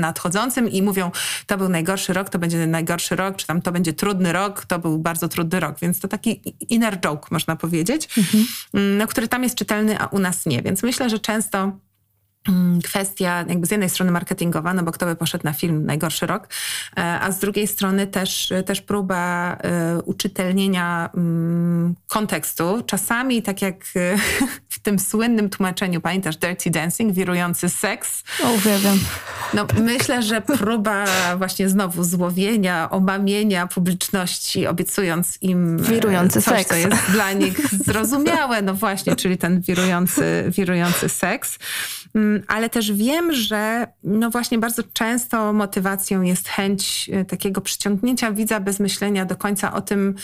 nadchodzącym 0.00 0.70
i 0.70 0.82
mówią, 0.82 1.10
to 1.46 1.58
był 1.58 1.68
najgorszy 1.68 2.12
rok, 2.12 2.30
to 2.30 2.38
będzie 2.38 2.66
najgorszy 2.66 3.16
rok, 3.16 3.36
czy 3.36 3.46
tam 3.46 3.62
to 3.62 3.72
będzie 3.72 3.92
trudny 3.92 4.32
rok, 4.32 4.64
to 4.64 4.78
był 4.78 4.98
bardzo 4.98 5.28
trudny 5.28 5.60
rok. 5.60 5.76
Więc 5.82 6.00
to 6.00 6.08
taki 6.08 6.42
inner 6.68 7.00
joke, 7.00 7.28
można 7.30 7.56
powiedzieć, 7.56 8.08
mhm. 8.18 8.44
Mm, 8.74 8.98
no, 8.98 9.06
który 9.06 9.28
tam 9.28 9.42
jest 9.42 9.54
czytelny, 9.54 10.00
a 10.00 10.06
u 10.06 10.18
nas 10.18 10.46
nie. 10.46 10.62
Więc 10.62 10.82
myślę, 10.82 11.10
że 11.10 11.18
często 11.18 11.72
kwestia 12.84 13.44
jakby 13.48 13.66
z 13.66 13.70
jednej 13.70 13.90
strony 13.90 14.12
marketingowa, 14.12 14.74
no 14.74 14.82
bo 14.82 14.92
kto 14.92 15.06
by 15.06 15.16
poszedł 15.16 15.44
na 15.44 15.52
film 15.52 15.86
Najgorszy 15.86 16.26
Rok, 16.26 16.48
e, 16.98 17.20
a 17.20 17.32
z 17.32 17.38
drugiej 17.38 17.66
strony 17.66 18.06
też, 18.06 18.52
też 18.66 18.80
próba 18.80 19.54
y, 19.98 20.02
uczytelnienia 20.02 21.10
y, 21.14 21.18
kontekstu. 22.08 22.82
Czasami 22.86 23.42
tak 23.42 23.62
jak 23.62 23.74
y, 23.96 24.18
w 24.68 24.78
tym 24.78 24.98
słynnym 24.98 25.50
tłumaczeniu, 25.50 26.00
pamiętasz 26.00 26.36
Dirty 26.36 26.70
Dancing, 26.70 27.12
wirujący 27.12 27.68
seks? 27.68 28.24
Uwielbiam. 28.54 28.98
No 29.54 29.66
myślę, 29.80 30.22
że 30.22 30.40
próba 30.40 31.04
właśnie 31.38 31.68
znowu 31.68 32.04
złowienia, 32.04 32.90
omamienia 32.90 33.66
publiczności, 33.66 34.66
obiecując 34.66 35.38
im 35.40 35.78
wirujący 35.78 36.42
coś, 36.42 36.58
seks. 36.58 36.70
co 36.70 36.76
jest 36.76 37.10
dla 37.12 37.32
nich 37.32 37.58
zrozumiałe, 37.84 38.62
no 38.62 38.74
właśnie, 38.74 39.16
czyli 39.16 39.38
ten 39.38 39.60
wirujący, 39.60 40.44
wirujący 40.48 41.08
seks. 41.08 41.58
Mm, 42.14 42.42
ale 42.48 42.70
też 42.70 42.92
wiem, 42.92 43.32
że 43.32 43.86
no 44.04 44.30
właśnie 44.30 44.58
bardzo 44.58 44.82
często 44.92 45.52
motywacją 45.52 46.22
jest 46.22 46.48
chęć 46.48 47.10
e, 47.12 47.24
takiego 47.24 47.60
przyciągnięcia 47.60 48.32
widza 48.32 48.60
bez 48.60 48.80
myślenia 48.80 49.24
do 49.24 49.36
końca 49.36 49.72
o 49.72 49.80
tym, 49.80 50.14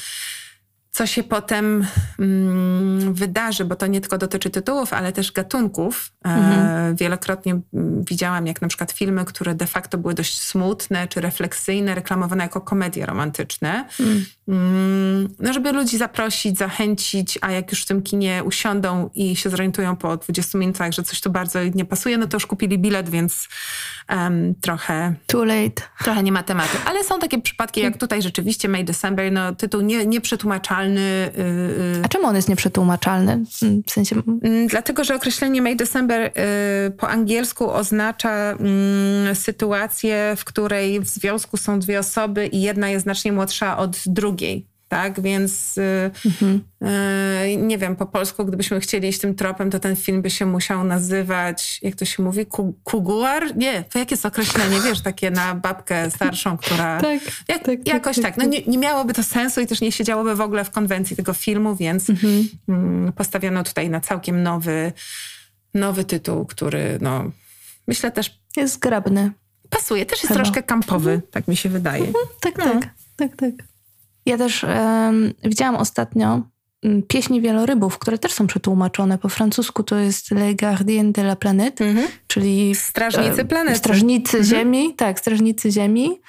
co 0.98 1.06
się 1.06 1.22
potem 1.22 1.86
mm, 2.18 3.14
wydarzy, 3.14 3.64
bo 3.64 3.76
to 3.76 3.86
nie 3.86 4.00
tylko 4.00 4.18
dotyczy 4.18 4.50
tytułów, 4.50 4.92
ale 4.92 5.12
też 5.12 5.32
gatunków. 5.32 6.12
E, 6.24 6.28
mhm. 6.28 6.96
wielokrotnie 6.96 7.60
mm, 7.74 8.04
widziałam, 8.04 8.46
jak 8.46 8.62
na 8.62 8.68
przykład 8.68 8.92
filmy, 8.92 9.24
które 9.24 9.54
de 9.54 9.66
facto 9.66 9.98
były 9.98 10.14
dość 10.14 10.40
smutne 10.40 11.08
czy 11.08 11.20
refleksyjne, 11.20 11.94
reklamowane 11.94 12.44
jako 12.44 12.60
komedie 12.60 13.06
romantyczne. 13.06 13.88
Mhm. 14.00 14.24
Mm, 14.48 15.28
no, 15.38 15.52
żeby 15.52 15.72
ludzi 15.72 15.98
zaprosić, 15.98 16.58
zachęcić, 16.58 17.38
a 17.40 17.50
jak 17.50 17.70
już 17.70 17.82
w 17.82 17.86
tym 17.86 18.02
kinie 18.02 18.42
usiądą 18.44 19.10
i 19.14 19.36
się 19.36 19.50
zorientują 19.50 19.96
po 19.96 20.16
20 20.16 20.58
minutach, 20.58 20.92
że 20.92 21.02
coś 21.02 21.20
tu 21.20 21.30
bardzo 21.30 21.58
nie 21.74 21.84
pasuje, 21.84 22.18
no 22.18 22.26
to 22.26 22.36
już 22.36 22.46
kupili 22.46 22.78
bilet, 22.78 23.08
więc 23.08 23.48
um, 24.10 24.54
trochę... 24.60 25.14
Too 25.26 25.44
late. 25.44 25.82
Trochę 26.04 26.22
nie 26.22 26.32
ma 26.32 26.42
tematu. 26.42 26.78
Ale 26.86 27.04
są 27.04 27.18
takie 27.18 27.42
przypadki, 27.42 27.80
jak 27.80 27.96
tutaj 27.96 28.22
rzeczywiście 28.22 28.68
May 28.68 28.84
December, 28.84 29.32
no 29.32 29.54
tytuł 29.54 29.80
nie, 29.80 30.06
nieprzetłumaczalny. 30.06 31.30
Yy, 31.36 32.02
a 32.04 32.08
czemu 32.08 32.26
on 32.26 32.36
jest 32.36 32.48
nieprzetłumaczalny? 32.48 33.44
W 33.86 33.90
sensie... 33.90 34.22
Yy, 34.42 34.66
dlatego, 34.66 35.04
że 35.04 35.14
określenie 35.14 35.62
May 35.62 35.76
December 35.76 36.20
yy, 36.20 36.90
po 36.90 37.08
angielsku 37.08 37.70
oznacza 37.70 38.30
mm, 38.30 39.34
sytuację, 39.34 40.34
w 40.36 40.44
której 40.44 41.00
w 41.00 41.08
związku 41.08 41.56
są 41.56 41.80
dwie 41.80 41.98
osoby 41.98 42.46
i 42.46 42.62
jedna 42.62 42.88
jest 42.88 43.02
znacznie 43.02 43.32
młodsza 43.32 43.78
od 43.78 43.98
drugiej 44.06 44.37
drugiej. 44.38 44.66
Tak, 44.88 45.20
więc 45.20 45.78
y, 45.78 46.10
mhm. 46.26 46.62
y, 47.52 47.56
nie 47.56 47.78
wiem, 47.78 47.96
po 47.96 48.06
polsku, 48.06 48.44
gdybyśmy 48.44 48.80
chcieli 48.80 49.08
iść 49.08 49.20
tym 49.20 49.34
tropem, 49.34 49.70
to 49.70 49.78
ten 49.78 49.96
film 49.96 50.22
by 50.22 50.30
się 50.30 50.46
musiał 50.46 50.84
nazywać, 50.84 51.78
jak 51.82 51.94
to 51.94 52.04
się 52.04 52.22
mówi, 52.22 52.46
kuguar? 52.84 53.56
Nie, 53.56 53.84
to 53.84 53.98
jakie 53.98 54.12
jest 54.12 54.26
określenie, 54.26 54.80
wiesz, 54.84 55.00
takie 55.00 55.30
na 55.30 55.54
babkę 55.54 56.10
starszą, 56.10 56.56
która... 56.56 57.00
tak, 57.00 57.20
jak, 57.48 57.64
tak, 57.64 57.88
jakoś 57.88 58.16
tak. 58.16 58.24
tak. 58.24 58.36
No 58.36 58.44
nie, 58.44 58.62
nie 58.62 58.78
miałoby 58.78 59.14
to 59.14 59.22
sensu 59.22 59.60
i 59.60 59.66
też 59.66 59.80
nie 59.80 59.92
siedziałoby 59.92 60.34
w 60.34 60.40
ogóle 60.40 60.64
w 60.64 60.70
konwencji 60.70 61.16
tego 61.16 61.32
filmu, 61.32 61.76
więc 61.76 62.10
mhm. 62.10 62.48
mm, 62.68 63.12
postawiono 63.12 63.64
tutaj 63.64 63.90
na 63.90 64.00
całkiem 64.00 64.42
nowy, 64.42 64.92
nowy 65.74 66.04
tytuł, 66.04 66.46
który 66.46 66.98
no, 67.00 67.30
myślę 67.86 68.10
też... 68.10 68.40
Jest 68.56 68.74
zgrabny. 68.74 69.32
Pasuje, 69.70 70.06
też 70.06 70.18
jest 70.18 70.28
Chyba. 70.28 70.40
troszkę 70.40 70.62
kampowy, 70.62 71.10
mhm. 71.10 71.32
tak 71.32 71.48
mi 71.48 71.56
się 71.56 71.68
wydaje. 71.68 72.06
Mhm, 72.06 72.26
tak, 72.40 72.58
no. 72.58 72.64
tak, 72.64 72.90
tak, 73.16 73.36
tak. 73.36 73.67
Ja 74.28 74.38
też 74.38 74.64
um, 74.64 75.34
widziałam 75.44 75.76
ostatnio 75.76 76.42
um, 76.82 77.02
pieśni 77.02 77.40
wielorybów, 77.40 77.98
które 77.98 78.18
też 78.18 78.32
są 78.32 78.46
przetłumaczone 78.46 79.18
po 79.18 79.28
francusku. 79.28 79.82
To 79.82 79.96
jest 79.96 80.30
Le 80.30 80.54
Gardien 80.54 81.12
de 81.12 81.22
la 81.22 81.36
Planète, 81.36 81.84
mhm. 81.84 82.08
czyli 82.26 82.74
Strażnicy 82.74 83.44
planety. 83.44 83.78
Strażnicy 83.78 84.38
mhm. 84.38 84.44
Ziemi, 84.44 84.94
tak, 84.94 85.20
Strażnicy 85.20 85.70
Ziemi. 85.70 86.20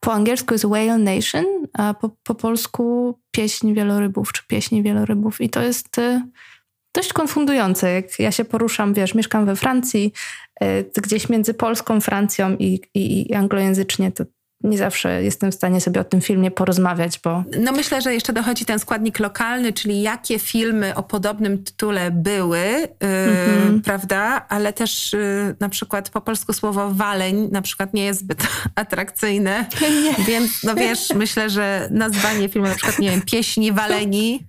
Po 0.00 0.12
angielsku 0.12 0.54
jest 0.54 0.64
Whale 0.64 0.98
Nation, 0.98 1.44
a 1.72 1.94
po, 1.94 2.10
po 2.22 2.34
polsku 2.34 3.14
pieśń 3.30 3.74
wielorybów, 3.74 4.32
czy 4.32 4.42
pieśni 4.46 4.82
wielorybów. 4.82 5.40
I 5.40 5.50
to 5.50 5.62
jest 5.62 5.98
y, 5.98 6.22
dość 6.94 7.12
konfundujące. 7.12 7.92
Jak 7.92 8.18
ja 8.18 8.32
się 8.32 8.44
poruszam, 8.44 8.94
wiesz, 8.94 9.14
mieszkam 9.14 9.46
we 9.46 9.56
Francji, 9.56 10.12
y, 10.62 10.90
gdzieś 11.02 11.28
między 11.28 11.54
Polską, 11.54 12.00
Francją 12.00 12.56
i, 12.56 12.80
i, 12.94 13.30
i 13.30 13.34
anglojęzycznie, 13.34 14.12
to 14.12 14.24
nie 14.64 14.78
zawsze 14.78 15.22
jestem 15.22 15.52
w 15.52 15.54
stanie 15.54 15.80
sobie 15.80 16.00
o 16.00 16.04
tym 16.04 16.20
filmie 16.20 16.50
porozmawiać, 16.50 17.20
bo... 17.24 17.44
No 17.60 17.72
myślę, 17.72 18.02
że 18.02 18.14
jeszcze 18.14 18.32
dochodzi 18.32 18.64
ten 18.64 18.78
składnik 18.78 19.18
lokalny, 19.18 19.72
czyli 19.72 20.02
jakie 20.02 20.38
filmy 20.38 20.94
o 20.94 21.02
podobnym 21.02 21.64
tytule 21.64 22.10
były, 22.10 22.58
yy, 22.58 22.88
mm-hmm. 23.00 23.80
prawda? 23.84 24.46
Ale 24.48 24.72
też 24.72 25.12
yy, 25.12 25.56
na 25.60 25.68
przykład 25.68 26.10
po 26.10 26.20
polsku 26.20 26.52
słowo 26.52 26.90
waleń 26.90 27.48
na 27.52 27.62
przykład 27.62 27.94
nie 27.94 28.04
jest 28.04 28.20
zbyt 28.20 28.42
atrakcyjne. 28.74 29.66
Nie. 29.80 30.24
Więc 30.24 30.64
no 30.64 30.74
wiesz, 30.74 31.14
myślę, 31.14 31.50
że 31.50 31.88
nazwanie 31.90 32.48
filmu 32.48 32.68
na 32.68 32.74
przykład, 32.74 32.98
nie 32.98 33.10
wiem, 33.10 33.22
pieśni 33.22 33.72
waleni 33.72 34.46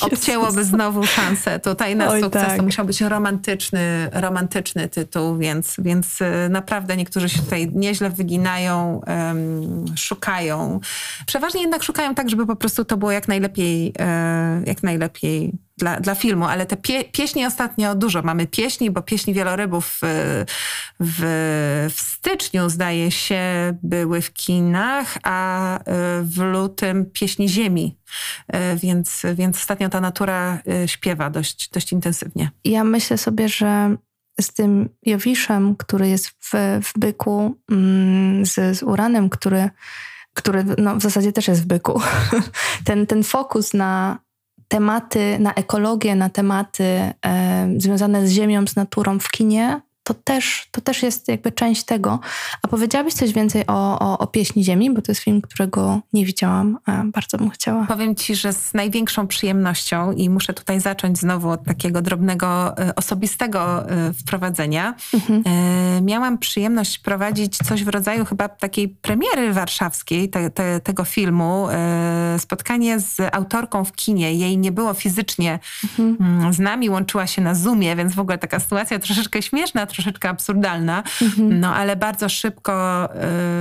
obcięłoby 0.00 0.64
znowu 0.64 1.06
szansę 1.06 1.60
tutaj 1.60 1.96
na 1.96 2.08
Oj, 2.08 2.20
sukces. 2.22 2.42
Tak. 2.42 2.56
To 2.56 2.62
musiał 2.62 2.86
być 2.86 3.00
romantyczny, 3.00 4.10
romantyczny 4.12 4.88
tytuł, 4.88 5.38
więc, 5.38 5.76
więc 5.78 6.20
y, 6.20 6.48
naprawdę 6.50 6.96
niektórzy 6.96 7.28
się 7.28 7.42
tutaj 7.42 7.70
nieźle 7.74 8.10
wyginają, 8.10 9.00
um, 9.06 9.84
szukają. 9.96 10.80
Przeważnie 11.26 11.60
jednak 11.60 11.82
szukają 11.82 12.14
tak, 12.14 12.30
żeby 12.30 12.46
po 12.46 12.56
prostu 12.56 12.84
to 12.84 12.96
było 12.96 13.12
jak 13.12 13.28
najlepiej, 13.28 13.92
e, 13.98 14.62
jak 14.66 14.82
najlepiej 14.82 15.52
dla, 15.78 16.00
dla 16.00 16.14
filmu, 16.14 16.44
ale 16.44 16.66
te 16.66 16.76
pie, 16.76 17.04
pieśni 17.04 17.46
ostatnio 17.46 17.94
dużo 17.94 18.22
mamy 18.22 18.46
pieśni, 18.46 18.90
bo 18.90 19.02
pieśni 19.02 19.34
wielorybów 19.34 19.98
w, 20.02 20.44
w, 21.00 21.20
w 21.94 22.00
styczniu 22.00 22.68
zdaje 22.68 23.10
się 23.10 23.42
były 23.82 24.20
w 24.20 24.32
kinach, 24.32 25.18
a 25.22 25.78
e, 25.78 25.82
w 26.22 26.38
lutym 26.38 27.06
pieśni 27.12 27.48
ziemi, 27.48 27.98
e, 28.48 28.76
więc, 28.76 29.22
więc 29.34 29.56
ostatnio 29.56 29.88
ta 29.88 30.00
natura 30.00 30.58
śpiewa 30.86 31.30
dość, 31.30 31.70
dość 31.70 31.92
intensywnie. 31.92 32.50
Ja 32.64 32.84
myślę 32.84 33.18
sobie, 33.18 33.48
że 33.48 33.96
z 34.40 34.52
tym 34.52 34.88
Jowiszem, 35.02 35.76
który 35.76 36.08
jest 36.08 36.28
w, 36.28 36.52
w 36.82 36.98
byku, 36.98 37.58
mm, 37.70 38.46
z, 38.46 38.78
z 38.78 38.82
uranem, 38.82 39.30
który 39.30 39.70
który 40.34 40.64
no, 40.78 40.96
w 40.96 41.02
zasadzie 41.02 41.32
też 41.32 41.48
jest 41.48 41.62
w 41.62 41.66
byku. 41.66 42.00
Ten, 42.84 43.06
ten 43.06 43.24
fokus 43.24 43.74
na, 43.74 44.18
tematy, 44.68 45.38
na 45.38 45.54
ekologię, 45.54 46.14
na 46.14 46.30
tematy 46.30 46.84
e, 46.84 47.14
związane 47.76 48.26
z 48.26 48.30
ziemią, 48.30 48.66
z 48.66 48.76
naturą 48.76 49.18
w 49.18 49.30
kinie, 49.30 49.80
to 50.08 50.14
też, 50.14 50.68
to 50.70 50.80
też 50.80 51.02
jest 51.02 51.28
jakby 51.28 51.52
część 51.52 51.84
tego. 51.84 52.20
A 52.62 52.68
powiedziałabyś 52.68 53.14
coś 53.14 53.32
więcej 53.32 53.66
o, 53.66 53.98
o, 53.98 54.18
o 54.18 54.26
Pieśni 54.26 54.64
Ziemi, 54.64 54.90
bo 54.90 55.02
to 55.02 55.12
jest 55.12 55.20
film, 55.20 55.40
którego 55.40 56.00
nie 56.12 56.24
widziałam, 56.24 56.78
a 56.86 57.02
bardzo 57.04 57.38
bym 57.38 57.50
chciała. 57.50 57.86
Powiem 57.86 58.14
ci, 58.14 58.34
że 58.34 58.52
z 58.52 58.74
największą 58.74 59.26
przyjemnością 59.26 60.12
i 60.12 60.30
muszę 60.30 60.52
tutaj 60.52 60.80
zacząć 60.80 61.18
znowu 61.18 61.50
od 61.50 61.64
takiego 61.64 62.02
drobnego, 62.02 62.78
e, 62.78 62.94
osobistego 62.94 63.90
e, 63.90 64.12
wprowadzenia. 64.12 64.94
Mhm. 65.14 65.42
E, 65.46 66.02
miałam 66.02 66.38
przyjemność 66.38 66.98
prowadzić 66.98 67.56
coś 67.56 67.84
w 67.84 67.88
rodzaju 67.88 68.24
chyba 68.24 68.48
takiej 68.48 68.88
premiery 68.88 69.52
warszawskiej 69.52 70.30
te, 70.30 70.50
te, 70.50 70.80
tego 70.80 71.04
filmu. 71.04 71.68
Spotkanie 72.38 73.00
z 73.00 73.20
autorką 73.32 73.84
w 73.84 73.92
kinie. 73.92 74.34
Jej 74.34 74.58
nie 74.58 74.72
było 74.72 74.94
fizycznie 74.94 75.58
mhm. 75.84 76.16
Mm, 76.20 76.52
z 76.52 76.58
nami, 76.58 76.90
łączyła 76.90 77.26
się 77.26 77.42
na 77.42 77.54
Zoomie, 77.54 77.96
więc 77.96 78.14
w 78.14 78.18
ogóle 78.18 78.38
taka 78.38 78.60
sytuacja 78.60 78.98
troszeczkę 78.98 79.42
śmieszna, 79.42 79.86
troszeczkę 79.98 80.28
absurdalna, 80.28 81.02
mhm. 81.22 81.60
no 81.60 81.74
ale 81.74 81.96
bardzo 81.96 82.28
szybko 82.28 83.04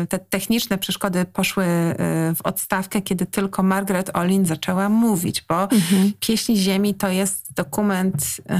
y, 0.03 0.07
te 0.07 0.19
techniczne 0.19 0.77
przeszkody 0.77 1.25
poszły 1.25 1.63
y, 1.65 1.95
w 2.35 2.41
odstawkę, 2.43 3.01
kiedy 3.01 3.25
tylko 3.25 3.63
Margaret 3.63 4.15
Olin 4.15 4.45
zaczęła 4.45 4.89
mówić, 4.89 5.45
bo 5.49 5.63
mhm. 5.63 6.11
Pieśni 6.19 6.57
Ziemi 6.57 6.95
to 6.95 7.09
jest 7.09 7.53
dokument, 7.53 8.15
y, 8.23 8.53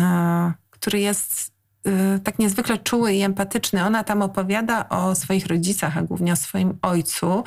który 0.69 0.99
jest 0.99 1.57
tak 2.23 2.39
niezwykle 2.39 2.78
czuły 2.78 3.13
i 3.13 3.21
empatyczny. 3.21 3.86
Ona 3.86 4.03
tam 4.03 4.21
opowiada 4.21 4.89
o 4.89 5.15
swoich 5.15 5.47
rodzicach, 5.47 5.97
a 5.97 6.01
głównie 6.01 6.34
o 6.34 6.36
swoim 6.36 6.78
ojcu. 6.82 7.43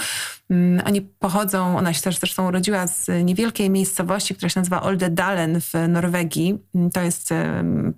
Mm, 0.51 0.87
oni 0.87 1.01
pochodzą, 1.01 1.79
ona 1.79 1.93
się 1.93 2.03
też 2.03 2.19
zresztą 2.19 2.49
urodziła 2.49 2.87
z 2.87 3.25
niewielkiej 3.25 3.71
miejscowości, 3.71 4.35
która 4.35 4.49
się 4.49 4.61
nazywa 4.61 4.83
Oldedalen 4.83 5.61
w 5.61 5.73
Norwegii. 5.89 6.59
Mm, 6.75 6.91
to 6.91 7.01
jest 7.01 7.31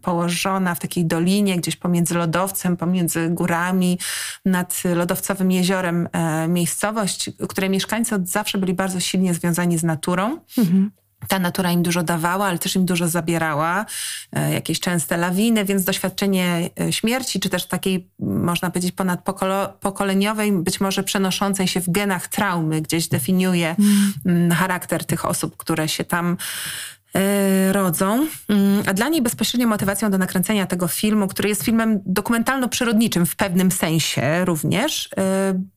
położona 0.02 0.74
w 0.74 0.80
takiej 0.80 1.06
dolinie, 1.06 1.56
gdzieś 1.56 1.76
pomiędzy 1.76 2.14
lodowcem, 2.14 2.76
pomiędzy 2.76 3.28
górami, 3.28 3.98
nad 4.44 4.82
lodowcowym 4.94 5.50
jeziorem 5.50 6.08
e, 6.12 6.48
miejscowość, 6.48 7.30
której 7.48 7.70
mieszkańcy 7.70 8.14
od 8.14 8.28
zawsze 8.28 8.58
byli 8.58 8.74
bardzo 8.74 9.00
silnie 9.00 9.34
związani 9.34 9.78
z 9.78 9.82
naturą. 9.82 10.38
Mhm 10.58 10.90
ta 11.28 11.38
natura 11.38 11.72
im 11.72 11.82
dużo 11.82 12.02
dawała, 12.02 12.46
ale 12.46 12.58
też 12.58 12.76
im 12.76 12.84
dużo 12.84 13.08
zabierała, 13.08 13.86
e, 14.32 14.52
jakieś 14.52 14.80
częste 14.80 15.16
lawiny, 15.16 15.64
więc 15.64 15.84
doświadczenie 15.84 16.70
e, 16.80 16.92
śmierci, 16.92 17.40
czy 17.40 17.48
też 17.48 17.66
takiej, 17.66 18.08
można 18.18 18.70
powiedzieć, 18.70 18.92
ponadpokoleniowej, 18.92 20.52
być 20.52 20.80
może 20.80 21.02
przenoszącej 21.02 21.68
się 21.68 21.80
w 21.80 21.90
genach 21.90 22.28
traumy, 22.28 22.82
gdzieś 22.82 23.08
definiuje 23.08 23.76
mm. 24.26 24.50
charakter 24.50 25.04
tych 25.04 25.24
osób, 25.24 25.56
które 25.56 25.88
się 25.88 26.04
tam 26.04 26.36
E, 27.16 27.72
rodzą. 27.72 28.26
Mm, 28.48 28.82
a 28.86 28.94
dla 28.94 29.08
niej 29.08 29.22
bezpośrednią 29.22 29.68
motywacją 29.68 30.10
do 30.10 30.18
nakręcenia 30.18 30.66
tego 30.66 30.88
filmu, 30.88 31.28
który 31.28 31.48
jest 31.48 31.62
filmem 31.62 32.00
dokumentalno-przyrodniczym 32.06 33.26
w 33.26 33.36
pewnym 33.36 33.70
sensie 33.70 34.44
również, 34.44 35.08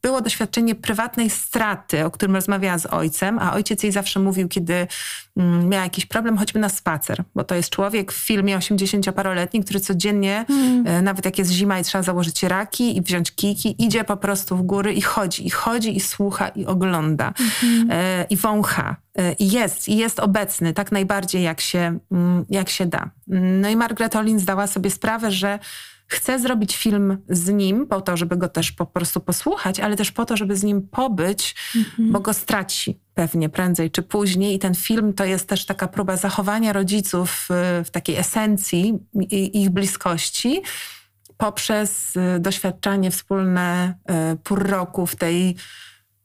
było 0.02 0.22
doświadczenie 0.22 0.76
prywatnej 0.76 1.30
straty, 1.30 2.06
o 2.06 2.12
którym 2.12 2.36
rozmawiała 2.36 2.78
z 2.78 2.86
ojcem, 2.86 3.40
a 3.40 3.54
ojciec 3.54 3.84
jej 3.84 3.92
zawsze 3.92 4.20
mówił, 4.20 4.48
kiedy 4.48 4.74
mm, 4.74 4.88
miała 5.36 5.84
jakiś 5.84 6.06
problem, 6.06 6.38
choćby 6.38 6.60
na 6.60 6.70
spacer, 6.70 7.24
bo 7.36 7.44
to 7.44 7.56
jest 7.56 7.70
człowiek 7.70 8.12
w 8.12 8.16
filmie 8.16 8.58
80-paroletni, 8.58 9.64
który 9.64 9.80
codziennie, 9.80 10.46
mm. 10.50 11.04
nawet 11.04 11.26
jak 11.26 11.38
jest 11.38 11.52
zima 11.52 11.80
i 11.80 11.84
trzeba 11.84 12.02
założyć 12.02 12.44
raki 12.44 12.98
i 12.98 13.02
wziąć 13.02 13.32
kiki, 13.32 13.76
idzie 13.86 14.04
po 14.04 14.18
prostu 14.18 14.58
w 14.58 14.62
góry 14.62 14.94
i 14.94 15.02
chodzi, 15.02 15.48
i 15.48 15.50
chodzi, 15.50 15.98
i 15.98 16.00
słucha, 16.00 16.48
i 16.48 16.66
ogląda, 16.66 17.34
mm 17.40 17.52
-hmm. 17.52 18.26
i 18.30 18.38
wącha. 18.38 18.96
I 19.40 19.52
jest, 19.52 19.90
i 19.90 19.98
jest 19.98 20.20
obecny 20.20 20.74
tak 20.74 20.92
najbardziej 20.92 21.44
jak 21.44 21.62
się, 21.62 22.00
mm, 22.12 22.46
jak 22.50 22.70
się 22.70 22.86
da. 22.86 23.10
No 23.28 23.70
i 23.70 23.76
Margaret 23.76 24.16
Olin 24.16 24.40
zdała 24.40 24.68
sobie 24.68 24.92
sprawę, 24.92 25.32
że 25.32 25.60
chce 26.08 26.40
zrobić 26.40 26.78
film 26.78 27.18
z 27.30 27.50
nim 27.50 27.88
po 27.88 28.02
to, 28.02 28.18
żeby 28.18 28.38
go 28.38 28.48
też 28.48 28.72
po 28.72 28.86
prostu 28.86 29.20
posłuchać, 29.20 29.80
ale 29.80 29.96
też 29.96 30.12
po 30.12 30.26
to, 30.26 30.38
żeby 30.38 30.56
z 30.56 30.64
nim 30.64 30.88
pobyć, 30.88 31.56
mhm. 31.76 32.12
bo 32.12 32.20
go 32.20 32.34
straci 32.34 33.05
pewnie 33.16 33.50
prędzej 33.50 33.92
czy 33.92 34.04
później. 34.04 34.56
I 34.56 34.60
ten 34.60 34.76
film 34.76 35.14
to 35.14 35.26
jest 35.26 35.50
też 35.50 35.66
taka 35.66 35.88
próba 35.88 36.18
zachowania 36.18 36.74
rodziców 36.74 37.48
w 37.86 37.90
takiej 37.92 38.18
esencji 38.18 39.00
ich 39.54 39.70
bliskości 39.70 40.62
poprzez 41.38 42.16
y, 42.16 42.40
doświadczanie 42.40 43.12
wspólne 43.12 43.94
y, 44.34 44.36
pór 44.36 44.70
roku 44.70 45.06
w 45.06 45.16
tej 45.16 45.56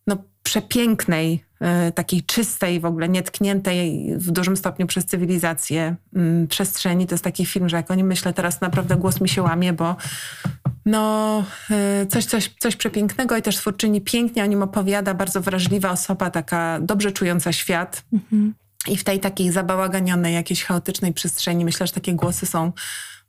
no, 0.06 0.16
przepięknej 0.42 1.44
takiej 1.94 2.22
czystej, 2.22 2.80
w 2.80 2.84
ogóle 2.84 3.08
nietkniętej 3.08 4.12
w 4.16 4.30
dużym 4.30 4.56
stopniu 4.56 4.86
przez 4.86 5.06
cywilizację 5.06 5.96
mm, 6.16 6.48
przestrzeni. 6.48 7.06
To 7.06 7.14
jest 7.14 7.24
taki 7.24 7.46
film, 7.46 7.68
że 7.68 7.76
jak 7.76 7.90
o 7.90 7.94
nim 7.94 8.06
myślę, 8.06 8.32
teraz 8.32 8.60
naprawdę 8.60 8.96
głos 8.96 9.20
mi 9.20 9.28
się 9.28 9.42
łamie, 9.42 9.72
bo 9.72 9.96
no, 10.86 11.44
e, 11.70 12.06
coś, 12.06 12.24
coś, 12.24 12.54
coś 12.58 12.76
przepięknego 12.76 13.36
i 13.36 13.42
też 13.42 13.56
twórczyni 13.56 14.00
pięknie 14.00 14.44
o 14.44 14.46
nim 14.46 14.62
opowiada, 14.62 15.14
bardzo 15.14 15.40
wrażliwa 15.40 15.90
osoba, 15.90 16.30
taka 16.30 16.80
dobrze 16.80 17.12
czująca 17.12 17.52
świat. 17.52 18.04
Mhm. 18.12 18.54
I 18.88 18.96
w 18.96 19.04
tej 19.04 19.20
takiej 19.20 19.52
zabałaganionej, 19.52 20.34
jakiejś 20.34 20.64
chaotycznej 20.64 21.12
przestrzeni 21.12 21.64
myślę, 21.64 21.86
że 21.86 21.92
takie 21.92 22.14
głosy 22.14 22.46
są 22.46 22.72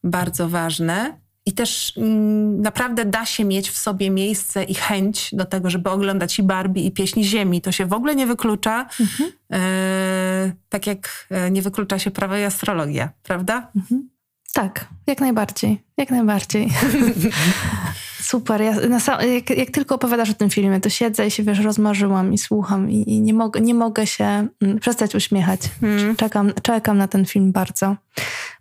bardzo 0.04 0.50
ważne. 0.50 1.22
I 1.46 1.52
też 1.54 1.98
mm, 1.98 2.62
naprawdę 2.62 3.06
da 3.06 3.26
się 3.26 3.46
mieć 3.46 3.70
w 3.70 3.78
sobie 3.78 4.10
miejsce 4.10 4.64
i 4.64 4.74
chęć 4.74 5.30
do 5.34 5.46
tego, 5.46 5.70
żeby 5.70 5.90
oglądać 5.90 6.40
i 6.40 6.44
Barbie, 6.44 6.84
i 6.84 6.92
pieśni 6.92 7.24
ziemi. 7.24 7.62
To 7.62 7.72
się 7.72 7.86
w 7.86 7.94
ogóle 7.94 8.16
nie 8.16 8.28
wyklucza. 8.28 8.88
Mhm. 9.00 9.32
E, 9.54 10.52
tak 10.70 10.88
jak 10.88 11.28
e, 11.30 11.52
nie 11.52 11.62
wyklucza 11.62 12.00
się 12.00 12.12
prawo 12.12 12.38
i 12.38 12.44
astrologia, 12.44 13.10
prawda? 13.24 13.72
Mhm. 13.76 14.10
Tak, 14.54 14.88
jak 15.08 15.22
najbardziej. 15.22 15.84
Jak 15.98 16.12
najbardziej. 16.12 16.70
Super. 18.22 18.62
Ja, 18.62 18.74
jak, 19.22 19.50
jak, 19.50 19.72
tylko 19.72 19.96
opowiadasz 19.96 20.30
o 20.30 20.34
tym 20.34 20.50
filmie, 20.50 20.80
to 20.80 20.90
siedzę 20.90 21.28
i 21.28 21.32
się, 21.32 21.44
wiesz, 21.44 21.60
rozmarzyłam 21.60 22.34
i 22.34 22.38
słucham 22.38 22.92
i, 22.92 23.10
i 23.14 23.22
nie, 23.22 23.34
mogę, 23.34 23.62
nie 23.62 23.74
mogę 23.74 24.08
się 24.08 24.48
mm, 24.62 24.80
przestać 24.80 25.16
uśmiechać. 25.16 25.62
Mm. 25.82 26.16
Czekam, 26.16 26.54
czekam 26.64 26.98
na 26.98 27.08
ten 27.08 27.26
film 27.26 27.52
bardzo, 27.52 27.96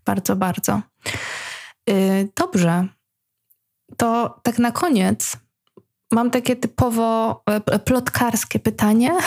bardzo, 0.04 0.36
bardzo. 0.36 0.80
Y, 1.90 2.28
dobrze. 2.36 2.86
To 3.96 4.40
tak 4.42 4.58
na 4.58 4.72
koniec 4.72 5.36
mam 6.12 6.30
takie 6.30 6.56
typowo 6.56 7.42
e, 7.46 7.78
plotkarskie 7.78 8.58
pytanie. 8.58 9.12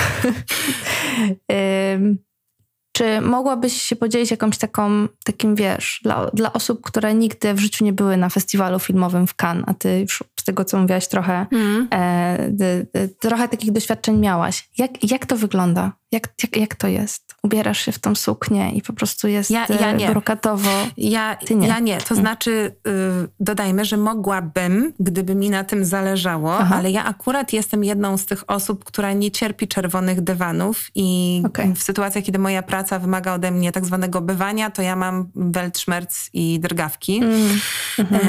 Czy 2.96 3.22
mogłabyś 3.22 3.82
się 3.82 3.96
podzielić 3.96 4.32
jakąś 4.32 4.58
taką, 4.58 5.08
takim, 5.24 5.56
wiesz, 5.56 6.00
dla, 6.04 6.30
dla 6.34 6.54
osób, 6.54 6.82
które 6.82 7.14
nigdy 7.14 7.54
w 7.54 7.60
życiu 7.60 7.86
nie 7.86 7.94
były 7.94 8.18
na 8.18 8.30
festiwalu 8.30 8.80
filmowym 8.80 9.28
w 9.28 9.36
Cannes, 9.44 9.64
a 9.68 9.74
ty 9.74 10.00
już 10.00 10.24
z 10.44 10.46
tego, 10.46 10.66
co 10.66 10.78
mówiłaś, 10.78 11.08
trochę, 11.08 11.46
mm. 11.52 11.88
e, 11.92 12.38
d, 12.52 12.86
d, 12.94 13.08
trochę 13.08 13.48
takich 13.48 13.72
doświadczeń 13.72 14.18
miałaś. 14.18 14.70
Jak, 14.78 15.12
jak 15.12 15.26
to 15.26 15.38
wygląda? 15.38 15.92
Jak, 16.12 16.28
jak, 16.44 16.58
jak 16.58 16.76
to 16.76 16.88
jest? 16.88 17.36
Ubierasz 17.44 17.80
się 17.80 17.92
w 17.92 18.00
tą 18.00 18.16
suknię 18.16 18.72
i 18.72 18.82
po 18.82 18.94
prostu 18.94 19.28
jest 19.28 19.52
ja, 19.52 19.66
ja 19.80 19.92
nie. 19.92 20.10
brokatowo. 20.10 20.70
Ja 20.98 21.38
nie. 21.56 21.68
ja 21.68 21.80
nie. 21.80 21.98
To 21.98 22.16
znaczy, 22.16 22.76
yy, 22.86 22.94
dodajmy, 23.40 23.86
że 23.86 23.98
mogłabym, 23.98 24.94
gdyby 25.00 25.36
mi 25.36 25.50
na 25.50 25.64
tym 25.64 25.86
zależało, 25.86 26.58
Aha. 26.58 26.76
ale 26.78 26.92
ja 26.92 27.06
akurat 27.06 27.54
jestem 27.54 27.84
jedną 27.84 28.18
z 28.18 28.26
tych 28.26 28.44
osób, 28.48 28.84
która 28.84 29.14
nie 29.14 29.32
cierpi 29.32 29.68
czerwonych 29.68 30.22
dywanów 30.22 30.90
i 30.96 31.42
okay. 31.46 31.76
w 31.76 31.84
sytuacjach, 31.84 32.24
kiedy 32.24 32.40
moja 32.40 32.64
praca 32.64 33.00
wymaga 33.00 33.34
ode 33.34 33.52
mnie 33.52 33.72
tak 33.72 33.86
zwanego 33.86 34.22
bywania, 34.22 34.72
to 34.72 34.82
ja 34.82 34.96
mam 34.96 35.32
weltschmerz 35.36 36.30
i 36.34 36.60
drgawki. 36.60 37.18
Mm. 37.18 37.60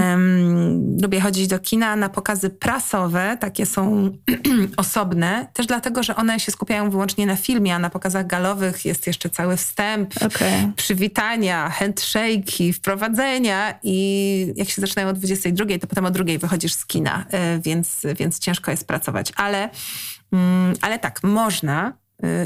Um, 0.00 0.96
lubię 1.02 1.20
chodzić 1.20 1.48
do 1.48 1.58
kina 1.58 1.96
na 2.04 2.08
pokazy 2.08 2.50
prasowe, 2.50 3.36
takie 3.40 3.66
są 3.66 4.10
osobne, 4.76 5.46
też 5.52 5.66
dlatego, 5.66 6.02
że 6.02 6.16
one 6.16 6.40
się 6.40 6.52
skupiają 6.52 6.90
wyłącznie 6.90 7.26
na 7.26 7.36
filmie, 7.36 7.74
a 7.74 7.78
na 7.78 7.90
pokazach 7.90 8.26
galowych 8.26 8.84
jest 8.84 9.06
jeszcze 9.06 9.30
cały 9.30 9.56
wstęp, 9.56 10.14
okay. 10.16 10.72
przywitania, 10.76 11.72
handshake'i, 11.78 12.72
wprowadzenia 12.72 13.78
i 13.82 14.52
jak 14.56 14.68
się 14.68 14.80
zaczynają 14.80 15.08
o 15.08 15.12
22, 15.12 15.78
to 15.78 15.86
potem 15.86 16.06
o 16.06 16.10
drugiej 16.10 16.38
wychodzisz 16.38 16.74
z 16.74 16.86
kina, 16.86 17.24
e, 17.30 17.58
więc, 17.58 18.02
więc 18.18 18.38
ciężko 18.38 18.70
jest 18.70 18.86
pracować. 18.86 19.32
Ale, 19.36 19.70
mm, 20.32 20.74
ale 20.80 20.98
tak, 20.98 21.22
można 21.22 21.92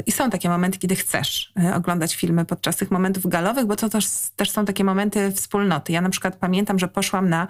I 0.05 0.11
są 0.11 0.29
takie 0.29 0.49
momenty, 0.49 0.79
kiedy 0.79 0.95
chcesz 0.95 1.53
y, 1.63 1.73
oglądać 1.73 2.15
filmy 2.15 2.45
podczas 2.45 2.75
tych 2.75 2.91
momentów 2.91 3.27
galowych, 3.27 3.65
bo 3.65 3.75
to 3.75 3.89
też, 3.89 4.05
też 4.35 4.51
są 4.51 4.65
takie 4.65 4.83
momenty 4.83 5.31
wspólnoty. 5.31 5.91
Ja 5.91 6.01
na 6.01 6.09
przykład 6.09 6.35
pamiętam, 6.35 6.79
że 6.79 6.87
poszłam 6.87 7.29
na 7.29 7.47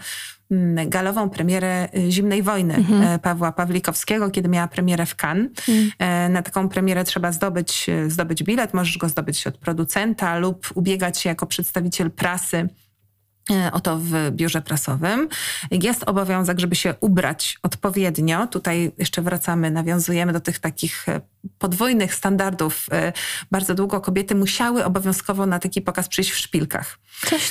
mm, 0.51 0.89
galową 0.89 1.29
premierę 1.29 1.89
y, 1.97 2.11
Zimnej 2.11 2.43
Wojny 2.43 2.75
mhm. 2.75 3.19
Pawła 3.19 3.51
Pawlikowskiego, 3.51 4.29
kiedy 4.29 4.49
miała 4.49 4.67
premierę 4.67 5.05
w 5.05 5.15
Cannes. 5.23 5.51
Mhm. 5.69 6.33
Na 6.33 6.41
taką 6.41 6.69
premierę 6.69 7.03
trzeba 7.03 7.31
zdobyć, 7.31 7.87
zdobyć 8.07 8.43
bilet, 8.43 8.73
możesz 8.73 8.97
go 8.97 9.09
zdobyć 9.09 9.47
od 9.47 9.57
producenta 9.57 10.37
lub 10.37 10.71
ubiegać 10.75 11.19
się 11.19 11.29
jako 11.29 11.45
przedstawiciel 11.45 12.11
prasy 12.11 12.69
oto 13.71 13.97
w 13.99 14.31
biurze 14.31 14.61
prasowym. 14.61 15.27
Jest 15.71 16.03
obowiązek, 16.03 16.59
żeby 16.59 16.75
się 16.75 16.95
ubrać 17.01 17.59
odpowiednio. 17.63 18.47
Tutaj 18.47 18.91
jeszcze 18.97 19.21
wracamy, 19.21 19.71
nawiązujemy 19.71 20.33
do 20.33 20.39
tych 20.39 20.59
takich 20.59 21.09
e, 21.09 21.21
podwójnych 21.59 22.15
standardów. 22.15 22.85
E, 22.91 23.13
bardzo 23.51 23.75
długo 23.75 24.01
kobiety 24.01 24.35
musiały 24.35 24.85
obowiązkowo 24.85 25.45
na 25.45 25.59
taki 25.59 25.81
pokaz 25.81 26.07
przyjść 26.07 26.31
w 26.31 26.37
szpilkach. 26.37 26.99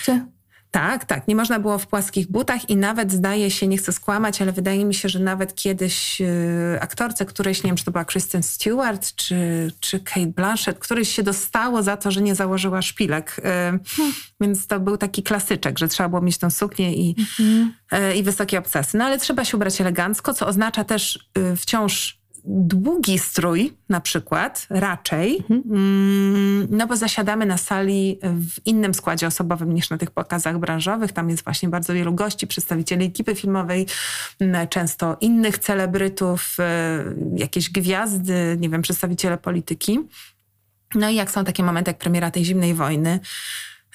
Ty. 0.04 0.37
Tak, 0.70 1.04
tak. 1.04 1.28
Nie 1.28 1.36
można 1.36 1.58
było 1.58 1.78
w 1.78 1.86
płaskich 1.86 2.30
butach 2.30 2.70
i 2.70 2.76
nawet 2.76 3.12
zdaje 3.12 3.50
się, 3.50 3.66
nie 3.66 3.78
chcę 3.78 3.92
skłamać, 3.92 4.42
ale 4.42 4.52
wydaje 4.52 4.84
mi 4.84 4.94
się, 4.94 5.08
że 5.08 5.18
nawet 5.18 5.54
kiedyś 5.54 6.20
y, 6.20 6.78
aktorce 6.80 7.26
którejś, 7.26 7.62
nie 7.62 7.68
wiem, 7.68 7.76
czy 7.76 7.84
to 7.84 7.90
była 7.90 8.04
Kristen 8.04 8.42
Stewart, 8.42 9.14
czy, 9.14 9.72
czy 9.80 10.00
Kate 10.00 10.26
Blanchett, 10.26 10.78
któryś 10.78 11.08
się 11.08 11.22
dostało 11.22 11.82
za 11.82 11.96
to, 11.96 12.10
że 12.10 12.20
nie 12.20 12.34
założyła 12.34 12.82
szpilek. 12.82 13.36
Y, 13.38 13.42
hmm. 13.42 13.80
Więc 14.40 14.66
to 14.66 14.80
był 14.80 14.96
taki 14.96 15.22
klasyczek, 15.22 15.78
że 15.78 15.88
trzeba 15.88 16.08
było 16.08 16.20
mieć 16.20 16.38
tą 16.38 16.50
suknię 16.50 16.94
i, 16.94 17.16
mhm. 17.18 17.74
y, 18.12 18.16
i 18.16 18.22
wysokie 18.22 18.58
obcasy. 18.58 18.98
No 18.98 19.04
ale 19.04 19.18
trzeba 19.18 19.44
się 19.44 19.56
ubrać 19.56 19.80
elegancko, 19.80 20.34
co 20.34 20.46
oznacza 20.46 20.84
też 20.84 21.28
wciąż 21.56 22.17
długi 22.48 23.18
strój 23.18 23.72
na 23.88 24.00
przykład, 24.00 24.66
raczej, 24.70 25.36
mhm. 25.36 25.62
Mm, 25.70 26.68
no 26.70 26.86
bo 26.86 26.96
zasiadamy 26.96 27.46
na 27.46 27.58
sali 27.58 28.18
w 28.22 28.66
innym 28.66 28.94
składzie 28.94 29.26
osobowym 29.26 29.74
niż 29.74 29.90
na 29.90 29.98
tych 29.98 30.10
pokazach 30.10 30.58
branżowych. 30.58 31.12
Tam 31.12 31.30
jest 31.30 31.44
właśnie 31.44 31.68
bardzo 31.68 31.94
wielu 31.94 32.14
gości, 32.14 32.46
przedstawicieli 32.46 33.06
ekipy 33.06 33.34
filmowej, 33.34 33.86
mm, 34.40 34.68
często 34.68 35.16
innych 35.20 35.58
celebrytów, 35.58 36.56
e, 36.58 37.04
jakieś 37.36 37.70
gwiazdy, 37.70 38.56
nie 38.60 38.68
wiem, 38.68 38.82
przedstawiciele 38.82 39.38
polityki. 39.38 40.00
No 40.94 41.08
i 41.08 41.14
jak 41.14 41.30
są 41.30 41.44
takie 41.44 41.62
momenty 41.62 41.90
jak 41.90 41.98
premiera 41.98 42.30
tej 42.30 42.44
zimnej 42.44 42.74
wojny, 42.74 43.20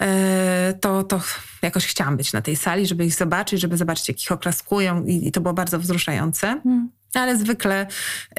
e, 0.02 0.74
to, 0.82 1.04
to 1.04 1.22
jakoś 1.62 1.88
chciałam 1.88 2.18
być 2.18 2.34
na 2.34 2.42
tej 2.42 2.56
sali, 2.56 2.88
żeby 2.88 3.06
ich 3.06 3.16
zobaczyć, 3.16 3.62
żeby 3.62 3.78
zobaczyć, 3.78 4.08
jak 4.08 4.24
ich 4.24 4.32
oklaskują 4.32 5.06
i, 5.06 5.28
i 5.28 5.32
to 5.32 5.42
było 5.42 5.54
bardzo 5.54 5.80
wzruszające. 5.80 6.62
Mm 6.66 6.90
ale 7.20 7.38
zwykle 7.38 7.88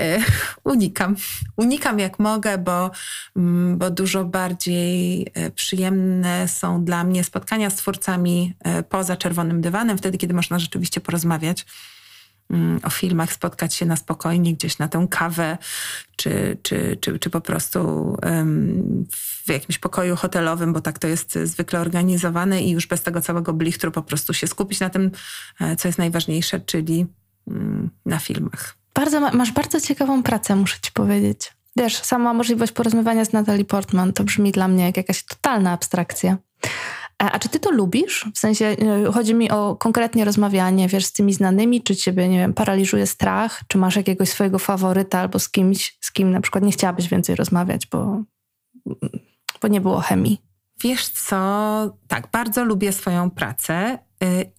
y, 0.00 0.22
unikam. 0.72 1.16
Unikam 1.56 1.98
jak 1.98 2.18
mogę, 2.18 2.58
bo, 2.58 2.90
mm, 3.36 3.78
bo 3.78 3.90
dużo 3.90 4.24
bardziej 4.24 5.22
y, 5.22 5.50
przyjemne 5.50 6.48
są 6.48 6.84
dla 6.84 7.04
mnie 7.04 7.24
spotkania 7.24 7.70
z 7.70 7.74
twórcami 7.74 8.54
y, 8.78 8.82
poza 8.82 9.16
czerwonym 9.16 9.60
dywanem, 9.60 9.98
wtedy, 9.98 10.18
kiedy 10.18 10.34
można 10.34 10.58
rzeczywiście 10.58 11.00
porozmawiać 11.00 11.66
mm, 12.50 12.80
o 12.82 12.90
filmach, 12.90 13.32
spotkać 13.32 13.74
się 13.74 13.86
na 13.86 13.96
spokojnie 13.96 14.54
gdzieś 14.54 14.78
na 14.78 14.88
tę 14.88 15.06
kawę, 15.10 15.58
czy, 16.16 16.56
czy, 16.62 16.98
czy, 17.00 17.18
czy 17.18 17.30
po 17.30 17.40
prostu 17.40 18.16
w 19.44 19.48
jakimś 19.48 19.78
pokoju 19.78 20.16
hotelowym, 20.16 20.72
bo 20.72 20.80
tak 20.80 20.98
to 20.98 21.08
jest 21.08 21.38
zwykle 21.44 21.80
organizowane 21.80 22.62
i 22.62 22.70
już 22.70 22.86
bez 22.86 23.02
tego 23.02 23.20
całego 23.20 23.52
blichtru 23.52 23.90
po 23.90 24.02
prostu 24.02 24.34
się 24.34 24.46
skupić 24.46 24.80
na 24.80 24.90
tym, 24.90 25.10
e, 25.60 25.76
co 25.76 25.88
jest 25.88 25.98
najważniejsze, 25.98 26.60
czyli 26.60 27.06
na 28.06 28.18
filmach. 28.18 28.76
Bardzo, 28.94 29.20
masz 29.20 29.52
bardzo 29.52 29.80
ciekawą 29.80 30.22
pracę, 30.22 30.56
muszę 30.56 30.76
ci 30.82 30.92
powiedzieć. 30.92 31.52
Wiesz, 31.76 31.96
sama 31.96 32.34
możliwość 32.34 32.72
porozmawiania 32.72 33.24
z 33.24 33.32
Natalie 33.32 33.64
Portman 33.64 34.12
to 34.12 34.24
brzmi 34.24 34.52
dla 34.52 34.68
mnie 34.68 34.84
jak 34.84 34.96
jakaś 34.96 35.22
totalna 35.24 35.72
abstrakcja. 35.72 36.36
E, 37.22 37.32
a 37.32 37.38
czy 37.38 37.48
ty 37.48 37.60
to 37.60 37.70
lubisz? 37.70 38.26
W 38.34 38.38
sensie 38.38 38.66
e, 38.66 39.12
chodzi 39.12 39.34
mi 39.34 39.50
o 39.50 39.76
konkretnie 39.76 40.24
rozmawianie, 40.24 40.88
wiesz, 40.88 41.04
z 41.04 41.12
tymi 41.12 41.32
znanymi, 41.32 41.82
czy 41.82 41.96
ciebie, 41.96 42.28
nie 42.28 42.38
wiem, 42.38 42.54
paraliżuje 42.54 43.06
strach, 43.06 43.62
czy 43.68 43.78
masz 43.78 43.96
jakiegoś 43.96 44.28
swojego 44.28 44.58
faworyta 44.58 45.18
albo 45.18 45.38
z 45.38 45.48
kimś, 45.48 45.98
z 46.00 46.12
kim 46.12 46.30
na 46.30 46.40
przykład 46.40 46.64
nie 46.64 46.72
chciałabyś 46.72 47.08
więcej 47.08 47.36
rozmawiać, 47.36 47.86
bo, 47.86 48.22
bo 49.62 49.68
nie 49.68 49.80
było 49.80 50.00
chemii. 50.00 50.40
Wiesz 50.82 51.08
co, 51.08 51.38
tak, 52.08 52.30
bardzo 52.32 52.64
lubię 52.64 52.92
swoją 52.92 53.30
pracę 53.30 53.98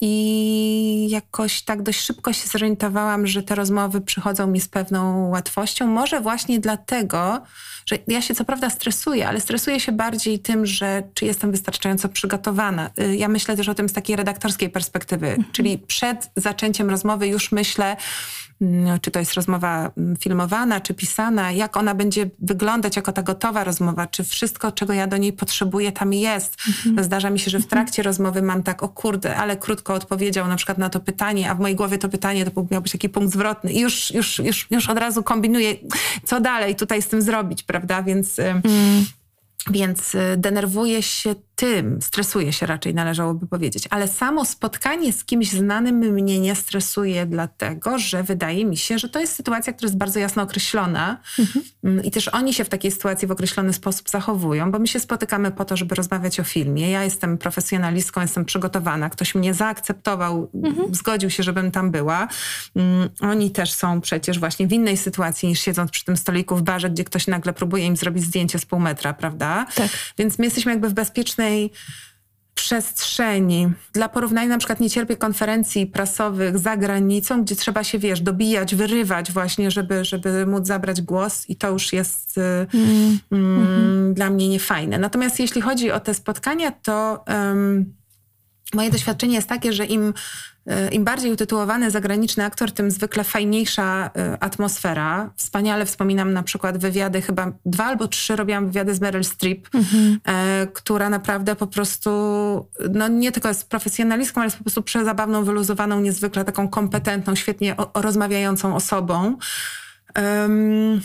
i 0.02 1.08
jakoś 1.10 1.62
tak 1.62 1.82
dość 1.82 2.00
szybko 2.00 2.34
się 2.34 2.48
zorientowałam, 2.48 3.28
że 3.28 3.44
te 3.44 3.56
rozmowy 3.56 4.02
przychodzą 4.02 4.48
mi 4.48 4.62
z 4.62 4.68
pewną 4.68 5.30
łatwością. 5.30 5.88
Może 5.88 6.22
właśnie 6.22 6.60
dlatego, 6.60 7.42
że 7.86 7.98
ja 8.08 8.22
się 8.22 8.36
co 8.36 8.46
prawda 8.46 8.70
stresuję, 8.70 9.28
ale 9.28 9.42
stresuję 9.42 9.80
się 9.80 9.92
bardziej 9.92 10.40
tym, 10.40 10.66
że 10.66 11.04
czy 11.14 11.26
jestem 11.26 11.52
wystarczająco 11.52 12.10
przygotowana. 12.10 12.90
Y, 13.00 13.16
ja 13.16 13.28
myślę 13.28 13.58
też 13.58 13.70
o 13.70 13.76
tym 13.76 13.90
z 13.90 13.94
takiej 13.94 14.16
redaktorskiej 14.16 14.70
perspektywy, 14.70 15.28
mhm. 15.28 15.52
czyli 15.52 15.78
przed 15.78 16.32
zaczęciem 16.36 16.90
rozmowy 16.90 17.28
już 17.28 17.52
myślę, 17.52 17.98
czy 19.02 19.12
to 19.12 19.20
jest 19.20 19.34
rozmowa 19.34 19.92
mm, 19.98 20.18
filmowana, 20.18 20.82
czy 20.82 20.94
pisana, 20.94 21.52
jak 21.52 21.78
ona 21.78 21.96
będzie 21.96 22.30
wyglądać 22.40 22.96
jako 22.96 23.12
ta 23.12 23.24
gotowa 23.24 23.64
rozmowa, 23.64 24.08
czy 24.08 24.24
wszystko, 24.24 24.72
czego 24.72 24.94
ja 24.94 25.08
do 25.08 25.18
niej 25.18 25.34
potrzebuję, 25.34 25.92
tam 25.92 26.14
jest. 26.14 26.58
Mhm. 26.68 27.04
Zdarza 27.04 27.30
mi 27.30 27.40
się, 27.40 27.52
że 27.52 27.60
w 27.60 27.68
trakcie 27.68 28.04
rozmowy 28.04 28.42
mam 28.42 28.64
tak, 28.64 28.84
o 28.84 28.90
kurde, 28.90 29.36
ale 29.36 29.58
krótko 29.58 29.94
odpowiedział 29.94 30.48
na 30.48 30.56
przykład 30.56 30.78
na 30.78 30.90
to 30.90 31.00
pytanie, 31.00 31.52
a 31.52 31.56
w 31.56 31.60
mojej 31.60 31.76
głowie 31.76 31.98
to 31.98 32.10
pytanie 32.10 32.46
to 32.46 32.66
miał 32.72 32.82
być 32.82 32.92
taki 32.92 33.10
punkt 33.10 33.34
zwrotny 33.34 33.74
i 33.74 33.80
już, 33.80 34.14
już, 34.14 34.40
już, 34.40 34.68
już 34.72 34.90
od 34.90 34.98
razu 34.98 35.24
kombinuję, 35.24 35.76
co 36.24 36.42
dalej 36.42 36.76
tutaj 36.76 37.02
z 37.02 37.08
tym 37.08 37.22
zrobić, 37.22 37.64
prawda? 37.64 38.04
Więc... 38.04 38.40
Mm. 38.40 38.64
Więc 39.70 40.16
y, 40.16 40.36
denerwuję 40.38 41.04
się 41.04 41.36
tym, 41.56 42.02
stresuje 42.02 42.54
się 42.54 42.66
raczej, 42.66 42.94
należałoby 42.94 43.48
powiedzieć. 43.48 43.88
Ale 43.90 44.08
samo 44.08 44.46
spotkanie 44.46 45.14
z 45.14 45.24
kimś 45.24 45.52
znanym 45.52 45.96
mnie 45.96 46.40
nie 46.40 46.56
stresuje, 46.56 47.26
dlatego 47.26 48.00
że 48.00 48.24
wydaje 48.24 48.66
mi 48.66 48.78
się, 48.78 49.00
że 49.00 49.10
to 49.10 49.20
jest 49.20 49.36
sytuacja, 49.36 49.74
która 49.74 49.88
jest 49.88 49.98
bardzo 49.98 50.20
jasno 50.20 50.44
określona 50.44 51.18
mhm. 51.40 51.66
Mm, 51.84 52.06
i 52.06 52.12
też 52.12 52.28
oni 52.28 52.54
się 52.54 52.64
w 52.64 52.70
takiej 52.70 52.92
sytuacji 52.92 53.28
w 53.28 53.32
określony 53.32 53.74
sposób 53.74 54.10
zachowują, 54.10 54.72
bo 54.72 54.80
my 54.80 54.88
się 54.88 55.00
spotykamy 55.00 55.52
po 55.52 55.66
to, 55.66 55.78
żeby 55.78 55.96
rozmawiać 55.96 56.40
o 56.40 56.44
filmie. 56.44 56.92
Ja 56.92 57.04
jestem 57.04 57.38
profesjonalistką, 57.38 58.22
jestem 58.22 58.46
przygotowana, 58.46 59.10
ktoś 59.10 59.36
mnie 59.36 59.54
zaakceptował, 59.54 60.50
mhm. 60.54 60.96
zgodził 60.96 61.30
się, 61.30 61.44
żebym 61.44 61.72
tam 61.72 61.92
była. 61.92 62.28
Mm, 62.76 63.10
oni 63.20 63.52
też 63.52 63.74
są 63.74 64.02
przecież 64.02 64.40
właśnie 64.40 64.68
w 64.68 64.74
innej 64.74 64.98
sytuacji 64.98 65.50
niż 65.50 65.60
siedząc 65.60 65.92
przy 65.92 66.06
tym 66.06 66.18
stoliku 66.18 66.56
w 66.56 66.62
barze, 66.62 66.90
gdzie 66.90 67.04
ktoś 67.04 67.28
nagle 67.28 67.54
próbuje 67.54 67.86
im 67.86 67.98
zrobić 67.98 68.24
zdjęcie 68.24 68.60
z 68.60 68.66
pół 68.66 68.80
metra, 68.80 69.14
prawda? 69.14 69.66
Tak. 69.76 69.90
Więc 70.18 70.40
my 70.40 70.46
jesteśmy 70.46 70.72
jakby 70.72 70.90
w 70.90 70.94
bezpiecznej 70.94 71.45
przestrzeni. 72.56 73.72
Dla 73.94 74.10
porównania 74.10 74.50
na 74.50 74.58
przykład 74.58 74.80
nie 74.80 74.90
cierpię 74.90 75.18
konferencji 75.18 75.88
prasowych 75.88 76.58
za 76.60 76.78
granicą, 76.78 77.44
gdzie 77.44 77.56
trzeba 77.56 77.84
się, 77.84 78.00
wiesz, 78.00 78.22
dobijać, 78.22 78.76
wyrywać 78.76 79.32
właśnie, 79.32 79.72
żeby, 79.72 80.06
żeby 80.06 80.46
móc 80.46 80.68
zabrać 80.68 81.02
głos 81.02 81.50
i 81.50 81.56
to 81.56 81.70
już 81.70 81.94
jest 81.94 82.38
mm. 82.38 83.20
Mm, 83.32 83.66
mm-hmm. 83.66 84.14
dla 84.14 84.30
mnie 84.30 84.50
niefajne. 84.50 84.98
Natomiast 84.98 85.40
jeśli 85.40 85.62
chodzi 85.62 85.92
o 85.92 86.00
te 86.00 86.14
spotkania, 86.14 86.72
to 86.72 87.24
um, 87.28 87.94
moje 88.74 88.92
doświadczenie 88.92 89.36
jest 89.36 89.50
takie, 89.50 89.74
że 89.74 89.86
im 89.86 90.14
im 90.92 91.04
bardziej 91.04 91.32
utytułowany 91.32 91.92
zagraniczny 91.92 92.46
aktor, 92.46 92.72
tym 92.72 92.92
zwykle 92.92 93.24
fajniejsza 93.24 94.12
e, 94.16 94.44
atmosfera. 94.44 95.30
Wspaniale 95.36 95.86
wspominam 95.86 96.34
na 96.34 96.44
przykład 96.44 96.78
wywiady, 96.78 97.22
chyba 97.22 97.52
dwa 97.66 97.86
albo 97.86 98.08
trzy 98.08 98.36
robiłam 98.36 98.66
wywiady 98.66 98.96
z 98.96 99.02
Meryl 99.02 99.24
Streep, 99.24 99.70
mhm. 99.74 100.20
E, 100.28 100.68
która 100.74 101.10
naprawdę 101.10 101.56
po 101.56 101.68
prostu, 101.68 102.10
no 102.90 103.08
nie 103.08 103.32
tylko 103.32 103.48
jest 103.48 103.70
profesjonalistką, 103.70 104.42
ale 104.42 104.48
jest 104.48 104.58
po 104.58 104.64
prostu 104.64 104.84
przezabawną, 104.84 105.44
wyluzowaną, 105.44 106.00
niezwykle 106.00 106.46
taką 106.46 106.68
kompetentną, 106.68 107.36
świetnie 107.36 107.76
rozmawiającą 107.94 108.76
osobą. 108.76 109.38
Um, 110.16 111.02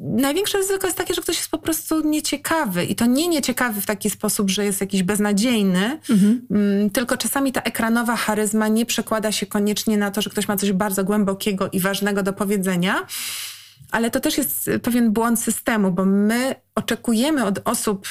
największe 0.00 0.58
ryzyko 0.58 0.86
jest 0.86 0.98
takie, 0.98 1.14
że 1.14 1.22
ktoś 1.22 1.36
jest 1.36 1.50
po 1.50 1.58
prostu 1.58 2.08
nieciekawy. 2.08 2.84
I 2.84 2.94
to 2.94 3.06
nie 3.06 3.28
nieciekawy 3.28 3.80
w 3.80 3.86
taki 3.86 4.10
sposób, 4.10 4.50
że 4.50 4.64
jest 4.64 4.80
jakiś 4.80 5.02
beznadziejny, 5.02 6.00
mhm. 6.10 6.46
Mm, 6.50 6.90
tylko 6.90 7.16
czasami 7.16 7.52
ta 7.52 7.62
ekranowa 7.62 8.16
charyzma 8.16 8.68
nie 8.68 8.86
przekłada 8.86 9.32
się 9.32 9.46
koniecznie 9.46 9.96
na 9.96 10.10
to, 10.10 10.22
że 10.22 10.30
ktoś 10.30 10.48
ma 10.48 10.56
coś 10.56 10.72
bardzo 10.72 11.04
głębokiego 11.04 11.68
i 11.70 11.80
ważnego 11.80 12.22
do 12.22 12.32
powiedzenia. 12.32 13.06
Ale 13.90 14.10
to 14.10 14.20
też 14.20 14.38
jest 14.38 14.70
pewien 14.82 15.12
błąd 15.12 15.40
systemu, 15.40 15.92
bo 15.92 16.04
my 16.04 16.54
oczekujemy 16.74 17.44
od 17.44 17.60
osób 17.64 18.08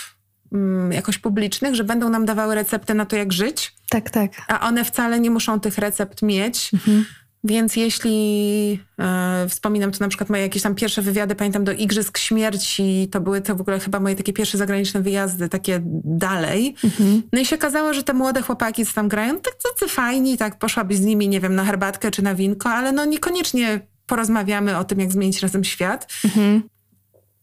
mm, 0.51 0.91
jakoś 0.91 1.17
publicznych, 1.17 1.75
że 1.75 1.83
będą 1.83 2.09
nam 2.09 2.25
dawały 2.25 2.55
recepty 2.55 2.93
na 2.93 3.05
to, 3.05 3.15
jak 3.15 3.33
żyć. 3.33 3.73
Tak, 3.89 4.09
tak. 4.09 4.31
A 4.47 4.67
one 4.67 4.85
wcale 4.85 5.19
nie 5.19 5.31
muszą 5.31 5.59
tych 5.59 5.77
recept 5.77 6.21
mieć. 6.21 6.71
Mhm. 6.73 7.05
Więc 7.43 7.75
jeśli 7.75 8.79
e, 8.99 9.45
wspominam 9.49 9.91
tu 9.91 9.97
na 9.99 10.07
przykład 10.07 10.29
moje 10.29 10.41
jakieś 10.41 10.61
tam 10.61 10.75
pierwsze 10.75 11.01
wywiady, 11.01 11.35
pamiętam 11.35 11.63
do 11.63 11.71
Igrzysk 11.71 12.17
Śmierci, 12.17 13.07
to 13.11 13.21
były 13.21 13.41
to 13.41 13.55
w 13.55 13.61
ogóle 13.61 13.79
chyba 13.79 13.99
moje 13.99 14.15
takie 14.15 14.33
pierwsze 14.33 14.57
zagraniczne 14.57 15.01
wyjazdy, 15.01 15.49
takie 15.49 15.81
dalej. 16.03 16.75
Mhm. 16.83 17.23
No 17.33 17.41
i 17.41 17.45
się 17.45 17.55
okazało, 17.55 17.93
że 17.93 18.03
te 18.03 18.13
młode 18.13 18.41
chłopaki, 18.41 18.85
co 18.85 18.93
tam 18.93 19.07
grają, 19.07 19.39
tak 19.39 19.53
tacy 19.63 19.93
fajni, 19.93 20.37
tak 20.37 20.59
poszłabyś 20.59 20.97
z 20.97 21.01
nimi, 21.01 21.29
nie 21.29 21.39
wiem, 21.39 21.55
na 21.55 21.65
herbatkę 21.65 22.11
czy 22.11 22.21
na 22.21 22.35
winko, 22.35 22.69
ale 22.69 22.91
no 22.91 23.05
niekoniecznie 23.05 23.87
porozmawiamy 24.05 24.77
o 24.77 24.83
tym, 24.83 24.99
jak 24.99 25.11
zmienić 25.11 25.41
razem 25.41 25.63
świat. 25.63 26.13
Mhm. 26.25 26.63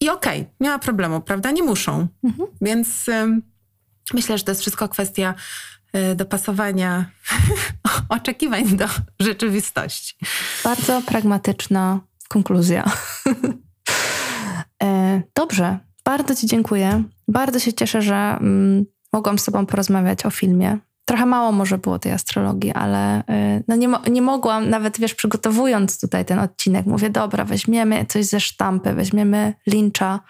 I 0.00 0.08
okej, 0.08 0.40
okay, 0.40 0.52
nie 0.60 0.68
ma 0.68 0.78
problemu, 0.78 1.20
prawda? 1.20 1.50
Nie 1.50 1.62
muszą. 1.62 2.06
Mhm. 2.24 2.48
Więc 2.60 3.08
y, 3.08 3.40
myślę, 4.14 4.38
że 4.38 4.44
to 4.44 4.50
jest 4.50 4.60
wszystko 4.60 4.88
kwestia 4.88 5.34
dopasowania 6.16 7.04
oczekiwań 8.08 8.64
do 8.64 8.86
rzeczywistości. 9.20 10.16
Bardzo 10.64 11.02
pragmatyczna 11.02 12.00
konkluzja. 12.28 12.84
E, 14.82 15.22
dobrze, 15.34 15.78
bardzo 16.04 16.34
Ci 16.34 16.46
dziękuję. 16.46 17.02
Bardzo 17.28 17.58
się 17.58 17.72
cieszę, 17.72 18.02
że 18.02 18.14
mm, 18.14 18.84
mogłam 19.12 19.38
z 19.38 19.44
Tobą 19.44 19.66
porozmawiać 19.66 20.26
o 20.26 20.30
filmie. 20.30 20.78
Trochę 21.04 21.26
mało 21.26 21.52
może 21.52 21.78
było 21.78 21.98
tej 21.98 22.12
astrologii, 22.12 22.72
ale 22.72 23.20
y, 23.20 23.64
no 23.68 23.76
nie, 23.76 23.88
nie 24.10 24.22
mogłam, 24.22 24.70
nawet 24.70 25.00
wiesz, 25.00 25.14
przygotowując 25.14 26.00
tutaj 26.00 26.24
ten 26.24 26.38
odcinek, 26.38 26.86
mówię, 26.86 27.10
dobra, 27.10 27.44
weźmiemy 27.44 28.06
coś 28.06 28.26
ze 28.26 28.40
sztampy, 28.40 28.94
weźmiemy 28.94 29.54
Lyncha, 29.66 30.20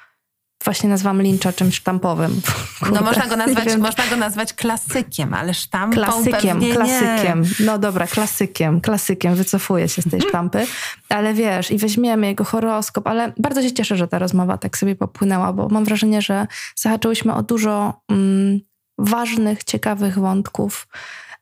właśnie 0.64 0.88
nazwam 0.88 1.22
lincza 1.22 1.52
czymś 1.52 1.74
sztampowym. 1.74 2.40
Kurde. 2.78 2.94
No 2.94 3.06
można 3.06 3.26
go, 3.26 3.36
nazwać, 3.36 3.76
można 3.76 4.06
go 4.06 4.16
nazwać 4.16 4.52
klasykiem, 4.52 5.34
ale 5.34 5.54
sztampą 5.54 5.96
Klasykiem, 5.96 6.60
klasykiem. 6.72 7.42
Nie. 7.42 7.66
No 7.66 7.78
dobra, 7.78 8.06
klasykiem, 8.06 8.80
klasykiem. 8.80 9.34
Wycofuję 9.34 9.88
się 9.88 10.02
z 10.02 10.10
tej 10.10 10.20
sztampy. 10.20 10.66
Ale 11.08 11.34
wiesz, 11.34 11.70
i 11.70 11.78
weźmiemy 11.78 12.26
jego 12.26 12.44
horoskop, 12.44 13.06
ale 13.06 13.32
bardzo 13.36 13.62
się 13.62 13.72
cieszę, 13.72 13.96
że 13.96 14.08
ta 14.08 14.18
rozmowa 14.18 14.58
tak 14.58 14.78
sobie 14.78 14.96
popłynęła, 14.96 15.52
bo 15.52 15.68
mam 15.68 15.84
wrażenie, 15.84 16.22
że 16.22 16.46
zahaczyłyśmy 16.76 17.34
o 17.34 17.42
dużo 17.42 18.00
mm, 18.10 18.60
ważnych, 18.98 19.64
ciekawych 19.64 20.18
wątków. 20.18 20.88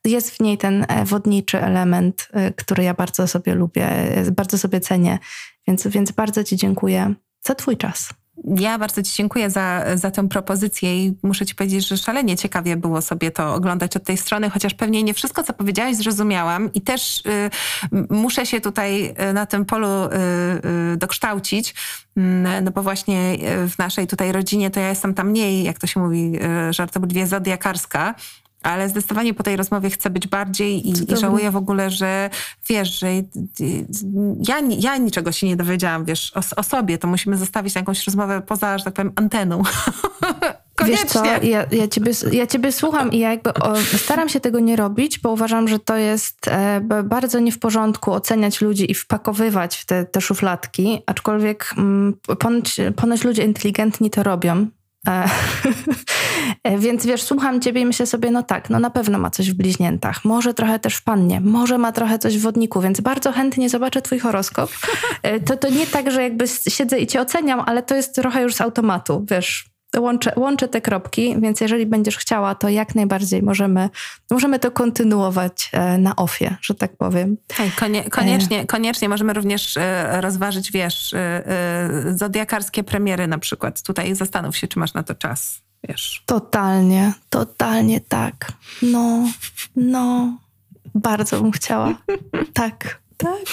Jest 0.05 0.31
w 0.31 0.39
niej 0.39 0.57
ten 0.57 0.85
e, 0.87 1.05
wodniczy 1.05 1.61
element, 1.61 2.27
e, 2.33 2.51
który 2.51 2.83
ja 2.83 2.93
bardzo 2.93 3.27
sobie 3.27 3.55
lubię, 3.55 3.89
e, 3.89 4.31
bardzo 4.31 4.57
sobie 4.57 4.79
cenię, 4.79 5.19
więc, 5.67 5.87
więc 5.87 6.11
bardzo 6.11 6.43
Ci 6.43 6.55
dziękuję 6.55 7.13
za 7.45 7.55
Twój 7.55 7.77
czas. 7.77 8.09
Ja 8.43 8.77
bardzo 8.77 9.03
Ci 9.03 9.15
dziękuję 9.15 9.49
za, 9.49 9.83
za 9.95 10.11
tę 10.11 10.29
propozycję 10.29 11.05
i 11.05 11.13
muszę 11.23 11.45
Ci 11.45 11.55
powiedzieć, 11.55 11.87
że 11.87 11.97
szalenie 11.97 12.37
ciekawie 12.37 12.77
było 12.77 13.01
sobie 13.01 13.31
to 13.31 13.53
oglądać 13.53 13.97
od 13.97 14.03
tej 14.03 14.17
strony, 14.17 14.49
chociaż 14.49 14.73
pewnie 14.73 15.03
nie 15.03 15.13
wszystko, 15.13 15.43
co 15.43 15.53
powiedziałaś, 15.53 15.95
zrozumiałam 15.95 16.73
i 16.73 16.81
też 16.81 17.23
y, 17.25 17.49
muszę 18.09 18.45
się 18.45 18.61
tutaj 18.61 19.15
na 19.33 19.45
tym 19.45 19.65
polu 19.65 19.87
y, 19.87 20.09
y, 20.93 20.97
dokształcić, 20.97 21.75
mm, 22.17 22.63
no 22.63 22.71
bo 22.71 22.83
właśnie 22.83 23.37
w 23.69 23.77
naszej 23.77 24.07
tutaj 24.07 24.31
rodzinie 24.31 24.71
to 24.71 24.79
ja 24.79 24.89
jestem 24.89 25.13
tam 25.13 25.29
mniej, 25.29 25.63
jak 25.63 25.79
to 25.79 25.87
się 25.87 25.99
mówi 25.99 26.31
żartobliwie, 26.71 27.27
zodiakarska, 27.27 28.15
ale 28.63 28.89
zdecydowanie 28.89 29.33
po 29.33 29.43
tej 29.43 29.57
rozmowie 29.57 29.89
chcę 29.89 30.09
być 30.09 30.27
bardziej 30.27 30.87
i, 30.87 31.13
i 31.13 31.17
żałuję 31.17 31.51
w 31.51 31.55
ogóle, 31.55 31.89
że 31.89 32.29
wiesz, 32.69 32.99
że 32.99 33.07
ja, 34.47 34.59
ja 34.79 34.97
niczego 34.97 35.31
się 35.31 35.47
nie 35.47 35.55
dowiedziałam, 35.55 36.05
wiesz, 36.05 36.31
o, 36.35 36.59
o 36.59 36.63
sobie, 36.63 36.97
to 36.97 37.07
musimy 37.07 37.37
zostawić 37.37 37.75
jakąś 37.75 38.05
rozmowę 38.05 38.41
poza, 38.41 38.77
że 38.77 38.83
tak 38.83 38.93
powiem, 38.93 39.13
anteną. 39.15 39.63
Wiesz 40.85 41.03
co, 41.03 41.25
ja, 41.25 41.65
ja, 41.71 41.87
ciebie, 41.87 42.11
ja 42.31 42.47
ciebie 42.47 42.71
słucham 42.71 43.11
i 43.11 43.19
ja 43.19 43.31
jakby 43.31 43.53
o, 43.53 43.75
staram 43.97 44.29
się 44.29 44.39
tego 44.39 44.59
nie 44.59 44.75
robić, 44.75 45.19
bo 45.19 45.31
uważam, 45.31 45.67
że 45.67 45.79
to 45.79 45.97
jest 45.97 46.47
e, 46.47 46.81
bardzo 47.03 47.39
nie 47.39 47.51
w 47.51 47.59
porządku 47.59 48.13
oceniać 48.13 48.61
ludzi 48.61 48.91
i 48.91 48.93
wpakowywać 48.93 49.77
w 49.77 49.85
te, 49.85 50.05
te 50.05 50.21
szufladki, 50.21 51.01
aczkolwiek 51.05 51.73
mm, 51.77 52.13
ponoć, 52.39 52.77
ponoć 52.95 53.23
ludzie 53.23 53.43
inteligentni 53.43 54.09
to 54.09 54.23
robią, 54.23 54.67
więc 56.79 57.05
wiesz, 57.05 57.23
słucham 57.23 57.61
ciebie 57.61 57.81
i 57.81 57.85
myślę 57.85 58.05
sobie, 58.05 58.31
no 58.31 58.43
tak, 58.43 58.69
no 58.69 58.79
na 58.79 58.89
pewno 58.89 59.19
ma 59.19 59.29
coś 59.29 59.51
w 59.51 59.53
bliźniętach, 59.53 60.25
może 60.25 60.53
trochę 60.53 60.79
też 60.79 60.95
w 60.95 61.03
pannie, 61.03 61.41
może 61.41 61.77
ma 61.77 61.91
trochę 61.91 62.19
coś 62.19 62.37
w 62.37 62.41
wodniku, 62.41 62.81
więc 62.81 63.01
bardzo 63.01 63.31
chętnie 63.31 63.69
zobaczę 63.69 64.01
twój 64.01 64.19
horoskop. 64.19 64.69
E, 65.23 65.39
to, 65.39 65.57
to 65.57 65.69
nie 65.69 65.87
tak, 65.87 66.11
że 66.11 66.23
jakby 66.23 66.45
siedzę 66.47 66.99
i 66.99 67.07
cię 67.07 67.21
oceniam, 67.21 67.59
ale 67.65 67.83
to 67.83 67.95
jest 67.95 68.15
trochę 68.15 68.41
już 68.41 68.55
z 68.55 68.61
automatu, 68.61 69.25
wiesz, 69.29 69.76
łączę, 69.97 70.33
łączę 70.35 70.67
te 70.67 70.81
kropki, 70.81 71.35
więc 71.41 71.61
jeżeli 71.61 71.85
będziesz 71.85 72.17
chciała, 72.17 72.55
to 72.55 72.69
jak 72.69 72.95
najbardziej 72.95 73.43
możemy, 73.43 73.89
możemy 74.31 74.59
to 74.59 74.71
kontynuować 74.71 75.69
e, 75.73 75.97
na 75.97 76.15
ofie, 76.15 76.57
że 76.61 76.75
tak 76.75 76.97
powiem. 76.97 77.37
Hej, 77.53 77.71
konie, 77.71 78.09
koniecznie, 78.09 78.65
koniecznie 78.65 79.09
możemy 79.09 79.33
również 79.33 79.77
e, 79.77 80.21
rozważyć, 80.21 80.71
wiesz, 80.71 81.13
e, 81.13 81.43
zodiakarskie 82.15 82.83
premiery 82.83 83.27
na 83.27 83.37
przykład. 83.37 83.81
Tutaj 83.81 84.15
zastanów 84.15 84.57
się, 84.57 84.67
czy 84.67 84.79
masz 84.79 84.93
na 84.93 85.03
to 85.03 85.15
czas, 85.15 85.61
wiesz. 85.87 86.23
Totalnie, 86.25 87.13
totalnie 87.29 88.01
tak. 88.01 88.51
No, 88.81 89.23
no, 89.75 90.37
bardzo 90.95 91.41
bym 91.41 91.51
chciała. 91.51 91.93
tak, 92.53 92.99
tak. 93.17 93.45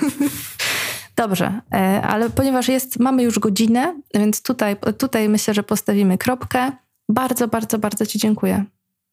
Dobrze, 1.22 1.60
e, 1.74 2.02
ale 2.02 2.30
ponieważ 2.30 2.68
jest, 2.68 2.98
mamy 2.98 3.22
już 3.22 3.38
godzinę, 3.38 4.00
więc 4.14 4.42
tutaj, 4.42 4.76
tutaj 4.98 5.28
myślę, 5.28 5.54
że 5.54 5.62
postawimy 5.62 6.18
kropkę. 6.18 6.72
Bardzo, 7.08 7.48
bardzo, 7.48 7.78
bardzo 7.78 8.06
Ci 8.06 8.18
dziękuję. 8.18 8.64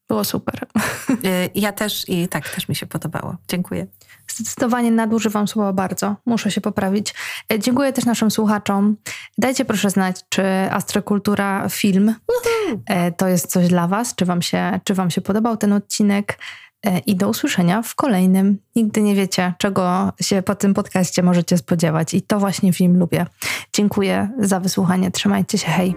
Było 0.08 0.24
super. 0.24 0.60
E, 1.24 1.48
ja 1.54 1.72
też 1.72 2.08
i 2.08 2.28
tak 2.28 2.48
też 2.48 2.68
mi 2.68 2.76
się 2.76 2.86
podobało. 2.86 3.36
Dziękuję. 3.48 3.86
Zdecydowanie 4.28 4.90
nadużywam 4.90 5.48
słowa 5.48 5.72
bardzo. 5.72 6.16
Muszę 6.26 6.50
się 6.50 6.60
poprawić. 6.60 7.14
E, 7.52 7.58
dziękuję 7.58 7.92
też 7.92 8.04
naszym 8.04 8.30
słuchaczom. 8.30 8.96
Dajcie 9.38 9.64
proszę 9.64 9.90
znać, 9.90 10.16
czy 10.28 10.42
Astrokultura 10.70 11.68
film 11.68 12.14
to 13.16 13.28
jest 13.28 13.46
coś 13.46 13.68
dla 13.68 13.88
Was, 13.88 14.14
czy 14.14 14.24
wam 14.24 14.42
się, 14.42 14.80
czy 14.84 14.94
wam 14.94 15.10
się 15.10 15.20
podobał 15.20 15.56
ten 15.56 15.72
odcinek. 15.72 16.38
E, 16.86 16.98
i 16.98 17.16
do 17.16 17.28
usłyszenia 17.28 17.82
w 17.82 17.94
kolejnym. 17.94 18.58
Nigdy 18.76 19.02
nie 19.02 19.14
wiecie, 19.14 19.54
czego 19.58 20.12
się 20.20 20.42
po 20.42 20.54
tym 20.54 20.74
podcaście 20.74 21.22
możecie 21.22 21.58
spodziewać 21.58 22.14
i 22.14 22.22
to 22.22 22.38
właśnie 22.38 22.72
film 22.72 22.98
lubię. 22.98 23.26
Dziękuję 23.72 24.28
za 24.38 24.60
wysłuchanie. 24.60 25.10
Trzymajcie 25.10 25.58
się, 25.58 25.66
hej. 25.66 25.94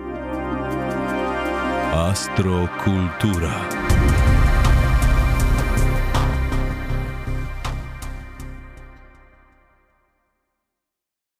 Astrokultura. 1.94 3.83